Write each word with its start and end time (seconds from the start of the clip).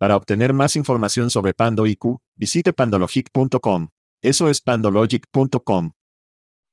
Para 0.00 0.16
obtener 0.16 0.54
más 0.54 0.76
información 0.76 1.28
sobre 1.28 1.52
Pando 1.52 1.86
IQ, 1.86 2.20
visite 2.34 2.72
pandologic.com. 2.72 3.88
Eso 4.22 4.48
es 4.48 4.62
pandologic.com. 4.62 5.92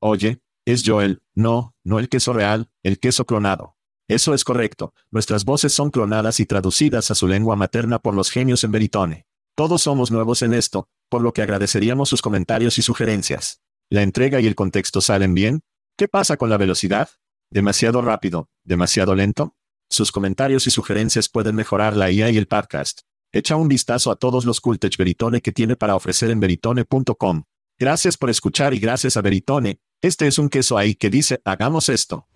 Oye, 0.01 0.39
es 0.65 0.83
Joel, 0.85 1.21
no, 1.35 1.75
no 1.83 1.99
el 1.99 2.07
queso 2.07 2.31
real, 2.31 2.69
el 2.83 2.99
queso 2.99 3.25
clonado. 3.25 3.75
Eso 4.07 4.33
es 4.33 4.45
correcto, 4.45 4.93
nuestras 5.11 5.43
voces 5.43 5.73
son 5.73 5.91
clonadas 5.91 6.39
y 6.39 6.45
traducidas 6.45 7.11
a 7.11 7.15
su 7.15 7.27
lengua 7.27 7.57
materna 7.57 7.99
por 7.99 8.13
los 8.15 8.31
genios 8.31 8.63
en 8.63 8.71
Veritone. 8.71 9.25
Todos 9.57 9.81
somos 9.81 10.09
nuevos 10.09 10.41
en 10.41 10.53
esto, 10.53 10.87
por 11.09 11.21
lo 11.21 11.33
que 11.33 11.41
agradeceríamos 11.41 12.07
sus 12.07 12.21
comentarios 12.21 12.77
y 12.77 12.81
sugerencias. 12.81 13.61
¿La 13.89 14.03
entrega 14.03 14.39
y 14.39 14.47
el 14.47 14.55
contexto 14.55 15.01
salen 15.01 15.33
bien? 15.33 15.63
¿Qué 15.97 16.07
pasa 16.07 16.37
con 16.37 16.49
la 16.49 16.55
velocidad? 16.55 17.09
¿Demasiado 17.51 18.01
rápido? 18.01 18.47
¿Demasiado 18.63 19.15
lento? 19.15 19.57
Sus 19.89 20.13
comentarios 20.13 20.65
y 20.65 20.71
sugerencias 20.71 21.27
pueden 21.27 21.55
mejorar 21.55 21.97
la 21.97 22.09
IA 22.09 22.29
y 22.29 22.37
el 22.37 22.47
podcast. 22.47 23.01
Echa 23.33 23.55
un 23.55 23.67
vistazo 23.67 24.09
a 24.11 24.15
todos 24.15 24.45
los 24.45 24.61
Cultech 24.61 24.95
Veritone 24.97 25.41
que 25.41 25.51
tiene 25.51 25.75
para 25.75 25.95
ofrecer 25.95 26.31
en 26.31 26.39
veritone.com. 26.39 27.43
Gracias 27.79 28.17
por 28.17 28.29
escuchar 28.29 28.73
y 28.73 28.79
gracias 28.79 29.17
a 29.17 29.21
Veritone. 29.21 29.79
Este 30.01 30.27
es 30.27 30.39
un 30.39 30.49
queso 30.49 30.77
ahí 30.77 30.95
que 30.95 31.09
dice, 31.09 31.41
hagamos 31.43 31.89
esto. 31.89 32.27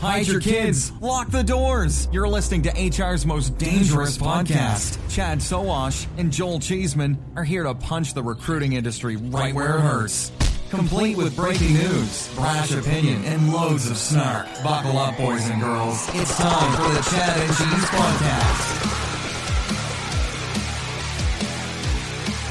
Hide 0.00 0.26
your 0.26 0.40
kids. 0.40 0.90
Lock 1.00 1.30
the 1.30 1.44
doors. 1.44 2.08
You're 2.10 2.28
listening 2.28 2.62
to 2.62 2.70
HR's 2.70 3.24
most 3.24 3.56
dangerous 3.56 4.18
podcast. 4.18 4.98
Chad 5.08 5.38
Sowash 5.38 6.08
and 6.18 6.32
Joel 6.32 6.58
Cheeseman 6.58 7.16
are 7.36 7.44
here 7.44 7.62
to 7.62 7.74
punch 7.74 8.12
the 8.12 8.22
recruiting 8.22 8.72
industry 8.72 9.16
right 9.16 9.54
where 9.54 9.78
it 9.78 9.80
hurts. 9.80 10.32
Complete 10.70 11.16
with 11.16 11.36
breaking 11.36 11.74
news, 11.74 12.34
brash 12.34 12.72
opinion, 12.72 13.22
and 13.26 13.52
loads 13.52 13.88
of 13.88 13.96
snark. 13.96 14.48
Buckle 14.64 14.98
up, 14.98 15.16
boys 15.18 15.48
and 15.48 15.60
girls. 15.60 16.08
It's 16.14 16.36
time 16.36 16.72
for 16.72 16.94
the 16.94 17.02
Chad 17.10 17.38
and 17.38 17.56
Cheese 17.56 17.90
Podcast. 17.90 19.11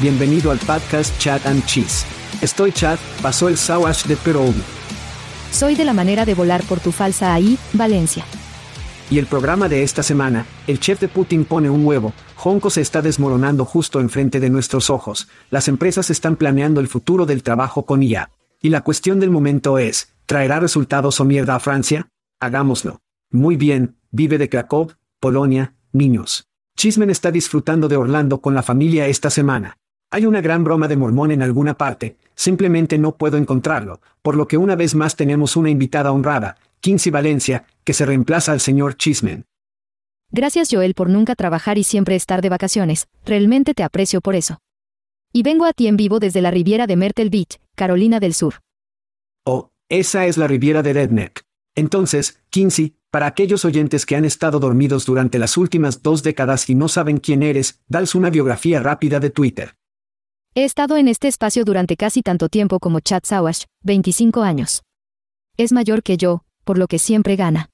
Bienvenido 0.02 0.50
al 0.50 0.58
podcast 0.58 1.16
Chat 1.20 1.46
and 1.46 1.64
Cheese. 1.68 2.08
Estoy 2.42 2.72
Chad, 2.72 2.98
pasó 3.22 3.50
el 3.50 3.56
Sawash 3.56 4.06
de 4.06 4.16
Perón. 4.16 4.56
Soy 5.52 5.76
de 5.76 5.86
la 5.86 5.94
manera 5.94 6.26
de 6.26 6.34
volar 6.34 6.64
por 6.64 6.80
tu 6.80 6.92
falsa 6.92 7.36
ahí, 7.36 7.56
Valencia. 7.74 8.26
Y 9.11 9.20
el 9.20 9.28
programa 9.28 9.70
de 9.70 9.84
esta 9.84 10.02
semana, 10.02 10.48
el 10.66 10.80
chef 10.80 11.00
de 11.00 11.08
Putin 11.08 11.45
pone 11.45 11.70
un 11.70 11.86
huevo, 11.86 12.14
Honko 12.44 12.72
se 12.72 12.82
está 12.82 13.04
desmoronando 13.04 13.64
justo 13.64 14.00
enfrente 14.00 14.40
de 14.40 14.50
nuestros 14.50 14.90
ojos, 14.90 15.28
las 15.52 15.67
empresas 15.67 16.10
están 16.10 16.36
planeando 16.36 16.82
el 16.82 16.88
futuro 16.88 17.28
del 17.28 17.44
trabajo 17.44 17.86
con 17.86 18.02
IA. 18.02 18.32
Y 18.60 18.70
la 18.70 18.82
cuestión 18.82 19.20
del 19.20 19.30
momento 19.30 19.78
es, 19.78 20.16
¿traerá 20.26 20.60
resultados 20.60 21.20
o 21.20 21.26
mierda 21.26 21.54
a 21.54 21.60
Francia? 21.60 22.10
Hagámoslo. 22.40 23.02
Muy 23.30 23.56
bien, 23.56 23.98
vive 24.10 24.40
de 24.40 24.50
Krakow, 24.50 24.94
Polonia, 25.20 25.76
niños. 25.92 26.48
Chismen 26.76 27.11
está 27.11 27.30
disfrutando 27.30 27.88
de 27.88 27.98
Orlando 27.98 28.42
con 28.42 28.56
la 28.56 28.64
familia 28.64 29.06
esta 29.06 29.30
semana. 29.30 29.78
Hay 30.14 30.26
una 30.26 30.42
gran 30.42 30.66
broma 30.66 30.89
de 30.89 30.98
mormón 30.98 31.32
en 31.32 31.42
alguna 31.42 31.77
parte, 31.77 32.17
simplemente 32.36 32.98
no 32.98 33.16
puedo 33.16 33.38
encontrarlo, 33.38 34.02
por 34.22 34.36
lo 34.36 34.45
que 34.45 34.58
una 34.58 34.76
vez 34.76 34.94
más 34.94 35.16
tenemos 35.16 35.55
una 35.55 35.70
invitada 35.70 36.11
honrada, 36.11 36.58
Kinsey 36.82 37.14
Valencia, 37.14 37.66
que 37.86 37.94
se 37.94 38.05
reemplaza 38.05 38.52
al 38.52 38.60
señor 38.60 38.98
Chismen. 38.98 39.45
Gracias 40.30 40.67
Joel 40.70 40.95
por 40.95 41.10
nunca 41.10 41.36
trabajar 41.36 41.77
y 41.77 41.86
siempre 41.86 42.17
estar 42.17 42.42
de 42.42 42.49
vacaciones, 42.49 43.08
realmente 43.26 43.73
te 43.73 43.83
aprecio 43.83 44.20
por 44.20 44.36
eso. 44.36 44.60
Y 45.32 45.44
vengo 45.44 45.64
a 45.64 45.72
ti 45.72 45.88
en 45.88 45.95
vivo 45.95 46.20
desde 46.20 46.42
la 46.42 46.52
Riviera 46.52 46.88
de 46.88 46.98
Myrtle 46.98 47.30
Beach, 47.30 47.61
Carolina 47.76 48.20
del 48.20 48.33
Sur. 48.33 48.55
Oh, 49.45 49.72
esa 49.88 50.26
es 50.26 50.38
la 50.38 50.48
Riviera 50.48 50.83
de 50.83 50.92
Redneck. 50.92 51.45
Entonces, 51.73 52.42
Kinsey, 52.49 52.98
para 53.11 53.28
aquellos 53.28 53.64
oyentes 53.64 54.05
que 54.05 54.17
han 54.17 54.26
estado 54.26 54.60
dormidos 54.60 55.05
durante 55.05 55.39
las 55.39 55.55
últimas 55.55 56.04
dos 56.04 56.22
décadas 56.22 56.70
y 56.70 56.76
no 56.76 56.89
saben 56.89 57.17
quién 57.17 57.43
eres, 57.43 57.80
dales 57.88 58.14
una 58.14 58.30
biografía 58.30 58.82
rápida 58.82 59.22
de 59.22 59.30
Twitter. 59.30 59.76
He 60.54 60.66
estado 60.66 60.98
en 60.98 61.08
este 61.08 61.30
espacio 61.30 61.64
durante 61.64 61.95
casi 61.95 62.22
tanto 62.22 62.50
tiempo 62.50 62.82
como 62.82 63.00
Chad 63.00 63.22
Sawash, 63.23 63.64
25 63.84 64.42
años. 64.42 64.84
Es 65.56 65.72
mayor 65.72 66.04
que 66.04 66.17
yo, 66.17 66.44
por 66.66 66.78
lo 66.78 66.88
que 66.88 67.00
siempre 67.00 67.38
gana. 67.38 67.70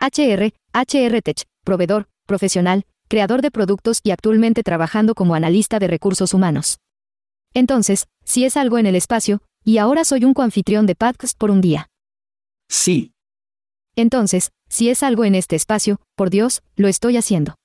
HR, 0.00 0.54
HR 0.72 1.20
Tech, 1.20 1.44
proveedor, 1.66 2.08
profesional, 2.24 2.86
creador 3.08 3.42
de 3.42 3.50
productos 3.50 4.00
y 4.02 4.12
actualmente 4.12 4.62
trabajando 4.62 5.14
como 5.14 5.34
analista 5.34 5.78
de 5.78 5.86
recursos 5.86 6.32
humanos. 6.32 6.78
Entonces, 7.52 8.06
si 8.24 8.46
es 8.46 8.56
algo 8.56 8.78
en 8.78 8.86
el 8.86 8.96
espacio, 8.96 9.42
y 9.62 9.76
ahora 9.76 10.02
soy 10.04 10.24
un 10.24 10.32
coanfitrión 10.32 10.86
de 10.86 10.94
podcast 10.94 11.36
por 11.36 11.50
un 11.50 11.60
día. 11.60 11.90
Sí. 12.70 13.12
Entonces, 13.96 14.50
si 14.70 14.88
es 14.88 15.02
algo 15.02 15.26
en 15.26 15.34
este 15.34 15.56
espacio, 15.56 16.00
por 16.16 16.30
Dios, 16.30 16.62
lo 16.74 16.88
estoy 16.88 17.18
haciendo. 17.18 17.56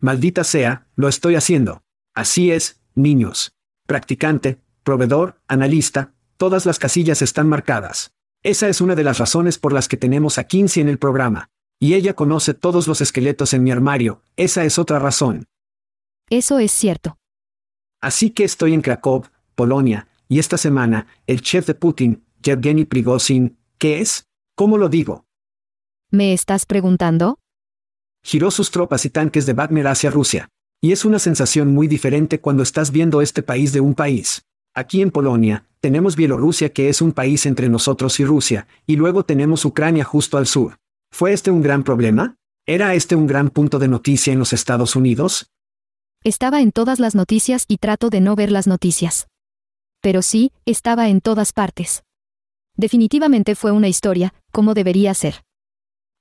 Maldita 0.00 0.42
sea, 0.42 0.86
lo 0.96 1.08
estoy 1.08 1.34
haciendo. 1.34 1.82
Así 2.14 2.50
es, 2.50 2.80
niños 2.94 3.52
practicante, 3.88 4.60
proveedor, 4.84 5.40
analista, 5.48 6.12
todas 6.36 6.66
las 6.66 6.78
casillas 6.78 7.22
están 7.22 7.48
marcadas. 7.48 8.12
Esa 8.42 8.68
es 8.68 8.82
una 8.82 8.94
de 8.94 9.02
las 9.02 9.18
razones 9.18 9.58
por 9.58 9.72
las 9.72 9.88
que 9.88 9.96
tenemos 9.96 10.36
a 10.36 10.44
Kinsey 10.44 10.82
en 10.82 10.90
el 10.90 10.98
programa. 10.98 11.48
Y 11.80 11.94
ella 11.94 12.14
conoce 12.14 12.52
todos 12.52 12.86
los 12.86 13.00
esqueletos 13.00 13.54
en 13.54 13.62
mi 13.62 13.70
armario, 13.70 14.22
esa 14.36 14.64
es 14.64 14.78
otra 14.78 14.98
razón. 14.98 15.46
Eso 16.28 16.58
es 16.58 16.70
cierto. 16.70 17.16
Así 18.00 18.30
que 18.30 18.44
estoy 18.44 18.74
en 18.74 18.82
Krakow, 18.82 19.24
Polonia, 19.54 20.06
y 20.28 20.38
esta 20.38 20.58
semana, 20.58 21.06
el 21.26 21.40
chef 21.40 21.66
de 21.66 21.74
Putin, 21.74 22.24
Yevgeny 22.42 22.84
Prigozhin, 22.84 23.56
¿qué 23.78 24.00
es? 24.00 24.26
¿Cómo 24.54 24.76
lo 24.76 24.90
digo? 24.90 25.24
¿Me 26.10 26.34
estás 26.34 26.66
preguntando? 26.66 27.38
Giró 28.22 28.50
sus 28.50 28.70
tropas 28.70 29.06
y 29.06 29.10
tanques 29.10 29.46
de 29.46 29.54
Wagner 29.54 29.86
hacia 29.86 30.10
Rusia. 30.10 30.50
Y 30.80 30.92
es 30.92 31.04
una 31.04 31.18
sensación 31.18 31.74
muy 31.74 31.88
diferente 31.88 32.40
cuando 32.40 32.62
estás 32.62 32.92
viendo 32.92 33.20
este 33.20 33.42
país 33.42 33.72
de 33.72 33.80
un 33.80 33.94
país. 33.94 34.44
Aquí 34.74 35.02
en 35.02 35.10
Polonia, 35.10 35.64
tenemos 35.80 36.14
Bielorrusia 36.14 36.72
que 36.72 36.88
es 36.88 37.02
un 37.02 37.12
país 37.12 37.46
entre 37.46 37.68
nosotros 37.68 38.20
y 38.20 38.24
Rusia, 38.24 38.68
y 38.86 38.96
luego 38.96 39.24
tenemos 39.24 39.64
Ucrania 39.64 40.04
justo 40.04 40.38
al 40.38 40.46
sur. 40.46 40.78
¿Fue 41.10 41.32
este 41.32 41.50
un 41.50 41.62
gran 41.62 41.82
problema? 41.82 42.36
¿Era 42.64 42.94
este 42.94 43.16
un 43.16 43.26
gran 43.26 43.50
punto 43.50 43.78
de 43.78 43.88
noticia 43.88 44.32
en 44.32 44.38
los 44.38 44.52
Estados 44.52 44.94
Unidos? 44.94 45.50
Estaba 46.22 46.60
en 46.60 46.70
todas 46.70 47.00
las 47.00 47.14
noticias 47.14 47.64
y 47.66 47.78
trato 47.78 48.10
de 48.10 48.20
no 48.20 48.36
ver 48.36 48.52
las 48.52 48.66
noticias. 48.66 49.26
Pero 50.00 50.22
sí, 50.22 50.52
estaba 50.64 51.08
en 51.08 51.20
todas 51.20 51.52
partes. 51.52 52.04
Definitivamente 52.76 53.56
fue 53.56 53.72
una 53.72 53.88
historia, 53.88 54.32
como 54.52 54.74
debería 54.74 55.12
ser. 55.14 55.42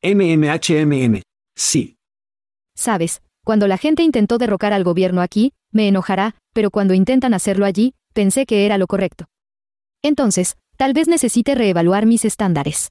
MMHMM. 0.01 1.21
Sí. 1.55 1.97
Sabes, 2.75 3.21
cuando 3.47 3.69
la 3.69 3.77
gente 3.77 4.03
intentó 4.03 4.37
derrocar 4.37 4.73
al 4.73 4.83
gobierno 4.83 5.21
aquí, 5.21 5.53
me 5.71 5.87
enojará, 5.87 6.35
pero 6.51 6.69
cuando 6.69 6.93
intentan 6.93 7.33
hacerlo 7.33 7.65
allí, 7.65 7.93
pensé 8.11 8.45
que 8.45 8.65
era 8.65 8.77
lo 8.77 8.87
correcto. 8.87 9.29
Entonces, 10.01 10.57
tal 10.75 10.91
vez 10.91 11.07
necesite 11.07 11.55
reevaluar 11.55 12.05
mis 12.05 12.25
estándares. 12.25 12.89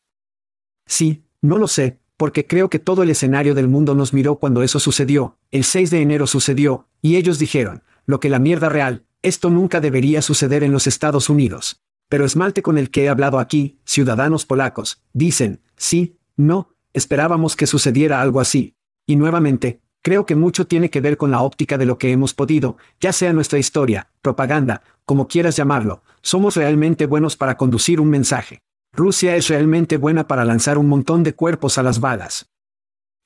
Sí, 0.86 1.24
no 1.42 1.58
lo 1.58 1.68
sé, 1.68 1.98
porque 2.16 2.46
creo 2.46 2.70
que 2.70 2.78
todo 2.78 3.02
el 3.02 3.10
escenario 3.10 3.54
del 3.54 3.68
mundo 3.68 3.94
nos 3.94 4.14
miró 4.14 4.36
cuando 4.36 4.62
eso 4.62 4.80
sucedió, 4.80 5.36
el 5.50 5.62
6 5.62 5.90
de 5.90 6.00
enero 6.00 6.26
sucedió, 6.26 6.88
y 7.02 7.16
ellos 7.16 7.38
dijeron, 7.38 7.82
lo 8.06 8.18
que 8.18 8.30
la 8.30 8.38
mierda 8.38 8.70
real, 8.70 9.04
esto 9.20 9.50
nunca 9.50 9.82
debería 9.82 10.22
suceder 10.22 10.62
en 10.62 10.72
los 10.72 10.86
Estados 10.86 11.28
Unidos. 11.28 11.82
Pero 12.08 12.24
esmalte 12.24 12.62
con 12.62 12.78
el 12.78 12.90
que 12.90 13.04
he 13.04 13.08
hablado 13.10 13.40
aquí, 13.40 13.78
ciudadanos 13.84 14.46
polacos, 14.46 15.02
dicen, 15.12 15.60
sí, 15.76 16.16
no, 16.34 16.74
esperábamos 16.94 17.56
que 17.56 17.66
sucediera 17.66 18.22
algo 18.22 18.40
así. 18.40 18.74
Y 19.04 19.16
nuevamente, 19.16 19.82
Creo 20.06 20.24
que 20.24 20.36
mucho 20.36 20.68
tiene 20.68 20.88
que 20.88 21.00
ver 21.00 21.16
con 21.16 21.32
la 21.32 21.42
óptica 21.42 21.78
de 21.78 21.84
lo 21.84 21.98
que 21.98 22.12
hemos 22.12 22.32
podido, 22.32 22.76
ya 23.00 23.12
sea 23.12 23.32
nuestra 23.32 23.58
historia, 23.58 24.08
propaganda, 24.22 24.84
como 25.04 25.26
quieras 25.26 25.56
llamarlo, 25.56 26.04
somos 26.22 26.54
realmente 26.54 27.06
buenos 27.06 27.36
para 27.36 27.56
conducir 27.56 28.00
un 28.00 28.08
mensaje. 28.08 28.60
Rusia 28.92 29.34
es 29.34 29.48
realmente 29.48 29.96
buena 29.96 30.28
para 30.28 30.44
lanzar 30.44 30.78
un 30.78 30.88
montón 30.88 31.24
de 31.24 31.34
cuerpos 31.34 31.76
a 31.76 31.82
las 31.82 31.98
balas. 31.98 32.46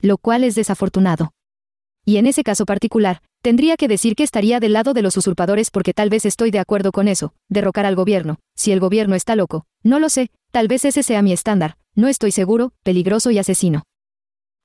Lo 0.01 0.17
cual 0.17 0.43
es 0.43 0.55
desafortunado. 0.55 1.33
Y 2.07 2.17
en 2.17 2.25
ese 2.25 2.43
caso 2.43 2.65
particular, 2.65 3.21
tendría 3.43 3.77
que 3.77 3.87
decir 3.87 4.15
que 4.15 4.23
estaría 4.23 4.59
del 4.59 4.73
lado 4.73 4.95
de 4.95 5.03
los 5.03 5.19
usurpadores 5.19 5.71
porque 5.71 5.93
tal 5.93 6.09
vez 6.09 6.25
estoy 6.25 6.51
de 6.51 6.61
acuerdo 6.61 6.93
con 6.93 7.09
eso, 7.09 7.35
derrocar 7.51 7.85
al 7.85 7.95
gobierno, 7.95 8.39
si 8.57 8.73
el 8.73 8.81
gobierno 8.81 9.15
está 9.17 9.37
loco, 9.37 9.67
no 9.83 9.99
lo 9.99 10.09
sé, 10.09 10.31
tal 10.51 10.67
vez 10.67 10.87
ese 10.87 11.03
sea 11.03 11.21
mi 11.21 11.35
estándar, 11.35 11.77
no 11.95 12.09
estoy 12.09 12.31
seguro, 12.31 12.73
peligroso 12.83 13.31
y 13.31 13.39
asesino. 13.39 13.83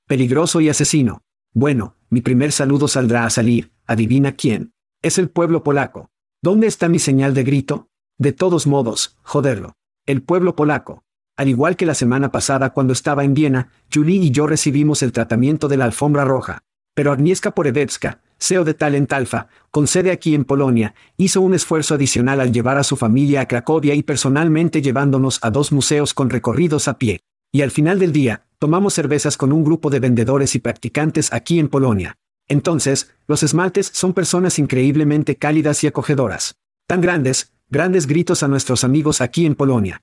Peligroso 0.06 0.62
y 0.62 0.70
asesino. 0.70 1.20
Bueno, 1.52 1.95
mi 2.08 2.20
primer 2.20 2.52
saludo 2.52 2.86
saldrá 2.88 3.24
a 3.24 3.30
salir, 3.30 3.72
adivina 3.86 4.32
quién. 4.32 4.72
Es 5.02 5.18
el 5.18 5.28
pueblo 5.28 5.62
polaco. 5.62 6.10
¿Dónde 6.42 6.66
está 6.66 6.88
mi 6.88 6.98
señal 6.98 7.34
de 7.34 7.42
grito? 7.42 7.88
De 8.18 8.32
todos 8.32 8.66
modos, 8.66 9.16
joderlo. 9.22 9.74
El 10.06 10.22
pueblo 10.22 10.54
polaco. 10.54 11.02
Al 11.36 11.48
igual 11.48 11.76
que 11.76 11.84
la 11.84 11.94
semana 11.94 12.30
pasada 12.30 12.70
cuando 12.70 12.92
estaba 12.92 13.24
en 13.24 13.34
Viena, 13.34 13.70
Julie 13.92 14.22
y 14.22 14.30
yo 14.30 14.46
recibimos 14.46 15.02
el 15.02 15.12
tratamiento 15.12 15.68
de 15.68 15.76
la 15.76 15.84
alfombra 15.84 16.24
roja. 16.24 16.62
Pero 16.94 17.12
Agnieszka 17.12 17.50
Porewecka, 17.50 18.22
CEO 18.38 18.64
de 18.64 18.74
Talent 18.74 19.12
Alpha, 19.12 19.48
con 19.70 19.86
sede 19.86 20.12
aquí 20.12 20.34
en 20.34 20.44
Polonia, 20.44 20.94
hizo 21.16 21.40
un 21.40 21.54
esfuerzo 21.54 21.94
adicional 21.94 22.40
al 22.40 22.52
llevar 22.52 22.78
a 22.78 22.84
su 22.84 22.96
familia 22.96 23.42
a 23.42 23.48
Cracovia 23.48 23.94
y 23.94 24.02
personalmente 24.02 24.80
llevándonos 24.80 25.38
a 25.42 25.50
dos 25.50 25.72
museos 25.72 26.14
con 26.14 26.30
recorridos 26.30 26.88
a 26.88 26.98
pie. 26.98 27.20
Y 27.56 27.62
al 27.62 27.70
final 27.70 27.98
del 27.98 28.12
día, 28.12 28.44
tomamos 28.58 28.92
cervezas 28.92 29.38
con 29.38 29.50
un 29.50 29.64
grupo 29.64 29.88
de 29.88 29.98
vendedores 29.98 30.54
y 30.54 30.58
practicantes 30.58 31.32
aquí 31.32 31.58
en 31.58 31.68
Polonia. 31.68 32.18
Entonces, 32.48 33.14
los 33.26 33.42
esmaltes 33.42 33.90
son 33.94 34.12
personas 34.12 34.58
increíblemente 34.58 35.36
cálidas 35.36 35.82
y 35.82 35.86
acogedoras. 35.86 36.56
Tan 36.86 37.00
grandes, 37.00 37.54
grandes 37.70 38.06
gritos 38.06 38.42
a 38.42 38.48
nuestros 38.48 38.84
amigos 38.84 39.22
aquí 39.22 39.46
en 39.46 39.54
Polonia. 39.54 40.02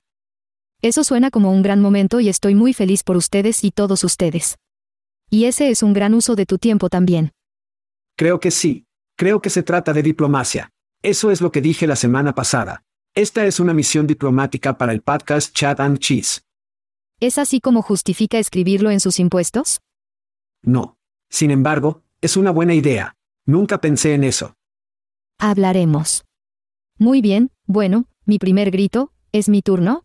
Eso 0.82 1.04
suena 1.04 1.30
como 1.30 1.52
un 1.52 1.62
gran 1.62 1.80
momento 1.80 2.18
y 2.18 2.28
estoy 2.28 2.56
muy 2.56 2.72
feliz 2.72 3.04
por 3.04 3.16
ustedes 3.16 3.62
y 3.62 3.70
todos 3.70 4.02
ustedes. 4.02 4.56
Y 5.30 5.44
ese 5.44 5.70
es 5.70 5.84
un 5.84 5.92
gran 5.92 6.12
uso 6.12 6.34
de 6.34 6.46
tu 6.46 6.58
tiempo 6.58 6.88
también. 6.88 7.30
Creo 8.16 8.40
que 8.40 8.50
sí. 8.50 8.84
Creo 9.16 9.40
que 9.40 9.50
se 9.50 9.62
trata 9.62 9.92
de 9.92 10.02
diplomacia. 10.02 10.70
Eso 11.04 11.30
es 11.30 11.40
lo 11.40 11.52
que 11.52 11.60
dije 11.60 11.86
la 11.86 11.94
semana 11.94 12.34
pasada. 12.34 12.82
Esta 13.14 13.46
es 13.46 13.60
una 13.60 13.74
misión 13.74 14.08
diplomática 14.08 14.76
para 14.76 14.90
el 14.90 15.02
podcast 15.02 15.54
Chat 15.54 15.78
and 15.78 16.00
Cheese. 16.00 16.43
¿Es 17.20 17.38
así 17.38 17.60
como 17.60 17.82
justifica 17.82 18.38
escribirlo 18.38 18.90
en 18.90 19.00
sus 19.00 19.18
impuestos? 19.18 19.80
No. 20.62 20.96
Sin 21.30 21.50
embargo, 21.50 22.02
es 22.20 22.36
una 22.36 22.50
buena 22.50 22.74
idea. 22.74 23.16
Nunca 23.46 23.80
pensé 23.80 24.14
en 24.14 24.24
eso. 24.24 24.54
Hablaremos. 25.38 26.24
Muy 26.98 27.20
bien, 27.20 27.50
bueno, 27.66 28.06
mi 28.24 28.38
primer 28.38 28.70
grito, 28.70 29.12
¿es 29.32 29.48
mi 29.48 29.62
turno? 29.62 30.04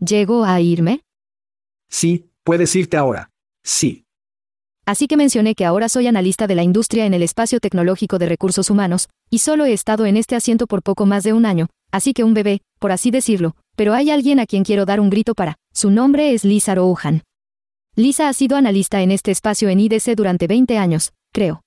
¿Llego 0.00 0.44
a 0.44 0.60
irme? 0.60 1.02
Sí, 1.88 2.30
puedes 2.42 2.74
irte 2.74 2.96
ahora. 2.96 3.30
Sí. 3.62 4.06
Así 4.86 5.08
que 5.08 5.16
mencioné 5.16 5.54
que 5.54 5.64
ahora 5.64 5.88
soy 5.88 6.06
analista 6.06 6.46
de 6.46 6.54
la 6.54 6.62
industria 6.62 7.06
en 7.06 7.14
el 7.14 7.22
espacio 7.22 7.60
tecnológico 7.60 8.18
de 8.18 8.28
recursos 8.28 8.70
humanos, 8.70 9.08
y 9.30 9.38
solo 9.38 9.64
he 9.64 9.72
estado 9.72 10.06
en 10.06 10.16
este 10.16 10.36
asiento 10.36 10.66
por 10.66 10.82
poco 10.82 11.06
más 11.06 11.24
de 11.24 11.32
un 11.32 11.44
año, 11.44 11.68
así 11.96 12.12
que 12.12 12.24
un 12.24 12.34
bebé, 12.34 12.62
por 12.78 12.92
así 12.92 13.10
decirlo, 13.10 13.56
pero 13.74 13.94
hay 13.94 14.10
alguien 14.10 14.40
a 14.40 14.46
quien 14.46 14.64
quiero 14.64 14.84
dar 14.84 15.00
un 15.00 15.10
grito 15.10 15.34
para. 15.34 15.56
Su 15.72 15.90
nombre 15.90 16.32
es 16.32 16.44
Lisa 16.44 16.74
Rohan. 16.74 17.22
Lisa 17.94 18.28
ha 18.28 18.32
sido 18.32 18.56
analista 18.56 19.02
en 19.02 19.10
este 19.10 19.30
espacio 19.30 19.68
en 19.68 19.80
IDC 19.80 20.14
durante 20.14 20.46
20 20.46 20.78
años, 20.78 21.12
creo. 21.32 21.62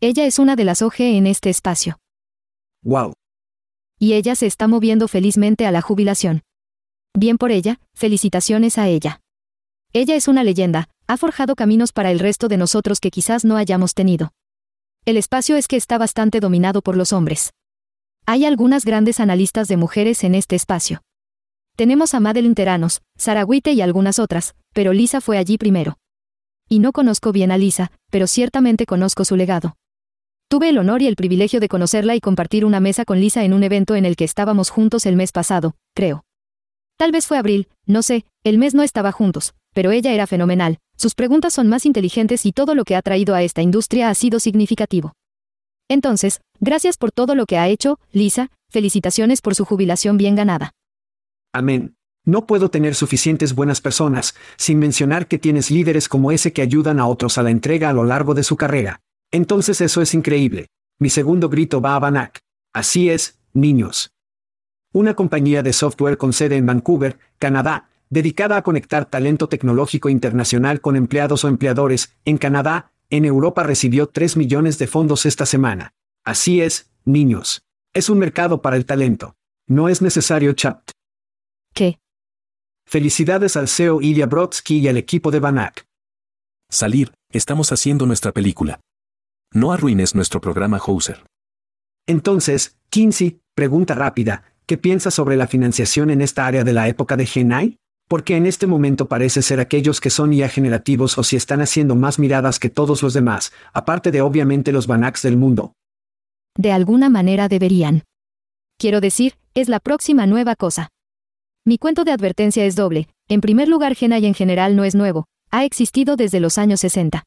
Ella 0.00 0.24
es 0.24 0.38
una 0.38 0.56
de 0.56 0.64
las 0.64 0.80
OG 0.82 1.00
en 1.00 1.26
este 1.26 1.50
espacio. 1.50 1.98
Wow. 2.82 3.12
Y 3.98 4.14
ella 4.14 4.34
se 4.34 4.46
está 4.46 4.66
moviendo 4.66 5.06
felizmente 5.08 5.66
a 5.66 5.70
la 5.70 5.82
jubilación. 5.82 6.42
Bien 7.14 7.36
por 7.36 7.50
ella, 7.50 7.78
felicitaciones 7.94 8.78
a 8.78 8.88
ella. 8.88 9.20
Ella 9.92 10.14
es 10.14 10.28
una 10.28 10.44
leyenda, 10.44 10.88
ha 11.06 11.16
forjado 11.16 11.56
caminos 11.56 11.92
para 11.92 12.10
el 12.10 12.18
resto 12.18 12.48
de 12.48 12.56
nosotros 12.56 13.00
que 13.00 13.10
quizás 13.10 13.44
no 13.44 13.56
hayamos 13.56 13.94
tenido. 13.94 14.30
El 15.04 15.16
espacio 15.16 15.56
es 15.56 15.66
que 15.66 15.76
está 15.76 15.98
bastante 15.98 16.40
dominado 16.40 16.80
por 16.80 16.96
los 16.96 17.12
hombres. 17.12 17.50
Hay 18.32 18.44
algunas 18.44 18.84
grandes 18.84 19.18
analistas 19.18 19.66
de 19.66 19.76
mujeres 19.76 20.22
en 20.22 20.36
este 20.36 20.54
espacio. 20.54 21.02
Tenemos 21.74 22.14
a 22.14 22.20
Madeline 22.20 22.54
Teranos, 22.54 23.02
Sara 23.18 23.44
Witte 23.44 23.72
y 23.72 23.80
algunas 23.80 24.20
otras, 24.20 24.54
pero 24.72 24.92
Lisa 24.92 25.20
fue 25.20 25.36
allí 25.36 25.58
primero. 25.58 25.98
Y 26.68 26.78
no 26.78 26.92
conozco 26.92 27.32
bien 27.32 27.50
a 27.50 27.58
Lisa, 27.58 27.90
pero 28.08 28.28
ciertamente 28.28 28.86
conozco 28.86 29.24
su 29.24 29.34
legado. 29.34 29.74
Tuve 30.48 30.68
el 30.68 30.78
honor 30.78 31.02
y 31.02 31.08
el 31.08 31.16
privilegio 31.16 31.58
de 31.58 31.66
conocerla 31.66 32.14
y 32.14 32.20
compartir 32.20 32.64
una 32.64 32.78
mesa 32.78 33.04
con 33.04 33.18
Lisa 33.18 33.42
en 33.42 33.52
un 33.52 33.64
evento 33.64 33.96
en 33.96 34.06
el 34.06 34.14
que 34.14 34.26
estábamos 34.26 34.70
juntos 34.70 35.06
el 35.06 35.16
mes 35.16 35.32
pasado, 35.32 35.74
creo. 35.96 36.22
Tal 36.98 37.10
vez 37.10 37.26
fue 37.26 37.36
abril, 37.36 37.66
no 37.84 38.02
sé, 38.02 38.26
el 38.44 38.58
mes 38.58 38.76
no 38.76 38.84
estaba 38.84 39.10
juntos, 39.10 39.54
pero 39.74 39.90
ella 39.90 40.12
era 40.12 40.28
fenomenal, 40.28 40.78
sus 40.96 41.16
preguntas 41.16 41.52
son 41.52 41.66
más 41.66 41.84
inteligentes 41.84 42.46
y 42.46 42.52
todo 42.52 42.76
lo 42.76 42.84
que 42.84 42.94
ha 42.94 43.02
traído 43.02 43.34
a 43.34 43.42
esta 43.42 43.60
industria 43.60 44.08
ha 44.08 44.14
sido 44.14 44.38
significativo. 44.38 45.14
Entonces, 45.90 46.40
gracias 46.60 46.96
por 46.96 47.10
todo 47.10 47.34
lo 47.34 47.46
que 47.46 47.58
ha 47.58 47.66
hecho, 47.66 47.98
Lisa, 48.12 48.52
felicitaciones 48.68 49.42
por 49.42 49.56
su 49.56 49.64
jubilación 49.64 50.16
bien 50.18 50.36
ganada. 50.36 50.70
Amén. 51.52 51.96
No 52.24 52.46
puedo 52.46 52.70
tener 52.70 52.94
suficientes 52.94 53.56
buenas 53.56 53.80
personas, 53.80 54.36
sin 54.56 54.78
mencionar 54.78 55.26
que 55.26 55.38
tienes 55.38 55.68
líderes 55.68 56.08
como 56.08 56.30
ese 56.30 56.52
que 56.52 56.62
ayudan 56.62 57.00
a 57.00 57.08
otros 57.08 57.38
a 57.38 57.42
la 57.42 57.50
entrega 57.50 57.90
a 57.90 57.92
lo 57.92 58.04
largo 58.04 58.34
de 58.34 58.44
su 58.44 58.56
carrera. 58.56 59.00
Entonces 59.32 59.80
eso 59.80 60.00
es 60.00 60.14
increíble. 60.14 60.68
Mi 61.00 61.10
segundo 61.10 61.48
grito 61.48 61.80
va 61.80 61.96
a 61.96 61.98
Banak. 61.98 62.38
Así 62.72 63.10
es, 63.10 63.40
niños. 63.52 64.12
Una 64.92 65.14
compañía 65.14 65.64
de 65.64 65.72
software 65.72 66.18
con 66.18 66.32
sede 66.32 66.56
en 66.56 66.66
Vancouver, 66.66 67.18
Canadá, 67.40 67.88
dedicada 68.10 68.56
a 68.56 68.62
conectar 68.62 69.06
talento 69.06 69.48
tecnológico 69.48 70.08
internacional 70.08 70.80
con 70.80 70.94
empleados 70.94 71.44
o 71.44 71.48
empleadores, 71.48 72.14
en 72.24 72.38
Canadá, 72.38 72.92
en 73.10 73.24
Europa 73.24 73.64
recibió 73.64 74.08
3 74.08 74.36
millones 74.36 74.78
de 74.78 74.86
fondos 74.86 75.26
esta 75.26 75.44
semana. 75.44 75.92
Así 76.24 76.60
es, 76.60 76.90
niños. 77.04 77.62
Es 77.92 78.08
un 78.08 78.18
mercado 78.18 78.62
para 78.62 78.76
el 78.76 78.86
talento. 78.86 79.34
No 79.66 79.88
es 79.88 80.00
necesario 80.00 80.52
chat. 80.52 80.90
¿Qué? 81.74 81.98
Felicidades 82.86 83.56
al 83.56 83.68
CEO 83.68 84.00
Ilya 84.00 84.26
Brodsky 84.26 84.78
y 84.78 84.88
al 84.88 84.96
equipo 84.96 85.30
de 85.30 85.40
Banak. 85.40 85.86
Salir, 86.70 87.12
estamos 87.32 87.72
haciendo 87.72 88.06
nuestra 88.06 88.32
película. 88.32 88.80
No 89.52 89.72
arruines 89.72 90.14
nuestro 90.14 90.40
programa 90.40 90.78
Hauser. 90.78 91.24
Entonces, 92.06 92.76
Kinsey, 92.90 93.40
pregunta 93.54 93.94
rápida, 93.94 94.44
¿qué 94.66 94.78
piensas 94.78 95.14
sobre 95.14 95.36
la 95.36 95.48
financiación 95.48 96.10
en 96.10 96.20
esta 96.20 96.46
área 96.46 96.62
de 96.62 96.72
la 96.72 96.88
época 96.88 97.16
de 97.16 97.26
Genai? 97.26 97.76
Porque 98.10 98.36
en 98.36 98.44
este 98.46 98.66
momento 98.66 99.06
parece 99.06 99.40
ser 99.40 99.60
aquellos 99.60 100.00
que 100.00 100.10
son 100.10 100.32
ya 100.32 100.48
generativos 100.48 101.16
o 101.16 101.22
si 101.22 101.36
están 101.36 101.60
haciendo 101.60 101.94
más 101.94 102.18
miradas 102.18 102.58
que 102.58 102.68
todos 102.68 103.04
los 103.04 103.14
demás, 103.14 103.52
aparte 103.72 104.10
de 104.10 104.20
obviamente 104.20 104.72
los 104.72 104.88
Banaks 104.88 105.22
del 105.22 105.36
mundo. 105.36 105.74
De 106.58 106.72
alguna 106.72 107.08
manera 107.08 107.46
deberían. 107.46 108.02
Quiero 108.80 109.00
decir, 109.00 109.34
es 109.54 109.68
la 109.68 109.78
próxima 109.78 110.26
nueva 110.26 110.56
cosa. 110.56 110.88
Mi 111.64 111.78
cuento 111.78 112.02
de 112.02 112.10
advertencia 112.10 112.64
es 112.64 112.74
doble. 112.74 113.06
En 113.28 113.40
primer 113.40 113.68
lugar, 113.68 113.94
Genai 113.94 114.26
en 114.26 114.34
general 114.34 114.74
no 114.74 114.82
es 114.82 114.96
nuevo, 114.96 115.26
ha 115.52 115.64
existido 115.64 116.16
desde 116.16 116.40
los 116.40 116.58
años 116.58 116.80
60. 116.80 117.22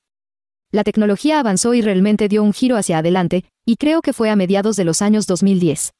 La 0.73 0.83
tecnología 0.83 1.39
avanzó 1.39 1.73
y 1.73 1.81
realmente 1.81 2.27
dio 2.27 2.43
un 2.43 2.51
giro 2.51 2.75
hacia 2.75 2.97
adelante, 2.97 3.45
y 3.65 3.77
creo 3.77 4.01
que 4.01 4.11
fue 4.11 4.29
a 4.29 4.35
mediados 4.35 4.75
de 4.75 4.83
los 4.83 5.01
años 5.01 5.27
2010. 5.27 5.93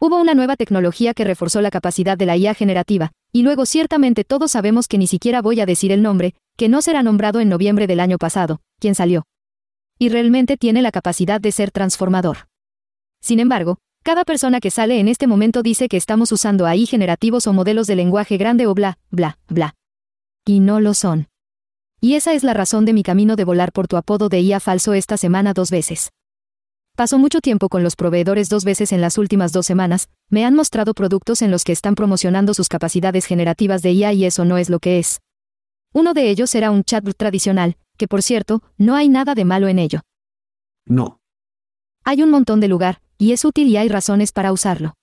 Hubo 0.00 0.20
una 0.20 0.34
nueva 0.34 0.54
tecnología 0.54 1.12
que 1.12 1.24
reforzó 1.24 1.60
la 1.60 1.72
capacidad 1.72 2.16
de 2.16 2.24
la 2.24 2.36
IA 2.36 2.54
generativa, 2.54 3.10
y 3.32 3.42
luego 3.42 3.66
ciertamente 3.66 4.22
todos 4.22 4.52
sabemos 4.52 4.86
que 4.86 4.96
ni 4.96 5.08
siquiera 5.08 5.42
voy 5.42 5.58
a 5.60 5.66
decir 5.66 5.90
el 5.90 6.02
nombre, 6.02 6.34
que 6.56 6.68
no 6.68 6.82
será 6.82 7.02
nombrado 7.02 7.40
en 7.40 7.48
noviembre 7.48 7.88
del 7.88 7.98
año 7.98 8.16
pasado, 8.16 8.60
quien 8.78 8.94
salió. 8.94 9.24
Y 9.98 10.08
realmente 10.10 10.56
tiene 10.56 10.82
la 10.82 10.92
capacidad 10.92 11.40
de 11.40 11.50
ser 11.50 11.72
transformador. 11.72 12.46
Sin 13.20 13.40
embargo, 13.40 13.78
cada 14.04 14.24
persona 14.24 14.60
que 14.60 14.70
sale 14.70 15.00
en 15.00 15.08
este 15.08 15.26
momento 15.26 15.64
dice 15.64 15.88
que 15.88 15.96
estamos 15.96 16.30
usando 16.30 16.66
AI 16.66 16.86
generativos 16.86 17.48
o 17.48 17.52
modelos 17.52 17.88
de 17.88 17.96
lenguaje 17.96 18.36
grande 18.36 18.68
o 18.68 18.74
bla, 18.74 18.98
bla, 19.10 19.38
bla. 19.48 19.74
Y 20.46 20.60
no 20.60 20.80
lo 20.80 20.94
son. 20.94 21.26
Y 22.00 22.14
esa 22.14 22.34
es 22.34 22.44
la 22.44 22.54
razón 22.54 22.84
de 22.84 22.92
mi 22.92 23.02
camino 23.02 23.34
de 23.34 23.42
volar 23.42 23.72
por 23.72 23.88
tu 23.88 23.96
apodo 23.96 24.28
de 24.28 24.40
IA 24.40 24.60
falso 24.60 24.94
esta 24.94 25.16
semana 25.16 25.54
dos 25.54 25.72
veces. 25.72 26.10
Paso 26.98 27.16
mucho 27.16 27.40
tiempo 27.40 27.68
con 27.68 27.84
los 27.84 27.94
proveedores 27.94 28.48
dos 28.48 28.64
veces 28.64 28.90
en 28.90 29.00
las 29.00 29.18
últimas 29.18 29.52
dos 29.52 29.66
semanas, 29.66 30.08
me 30.30 30.44
han 30.44 30.56
mostrado 30.56 30.94
productos 30.94 31.42
en 31.42 31.52
los 31.52 31.62
que 31.62 31.70
están 31.70 31.94
promocionando 31.94 32.54
sus 32.54 32.68
capacidades 32.68 33.24
generativas 33.24 33.82
de 33.82 33.92
IA 33.92 34.12
y 34.14 34.24
eso 34.24 34.44
no 34.44 34.58
es 34.58 34.68
lo 34.68 34.80
que 34.80 34.98
es. 34.98 35.20
Uno 35.94 36.12
de 36.12 36.28
ellos 36.28 36.56
era 36.56 36.72
un 36.72 36.82
chatbot 36.82 37.16
tradicional, 37.16 37.76
que 37.98 38.08
por 38.08 38.20
cierto, 38.20 38.64
no 38.78 38.96
hay 38.96 39.08
nada 39.08 39.36
de 39.36 39.44
malo 39.44 39.68
en 39.68 39.78
ello. 39.78 40.00
No. 40.86 41.20
Hay 42.02 42.20
un 42.20 42.32
montón 42.32 42.58
de 42.58 42.66
lugar, 42.66 43.00
y 43.16 43.30
es 43.30 43.44
útil 43.44 43.68
y 43.68 43.76
hay 43.76 43.88
razones 43.88 44.32
para 44.32 44.50
usarlo. 44.50 44.94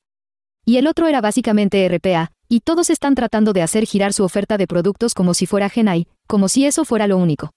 Y 0.66 0.76
el 0.76 0.88
otro 0.88 1.08
era 1.08 1.22
básicamente 1.22 1.88
RPA, 1.88 2.34
y 2.50 2.60
todos 2.60 2.90
están 2.90 3.16
tratando 3.16 3.54
de 3.54 3.62
hacer 3.62 3.86
girar 3.86 4.12
su 4.12 4.26
oferta 4.26 4.58
de 4.58 4.68
productos 4.68 5.14
como 5.14 5.34
si 5.34 5.46
fuera 5.46 5.70
Genai, 5.70 6.08
como 6.28 6.50
si 6.50 6.66
eso 6.66 6.84
fuera 6.84 7.08
lo 7.08 7.16
único. 7.16 7.52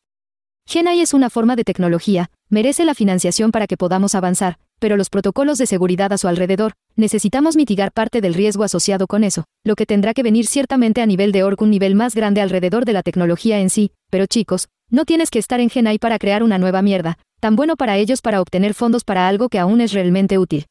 GenAI 0.71 1.01
es 1.01 1.15
una 1.15 1.31
forma 1.31 1.57
de 1.57 1.65
tecnología, 1.65 2.31
merece 2.51 2.85
la 2.85 2.93
financiación 2.93 3.53
para 3.53 3.67
que 3.67 3.79
podamos 3.79 4.15
avanzar, 4.15 4.59
pero 4.79 4.99
los 4.99 5.09
protocolos 5.09 5.57
de 5.57 5.65
seguridad 5.65 6.13
a 6.13 6.19
su 6.19 6.29
alrededor, 6.29 6.75
necesitamos 6.95 7.57
mitigar 7.57 7.91
parte 7.91 8.21
del 8.21 8.35
riesgo 8.35 8.65
asociado 8.65 9.07
con 9.07 9.25
eso, 9.25 9.45
lo 9.65 9.77
que 9.77 9.87
tendrá 9.87 10.13
que 10.13 10.23
venir 10.23 10.47
ciertamente 10.47 11.01
a 11.01 11.07
nivel 11.07 11.33
de 11.33 11.43
org 11.43 11.63
un 11.63 11.71
nivel 11.71 11.95
más 11.95 12.15
grande 12.15 12.43
alrededor 12.43 12.85
de 12.85 12.93
la 12.93 13.03
tecnología 13.03 13.61
en 13.61 13.71
sí, 13.71 13.93
pero 14.11 14.27
chicos, 14.27 14.69
no 14.91 15.07
tienes 15.07 15.31
que 15.31 15.39
estar 15.39 15.59
en 15.59 15.71
GenAI 15.71 15.99
para 15.99 16.19
crear 16.19 16.43
una 16.43 16.59
nueva 16.59 16.83
mierda, 16.83 17.17
tan 17.41 17.57
bueno 17.57 17.77
para 17.77 17.97
ellos 17.97 18.21
para 18.21 18.43
obtener 18.43 18.75
fondos 18.75 19.05
para 19.05 19.27
algo 19.27 19.49
que 19.49 19.59
aún 19.59 19.81
es 19.81 19.95
realmente 19.95 20.37
útil. 20.37 20.67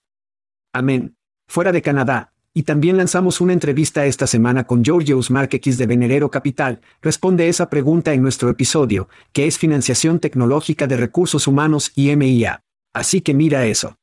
Amén. 0.73 1.15
Fuera 1.47 1.71
de 1.71 1.81
Canadá, 1.81 2.33
y 2.57 2.63
también 2.63 2.97
lanzamos 2.97 3.39
una 3.39 3.53
entrevista 3.53 4.07
esta 4.07 4.25
semana 4.25 4.65
con 4.65 4.83
Georgios 4.83 5.29
X 5.29 5.77
de 5.77 5.85
Venerero 5.85 6.31
Capital, 6.31 6.81
responde 7.03 7.49
esa 7.49 7.69
pregunta 7.69 8.13
en 8.13 8.23
nuestro 8.23 8.49
episodio, 8.49 9.09
que 9.31 9.45
es 9.45 9.59
financiación 9.59 10.19
tecnológica 10.19 10.87
de 10.87 10.97
recursos 10.97 11.45
humanos 11.45 11.91
y 11.93 12.15
MIA. 12.15 12.63
Así 12.95 13.21
que 13.21 13.35
mira 13.35 13.67
eso. 13.67 13.97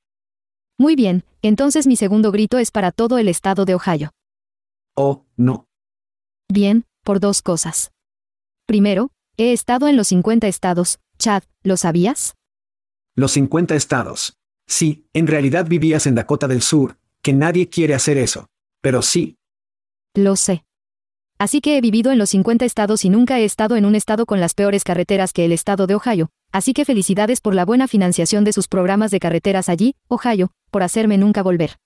Muy 0.79 0.95
bien, 0.95 1.25
entonces 1.43 1.89
mi 1.89 1.97
segundo 1.97 2.31
grito 2.31 2.59
es 2.59 2.71
para 2.71 2.93
todo 2.93 3.19
el 3.19 3.27
estado 3.27 3.65
de 3.65 3.75
Ohio. 3.75 4.13
Oh, 4.95 5.25
no. 5.37 5.67
Bien, 6.49 6.85
por 7.03 7.19
dos 7.19 7.43
cosas. 7.43 7.91
Primero, 8.69 9.11
he 9.37 9.53
estado 9.53 9.89
en 9.89 9.97
los 9.97 10.07
50 10.07 10.47
estados, 10.47 11.01
Chad, 11.19 11.43
¿lo 11.65 11.77
sabías? 11.77 12.37
Los 13.17 13.33
50 13.33 13.75
estados. 13.75 14.35
Sí, 14.69 15.09
en 15.13 15.27
realidad 15.27 15.67
vivías 15.67 16.07
en 16.07 16.15
Dakota 16.15 16.47
del 16.47 16.63
Sur, 16.63 16.99
que 17.25 17.33
nadie 17.33 17.69
quiere 17.69 17.95
hacer 17.95 18.19
eso. 18.19 18.47
Pero 18.83 19.00
sí. 19.00 19.38
Lo 20.14 20.37
sé. 20.37 20.62
Así 21.38 21.61
que 21.61 21.76
he 21.76 21.81
vivido 21.81 22.12
en 22.12 22.19
los 22.19 22.31
50 22.31 22.64
estados 22.64 23.04
y 23.04 23.09
nunca 23.09 23.40
he 23.40 23.45
estado 23.45 23.76
en 23.76 23.87
un 23.87 23.97
estado 23.97 24.26
con 24.26 24.40
las 24.40 24.54
peores 24.54 24.85
carreteras 24.85 25.33
que 25.33 25.45
el 25.45 25.50
estado 25.50 25.88
de 25.88 25.97
Ohio, 25.97 26.28
así 26.52 26.75
que 26.75 26.85
felicidades 26.85 27.40
por 27.40 27.54
la 27.54 27.64
buena 27.64 27.88
financiación 27.88 28.45
de 28.45 28.52
sus 28.52 28.69
programas 28.69 29.11
de 29.11 29.19
carreteras 29.19 29.69
allí, 29.69 29.95
Ohio, 30.07 30.52
por 30.71 30.85
hacerme 30.85 31.19
nunca 31.19 31.43
volver. 31.43 31.76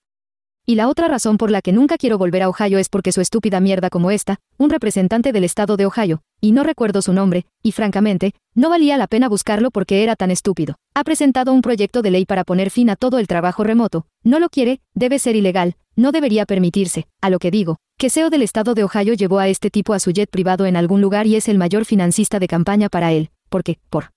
Y 0.69 0.75
la 0.75 0.87
otra 0.87 1.07
razón 1.07 1.39
por 1.39 1.49
la 1.49 1.63
que 1.63 1.71
nunca 1.71 1.97
quiero 1.97 2.19
volver 2.19 2.43
a 2.43 2.47
Ohio 2.47 2.77
es 2.77 2.89
porque 2.89 3.11
su 3.11 3.21
estúpida 3.21 3.59
mierda 3.59 3.89
como 3.89 4.11
esta, 4.11 4.37
un 4.59 4.69
representante 4.69 5.31
del 5.31 5.43
estado 5.43 5.77
de 5.77 5.87
Ohio, 5.87 6.21
y 6.41 6.51
no 6.51 6.61
recuerdo 6.61 7.01
su 7.01 7.11
nombre, 7.11 7.47
y 7.63 7.71
francamente, 7.71 8.35
no 8.53 8.69
valía 8.69 8.95
la 8.95 9.07
pena 9.07 9.27
buscarlo 9.29 9.71
porque 9.71 10.03
era 10.03 10.15
tan 10.15 10.29
estúpido. 10.29 10.75
Ha 10.93 11.03
presentado 11.03 11.53
un 11.53 11.63
proyecto 11.63 12.03
de 12.03 12.11
ley 12.11 12.27
para 12.27 12.43
poner 12.43 12.69
fin 12.69 12.91
a 12.91 12.95
todo 12.95 13.17
el 13.17 13.25
trabajo 13.25 13.63
remoto. 13.63 14.05
No 14.23 14.37
lo 14.37 14.49
quiere, 14.49 14.79
debe 14.93 15.17
ser 15.17 15.35
ilegal, 15.35 15.75
no 15.95 16.11
debería 16.11 16.45
permitirse, 16.45 17.07
a 17.19 17.31
lo 17.31 17.39
que 17.39 17.49
digo, 17.49 17.77
que 17.97 18.11
CEO 18.11 18.29
del 18.29 18.43
estado 18.43 18.75
de 18.75 18.83
Ohio 18.83 19.15
llevó 19.15 19.39
a 19.39 19.47
este 19.47 19.71
tipo 19.71 19.95
a 19.95 19.99
su 19.99 20.11
jet 20.11 20.29
privado 20.29 20.67
en 20.67 20.75
algún 20.75 21.01
lugar 21.01 21.25
y 21.25 21.35
es 21.35 21.49
el 21.49 21.57
mayor 21.57 21.85
financista 21.85 22.37
de 22.37 22.47
campaña 22.47 22.89
para 22.89 23.11
él, 23.11 23.31
porque, 23.49 23.79
por. 23.89 24.11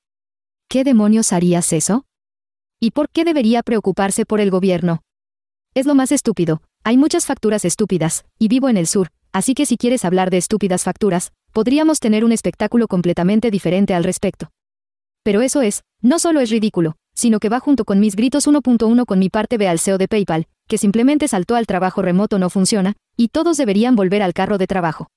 ¿Qué 0.68 0.84
demonios 0.84 1.32
harías 1.32 1.72
eso? 1.72 2.04
¿Y 2.78 2.90
por 2.90 3.08
qué 3.08 3.24
debería 3.24 3.62
preocuparse 3.62 4.26
por 4.26 4.38
el 4.38 4.50
gobierno? 4.50 5.00
Es 5.74 5.86
lo 5.86 5.94
más 5.94 6.12
estúpido. 6.12 6.60
Hay 6.84 6.98
muchas 6.98 7.24
facturas 7.24 7.64
estúpidas, 7.64 8.26
y 8.38 8.48
vivo 8.48 8.68
en 8.68 8.76
el 8.76 8.86
sur, 8.86 9.08
así 9.32 9.54
que 9.54 9.64
si 9.64 9.78
quieres 9.78 10.04
hablar 10.04 10.30
de 10.30 10.36
estúpidas 10.36 10.84
facturas, 10.84 11.32
podríamos 11.52 11.98
tener 11.98 12.26
un 12.26 12.32
espectáculo 12.32 12.88
completamente 12.88 13.50
diferente 13.50 13.94
al 13.94 14.04
respecto. 14.04 14.50
Pero 15.22 15.40
eso 15.40 15.62
es, 15.62 15.82
no 16.02 16.18
solo 16.18 16.40
es 16.40 16.50
ridículo, 16.50 16.96
sino 17.14 17.38
que 17.40 17.48
va 17.48 17.58
junto 17.58 17.86
con 17.86 18.00
mis 18.00 18.16
gritos 18.16 18.46
1.1 18.46 19.06
con 19.06 19.18
mi 19.18 19.30
parte 19.30 19.56
B 19.56 19.66
al 19.66 19.78
CEO 19.78 19.96
de 19.96 20.08
PayPal, 20.08 20.46
que 20.68 20.76
simplemente 20.76 21.26
saltó 21.26 21.54
al 21.54 21.66
trabajo 21.66 22.02
remoto 22.02 22.38
no 22.38 22.50
funciona, 22.50 22.94
y 23.16 23.28
todos 23.28 23.56
deberían 23.56 23.96
volver 23.96 24.20
al 24.20 24.34
carro 24.34 24.58
de 24.58 24.66
trabajo. 24.66 25.08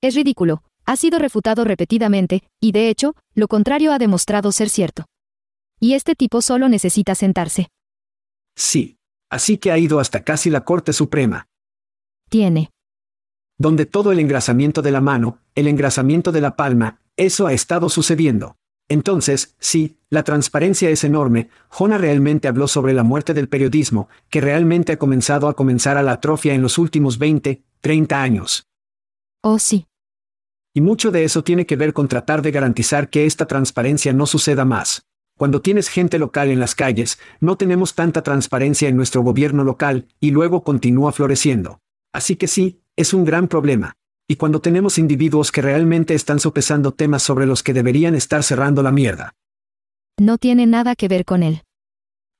Es 0.00 0.14
ridículo, 0.14 0.62
ha 0.86 0.94
sido 0.94 1.18
refutado 1.18 1.64
repetidamente, 1.64 2.44
y 2.60 2.70
de 2.70 2.90
hecho, 2.90 3.16
lo 3.34 3.48
contrario 3.48 3.92
ha 3.92 3.98
demostrado 3.98 4.52
ser 4.52 4.68
cierto. 4.68 5.06
Y 5.80 5.94
este 5.94 6.14
tipo 6.14 6.42
solo 6.42 6.68
necesita 6.68 7.16
sentarse. 7.16 7.70
Sí, 8.54 8.98
Así 9.30 9.58
que 9.58 9.72
ha 9.72 9.78
ido 9.78 10.00
hasta 10.00 10.24
casi 10.24 10.50
la 10.50 10.64
Corte 10.64 10.92
Suprema. 10.92 11.46
Tiene. 12.28 12.70
Donde 13.58 13.86
todo 13.86 14.12
el 14.12 14.18
engrasamiento 14.18 14.82
de 14.82 14.90
la 14.90 15.00
mano, 15.00 15.38
el 15.54 15.68
engrasamiento 15.68 16.32
de 16.32 16.40
la 16.40 16.56
palma, 16.56 17.00
eso 17.16 17.46
ha 17.46 17.52
estado 17.52 17.88
sucediendo. 17.88 18.56
Entonces, 18.88 19.54
sí, 19.60 19.98
la 20.08 20.24
transparencia 20.24 20.90
es 20.90 21.04
enorme. 21.04 21.48
Jona 21.68 21.96
realmente 21.96 22.48
habló 22.48 22.66
sobre 22.66 22.92
la 22.92 23.04
muerte 23.04 23.34
del 23.34 23.48
periodismo, 23.48 24.08
que 24.30 24.40
realmente 24.40 24.92
ha 24.92 24.98
comenzado 24.98 25.46
a 25.46 25.54
comenzar 25.54 25.96
a 25.96 26.02
la 26.02 26.12
atrofia 26.12 26.54
en 26.54 26.62
los 26.62 26.76
últimos 26.76 27.18
20, 27.18 27.62
30 27.80 28.20
años. 28.20 28.66
Oh, 29.42 29.60
sí. 29.60 29.86
Y 30.74 30.80
mucho 30.80 31.12
de 31.12 31.24
eso 31.24 31.44
tiene 31.44 31.66
que 31.66 31.76
ver 31.76 31.92
con 31.92 32.08
tratar 32.08 32.42
de 32.42 32.50
garantizar 32.50 33.10
que 33.10 33.26
esta 33.26 33.46
transparencia 33.46 34.12
no 34.12 34.26
suceda 34.26 34.64
más. 34.64 35.06
Cuando 35.40 35.62
tienes 35.62 35.88
gente 35.88 36.18
local 36.18 36.50
en 36.50 36.60
las 36.60 36.74
calles, 36.74 37.18
no 37.40 37.56
tenemos 37.56 37.94
tanta 37.94 38.22
transparencia 38.22 38.90
en 38.90 38.96
nuestro 38.96 39.22
gobierno 39.22 39.64
local, 39.64 40.06
y 40.20 40.32
luego 40.32 40.62
continúa 40.64 41.12
floreciendo. 41.12 41.80
Así 42.12 42.36
que 42.36 42.46
sí, 42.46 42.82
es 42.94 43.14
un 43.14 43.24
gran 43.24 43.48
problema. 43.48 43.94
Y 44.28 44.36
cuando 44.36 44.60
tenemos 44.60 44.98
individuos 44.98 45.50
que 45.50 45.62
realmente 45.62 46.14
están 46.14 46.40
sopesando 46.40 46.92
temas 46.92 47.22
sobre 47.22 47.46
los 47.46 47.62
que 47.62 47.72
deberían 47.72 48.14
estar 48.14 48.42
cerrando 48.42 48.82
la 48.82 48.92
mierda. 48.92 49.32
No 50.18 50.36
tiene 50.36 50.66
nada 50.66 50.94
que 50.94 51.08
ver 51.08 51.24
con 51.24 51.42
él. 51.42 51.62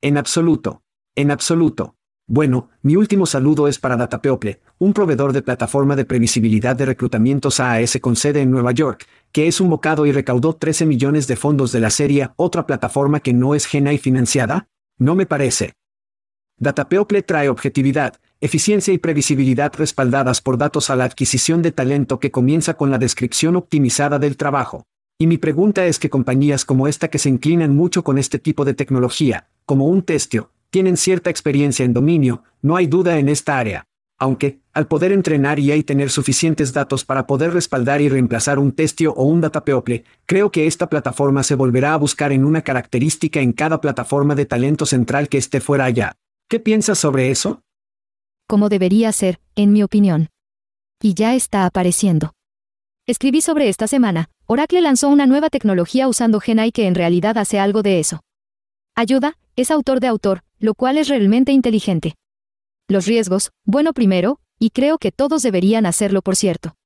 En 0.03 0.19
absoluto. 0.19 0.83
En 1.15 1.31
absoluto. 1.31 1.95
Bueno, 2.33 2.71
mi 2.83 2.95
último 2.95 3.27
saludo 3.27 3.67
es 3.67 3.81
para 3.81 3.97
Datapeople, 3.97 4.61
un 4.79 4.93
proveedor 4.93 5.33
de 5.33 5.43
plataforma 5.43 5.97
de 5.97 6.05
previsibilidad 6.05 6.77
de 6.77 6.87
reclutamientos 6.87 7.59
AAS 7.59 7.99
con 8.01 8.15
sede 8.15 8.41
en 8.41 8.53
Nueva 8.53 8.71
York, 8.71 9.05
que 9.33 9.49
es 9.49 9.61
un 9.61 9.69
bocado 9.69 10.07
y 10.07 10.13
recaudó 10.13 10.55
13 10.55 10.87
millones 10.87 11.27
de 11.27 11.35
fondos 11.35 11.73
de 11.73 11.81
la 11.81 11.91
serie 11.91 12.31
otra 12.37 12.69
plataforma 12.69 13.19
que 13.19 13.33
no 13.33 13.57
es 13.57 13.67
GenAI 13.67 13.99
financiada? 13.99 14.69
No 14.97 15.17
me 15.17 15.27
parece. 15.27 15.73
Datapeople 16.57 17.23
trae 17.23 17.49
objetividad, 17.49 18.21
eficiencia 18.41 18.95
y 18.95 18.99
previsibilidad 18.99 19.73
respaldadas 19.77 20.41
por 20.41 20.57
datos 20.57 20.89
a 20.89 20.95
la 20.95 21.07
adquisición 21.07 21.63
de 21.63 21.73
talento 21.73 22.21
que 22.21 22.31
comienza 22.31 22.75
con 22.75 22.93
la 22.93 22.99
descripción 22.99 23.57
optimizada 23.57 24.21
del 24.21 24.37
trabajo. 24.37 24.85
Y 25.19 25.27
mi 25.27 25.39
pregunta 25.39 25.85
es 25.85 25.99
que 25.99 26.11
compañías 26.11 26.65
como 26.65 26.87
esta 26.87 27.09
que 27.09 27.19
se 27.19 27.29
inclinan 27.29 27.75
mucho 27.75 28.05
con 28.05 28.19
este 28.19 28.39
tipo 28.39 28.65
de 28.65 28.75
tecnología, 28.75 29.49
como 29.67 29.89
un 29.89 30.03
testio, 30.03 30.53
tienen 30.71 30.97
cierta 30.97 31.31
experiencia 31.31 31.85
en 31.85 31.93
dominio, 31.93 32.45
no 32.63 32.77
hay 32.77 32.87
duda 32.87 33.19
en 33.19 33.29
esta 33.29 33.59
área. 33.59 33.85
Aunque, 34.19 34.61
al 34.73 34.87
poder 34.87 35.13
entrenar 35.13 35.59
y 35.59 35.73
hay 35.73 35.83
tener 35.83 36.11
suficientes 36.11 36.73
datos 36.73 37.05
para 37.05 37.27
poder 37.27 37.55
respaldar 37.55 38.03
y 38.03 38.09
reemplazar 38.09 38.59
un 38.59 38.73
testio 38.73 39.13
o 39.15 39.25
un 39.25 39.41
datapeople, 39.41 40.05
creo 40.27 40.51
que 40.53 40.67
esta 40.67 40.91
plataforma 40.91 41.43
se 41.43 41.55
volverá 41.55 41.95
a 41.95 41.97
buscar 41.97 42.31
en 42.31 42.45
una 42.45 42.63
característica 42.63 43.41
en 43.41 43.53
cada 43.53 43.81
plataforma 43.81 44.35
de 44.35 44.45
talento 44.45 44.85
central 44.85 45.29
que 45.29 45.39
esté 45.39 45.61
fuera 45.61 45.87
allá. 45.87 46.17
¿Qué 46.49 46.61
piensas 46.61 46.99
sobre 46.99 47.31
eso? 47.31 47.63
Como 48.47 48.69
debería 48.69 49.11
ser, 49.13 49.41
en 49.57 49.73
mi 49.73 49.83
opinión. 49.83 50.29
Y 51.01 51.15
ya 51.15 51.35
está 51.35 51.65
apareciendo. 51.65 52.33
Escribí 53.07 53.41
sobre 53.41 53.71
esta 53.71 53.87
semana, 53.87 54.29
Oracle 54.47 54.83
lanzó 54.83 55.09
una 55.09 55.27
nueva 55.27 55.49
tecnología 55.49 56.09
usando 56.09 56.41
GenAI 56.41 56.73
que 56.73 56.87
en 56.87 56.95
realidad 56.95 57.39
hace 57.39 57.59
algo 57.59 57.83
de 57.83 58.01
eso. 58.01 58.21
Ayuda, 58.95 59.39
es 59.57 59.71
autor 59.71 60.01
de 60.01 60.09
autor, 60.09 60.43
lo 60.61 60.75
cual 60.75 60.99
es 60.99 61.09
realmente 61.09 61.53
inteligente. 61.53 62.15
Los 62.87 63.07
riesgos, 63.07 63.51
bueno 63.65 63.93
primero, 63.93 64.39
y 64.59 64.71
creo 64.71 64.99
que 64.99 65.11
todos 65.11 65.43
deberían 65.43 65.87
hacerlo 65.87 66.23
por 66.23 66.37
cierto. 66.37 66.77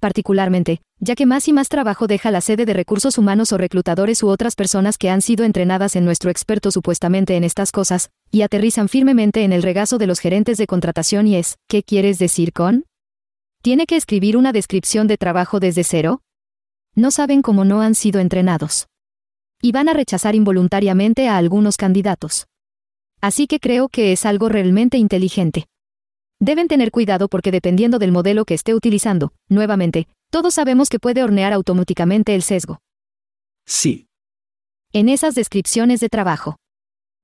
Particularmente, 0.00 0.80
ya 0.98 1.14
que 1.14 1.26
más 1.26 1.46
y 1.46 1.52
más 1.52 1.68
trabajo 1.68 2.08
deja 2.08 2.30
la 2.32 2.40
sede 2.40 2.64
de 2.64 2.72
recursos 2.72 3.18
humanos 3.18 3.52
o 3.52 3.58
reclutadores 3.58 4.22
u 4.22 4.28
otras 4.28 4.56
personas 4.56 4.98
que 4.98 5.10
han 5.10 5.22
sido 5.22 5.44
entrenadas 5.44 5.94
en 5.94 6.04
nuestro 6.04 6.30
experto 6.30 6.72
supuestamente 6.72 7.36
en 7.36 7.44
estas 7.44 7.70
cosas, 7.70 8.10
y 8.30 8.42
aterrizan 8.42 8.88
firmemente 8.88 9.44
en 9.44 9.52
el 9.52 9.62
regazo 9.62 9.98
de 9.98 10.08
los 10.08 10.18
gerentes 10.18 10.58
de 10.58 10.66
contratación 10.66 11.28
y 11.28 11.36
es, 11.36 11.58
¿qué 11.68 11.82
quieres 11.82 12.18
decir 12.18 12.52
con? 12.52 12.86
¿Tiene 13.62 13.86
que 13.86 13.96
escribir 13.96 14.36
una 14.36 14.52
descripción 14.52 15.06
de 15.06 15.18
trabajo 15.18 15.60
desde 15.60 15.84
cero? 15.84 16.22
No 16.96 17.10
saben 17.10 17.42
cómo 17.42 17.64
no 17.64 17.80
han 17.80 17.94
sido 17.94 18.20
entrenados 18.20 18.86
y 19.62 19.70
van 19.70 19.88
a 19.88 19.94
rechazar 19.94 20.34
involuntariamente 20.34 21.28
a 21.28 21.36
algunos 21.36 21.76
candidatos. 21.76 22.48
Así 23.22 23.46
que 23.46 23.60
creo 23.60 23.88
que 23.88 24.12
es 24.12 24.26
algo 24.26 24.48
realmente 24.48 24.98
inteligente. 24.98 25.66
Deben 26.40 26.66
tener 26.66 26.90
cuidado 26.90 27.28
porque 27.28 27.52
dependiendo 27.52 28.00
del 28.00 28.10
modelo 28.10 28.44
que 28.44 28.54
esté 28.54 28.74
utilizando, 28.74 29.32
nuevamente, 29.48 30.08
todos 30.30 30.54
sabemos 30.54 30.88
que 30.88 30.98
puede 30.98 31.22
hornear 31.22 31.52
automáticamente 31.52 32.34
el 32.34 32.42
sesgo. 32.42 32.80
Sí. 33.64 34.08
En 34.92 35.08
esas 35.08 35.36
descripciones 35.36 36.00
de 36.00 36.08
trabajo. 36.08 36.56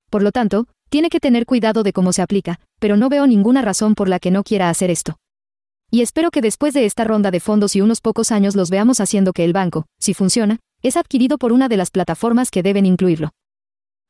Por 0.09 0.23
lo 0.23 0.31
tanto, 0.31 0.69
tiene 0.89 1.11
que 1.11 1.19
tener 1.19 1.47
cuidado 1.47 1.83
de 1.83 1.93
cómo 1.93 2.13
se 2.13 2.23
aplica, 2.23 2.61
pero 2.79 2.97
no 2.97 3.09
veo 3.09 3.27
ninguna 3.27 3.61
razón 3.61 3.97
por 3.97 4.09
la 4.09 4.21
que 4.21 4.31
no 4.31 4.45
quiera 4.45 4.71
hacer 4.71 4.91
esto. 4.91 5.17
Y 5.91 6.03
espero 6.03 6.31
que 6.31 6.43
después 6.43 6.75
de 6.75 6.85
esta 6.85 7.03
ronda 7.03 7.33
de 7.33 7.41
fondos 7.41 7.75
y 7.75 7.81
unos 7.81 8.01
pocos 8.01 8.31
años 8.31 8.55
los 8.55 8.71
veamos 8.71 9.01
haciendo 9.01 9.33
que 9.33 9.45
el 9.45 9.53
banco, 9.53 9.87
si 9.99 10.15
funciona, 10.15 10.61
es 10.81 10.97
adquirido 10.97 11.39
por 11.39 11.51
una 11.53 11.69
de 11.69 11.77
las 11.77 11.91
plataformas 11.91 12.53
que 12.53 12.63
deben 12.63 12.87
incluirlo. 12.87 13.31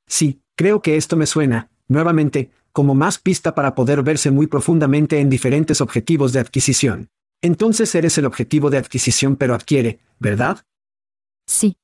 Sí, 0.07 0.43
creo 0.55 0.83
que 0.83 0.97
esto 0.97 1.17
me 1.17 1.27
suena, 1.27 1.71
nuevamente, 1.89 2.51
como 2.73 2.95
más 2.95 3.19
pista 3.19 3.55
para 3.55 3.75
poder 3.75 4.03
verse 4.03 4.31
muy 4.31 4.47
profundamente 4.47 5.21
en 5.21 5.31
diferentes 5.31 5.81
objetivos 5.81 6.33
de 6.33 6.41
adquisición. 6.41 7.09
Entonces 7.43 7.95
eres 7.95 8.19
el 8.19 8.27
objetivo 8.27 8.71
de 8.71 8.79
adquisición 8.79 9.37
pero 9.37 9.55
adquiere, 9.55 10.01
¿verdad? 10.19 10.65
Sí. 11.47 11.77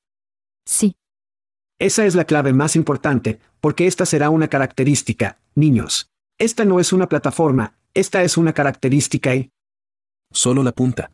Sí. 0.67 0.97
Esa 1.79 2.07
es 2.07 2.15
la 2.15 2.25
clave 2.25 2.53
más 2.53 2.77
importante, 2.77 3.41
porque 3.61 3.87
esta 3.87 4.07
será 4.07 4.31
una 4.31 4.49
característica, 4.49 5.39
niños. 5.55 6.11
Esta 6.39 6.65
no 6.65 6.81
es 6.81 6.93
una 6.93 7.09
plataforma, 7.09 7.77
esta 7.95 8.23
es 8.23 8.37
una 8.37 8.53
característica 8.53 9.35
y... 9.35 9.51
Solo 10.33 10.63
la 10.63 10.73
punta. 10.73 11.13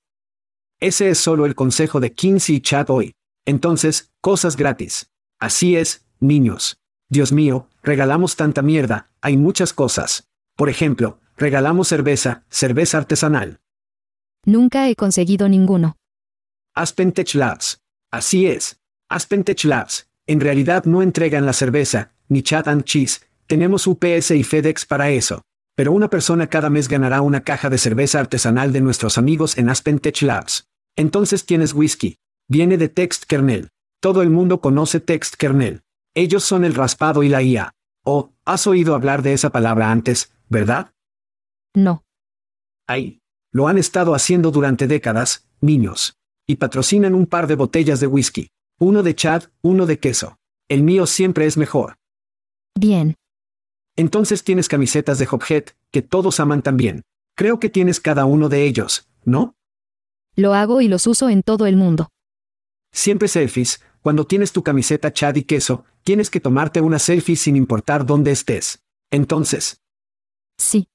Ese 0.80 1.10
es 1.10 1.18
solo 1.18 1.44
el 1.44 1.54
consejo 1.54 2.00
de 2.00 2.12
Kinsey 2.12 2.56
y 2.56 2.60
Chad 2.60 2.88
hoy. 2.88 3.12
Entonces, 3.44 4.10
cosas 4.22 4.56
gratis. 4.56 5.10
Así 5.38 5.76
es, 5.76 6.06
niños. 6.20 6.79
Dios 7.10 7.32
mío, 7.32 7.66
regalamos 7.82 8.36
tanta 8.36 8.62
mierda, 8.62 9.10
hay 9.20 9.36
muchas 9.36 9.72
cosas. 9.72 10.28
Por 10.56 10.68
ejemplo, 10.68 11.18
regalamos 11.36 11.88
cerveza, 11.88 12.44
cerveza 12.48 12.98
artesanal. 12.98 13.58
Nunca 14.46 14.88
he 14.88 14.94
conseguido 14.94 15.48
ninguno. 15.48 15.96
Aspen 16.74 17.12
Tech 17.12 17.34
Labs. 17.34 17.80
Así 18.12 18.46
es. 18.46 18.80
Aspen 19.08 19.42
Tech 19.42 19.64
Labs. 19.64 20.08
En 20.26 20.40
realidad 20.40 20.84
no 20.84 21.02
entregan 21.02 21.44
la 21.44 21.52
cerveza, 21.52 22.12
ni 22.28 22.42
chat 22.42 22.68
and 22.68 22.84
cheese. 22.84 23.22
Tenemos 23.48 23.88
UPS 23.88 24.30
y 24.30 24.44
FedEx 24.44 24.86
para 24.86 25.10
eso. 25.10 25.42
Pero 25.74 25.92
una 25.92 26.08
persona 26.08 26.46
cada 26.46 26.70
mes 26.70 26.88
ganará 26.88 27.22
una 27.22 27.42
caja 27.42 27.68
de 27.70 27.78
cerveza 27.78 28.20
artesanal 28.20 28.72
de 28.72 28.80
nuestros 28.80 29.18
amigos 29.18 29.58
en 29.58 29.68
Aspen 29.68 29.98
Tech 29.98 30.22
Labs. 30.22 30.68
Entonces 30.96 31.44
tienes 31.44 31.74
whisky. 31.74 32.18
Viene 32.48 32.78
de 32.78 32.88
Text 32.88 33.24
Kernel. 33.24 33.68
Todo 34.00 34.22
el 34.22 34.30
mundo 34.30 34.60
conoce 34.60 35.00
Text 35.00 35.34
Kernel. 35.34 35.82
Ellos 36.14 36.44
son 36.44 36.64
el 36.64 36.74
raspado 36.74 37.22
y 37.22 37.28
la 37.28 37.42
IA. 37.42 37.72
Oh, 38.04 38.32
has 38.44 38.66
oído 38.66 38.94
hablar 38.94 39.22
de 39.22 39.32
esa 39.32 39.50
palabra 39.50 39.90
antes, 39.90 40.32
¿verdad? 40.48 40.92
No. 41.74 42.04
Ahí. 42.86 43.20
Lo 43.52 43.68
han 43.68 43.78
estado 43.78 44.14
haciendo 44.14 44.50
durante 44.50 44.86
décadas, 44.86 45.48
niños. 45.60 46.16
Y 46.46 46.56
patrocinan 46.56 47.14
un 47.14 47.26
par 47.26 47.46
de 47.46 47.56
botellas 47.56 48.00
de 48.00 48.06
whisky. 48.06 48.50
Uno 48.78 49.02
de 49.02 49.14
Chad, 49.14 49.44
uno 49.62 49.86
de 49.86 49.98
queso. 49.98 50.38
El 50.68 50.82
mío 50.82 51.06
siempre 51.06 51.46
es 51.46 51.56
mejor. 51.56 51.96
Bien. 52.78 53.16
Entonces 53.96 54.44
tienes 54.44 54.68
camisetas 54.68 55.18
de 55.18 55.28
Hophead, 55.30 55.64
que 55.90 56.02
todos 56.02 56.40
aman 56.40 56.62
también. 56.62 57.02
Creo 57.36 57.60
que 57.60 57.68
tienes 57.68 58.00
cada 58.00 58.24
uno 58.24 58.48
de 58.48 58.64
ellos, 58.64 59.08
¿no? 59.24 59.54
Lo 60.36 60.54
hago 60.54 60.80
y 60.80 60.88
los 60.88 61.06
uso 61.06 61.28
en 61.28 61.42
todo 61.42 61.66
el 61.66 61.76
mundo. 61.76 62.08
Siempre 62.92 63.28
selfies, 63.28 63.82
cuando 64.02 64.26
tienes 64.26 64.52
tu 64.52 64.62
camiseta 64.62 65.12
Chad 65.12 65.36
y 65.36 65.44
queso, 65.44 65.84
tienes 66.04 66.30
que 66.30 66.40
tomarte 66.40 66.80
una 66.80 66.98
selfie 66.98 67.36
sin 67.36 67.56
importar 67.56 68.06
dónde 68.06 68.30
estés. 68.30 68.82
Entonces, 69.10 69.80
Sí. 70.58 70.88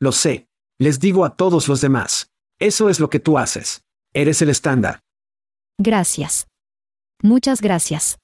lo 0.00 0.12
sé. 0.12 0.48
Les 0.78 1.00
digo 1.00 1.24
a 1.24 1.36
todos 1.36 1.68
los 1.68 1.80
demás. 1.80 2.30
Eso 2.58 2.88
es 2.88 3.00
lo 3.00 3.10
que 3.10 3.20
tú 3.20 3.38
haces. 3.38 3.84
Eres 4.12 4.42
el 4.42 4.48
estándar. 4.48 5.00
Gracias. 5.78 6.46
Muchas 7.22 7.60
gracias. 7.60 8.18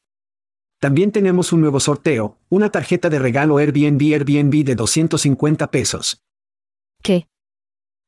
También 0.80 1.12
tenemos 1.12 1.52
un 1.52 1.60
nuevo 1.62 1.80
sorteo, 1.80 2.38
una 2.48 2.70
tarjeta 2.70 3.08
de 3.08 3.18
regalo 3.18 3.56
Airbnb 3.58 4.00
Airbnb 4.12 4.64
de 4.64 4.74
250 4.74 5.70
pesos. 5.70 6.20
¿Qué? 7.02 7.26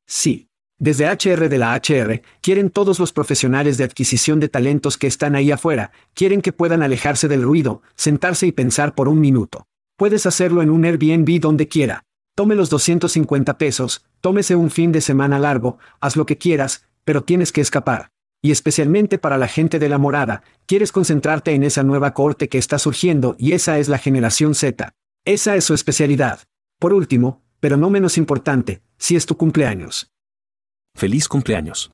Sí. 0.06 0.48
Desde 0.78 1.06
HR 1.06 1.48
de 1.48 1.56
la 1.56 1.74
HR, 1.74 2.20
quieren 2.42 2.68
todos 2.68 3.00
los 3.00 3.10
profesionales 3.14 3.78
de 3.78 3.84
adquisición 3.84 4.40
de 4.40 4.50
talentos 4.50 4.98
que 4.98 5.06
están 5.06 5.34
ahí 5.34 5.50
afuera, 5.50 5.90
quieren 6.12 6.42
que 6.42 6.52
puedan 6.52 6.82
alejarse 6.82 7.28
del 7.28 7.42
ruido, 7.42 7.80
sentarse 7.94 8.46
y 8.46 8.52
pensar 8.52 8.94
por 8.94 9.08
un 9.08 9.18
minuto. 9.18 9.66
Puedes 9.96 10.26
hacerlo 10.26 10.60
en 10.60 10.68
un 10.68 10.84
Airbnb 10.84 11.40
donde 11.40 11.66
quiera. 11.66 12.04
Tome 12.34 12.54
los 12.54 12.68
250 12.68 13.56
pesos, 13.56 14.04
tómese 14.20 14.54
un 14.54 14.70
fin 14.70 14.92
de 14.92 15.00
semana 15.00 15.38
largo, 15.38 15.78
haz 15.98 16.14
lo 16.14 16.26
que 16.26 16.36
quieras, 16.36 16.84
pero 17.04 17.24
tienes 17.24 17.52
que 17.52 17.62
escapar. 17.62 18.10
Y 18.42 18.50
especialmente 18.50 19.16
para 19.16 19.38
la 19.38 19.48
gente 19.48 19.78
de 19.78 19.88
la 19.88 19.96
morada, 19.96 20.42
quieres 20.66 20.92
concentrarte 20.92 21.52
en 21.52 21.64
esa 21.64 21.84
nueva 21.84 22.12
corte 22.12 22.50
que 22.50 22.58
está 22.58 22.78
surgiendo 22.78 23.34
y 23.38 23.52
esa 23.52 23.78
es 23.78 23.88
la 23.88 23.96
generación 23.96 24.54
Z. 24.54 24.92
Esa 25.24 25.56
es 25.56 25.64
su 25.64 25.72
especialidad. 25.72 26.40
Por 26.78 26.92
último, 26.92 27.40
pero 27.60 27.78
no 27.78 27.88
menos 27.88 28.18
importante, 28.18 28.82
si 28.98 29.16
es 29.16 29.24
tu 29.24 29.38
cumpleaños. 29.38 30.12
Feliz 30.96 31.28
cumpleaños. 31.28 31.90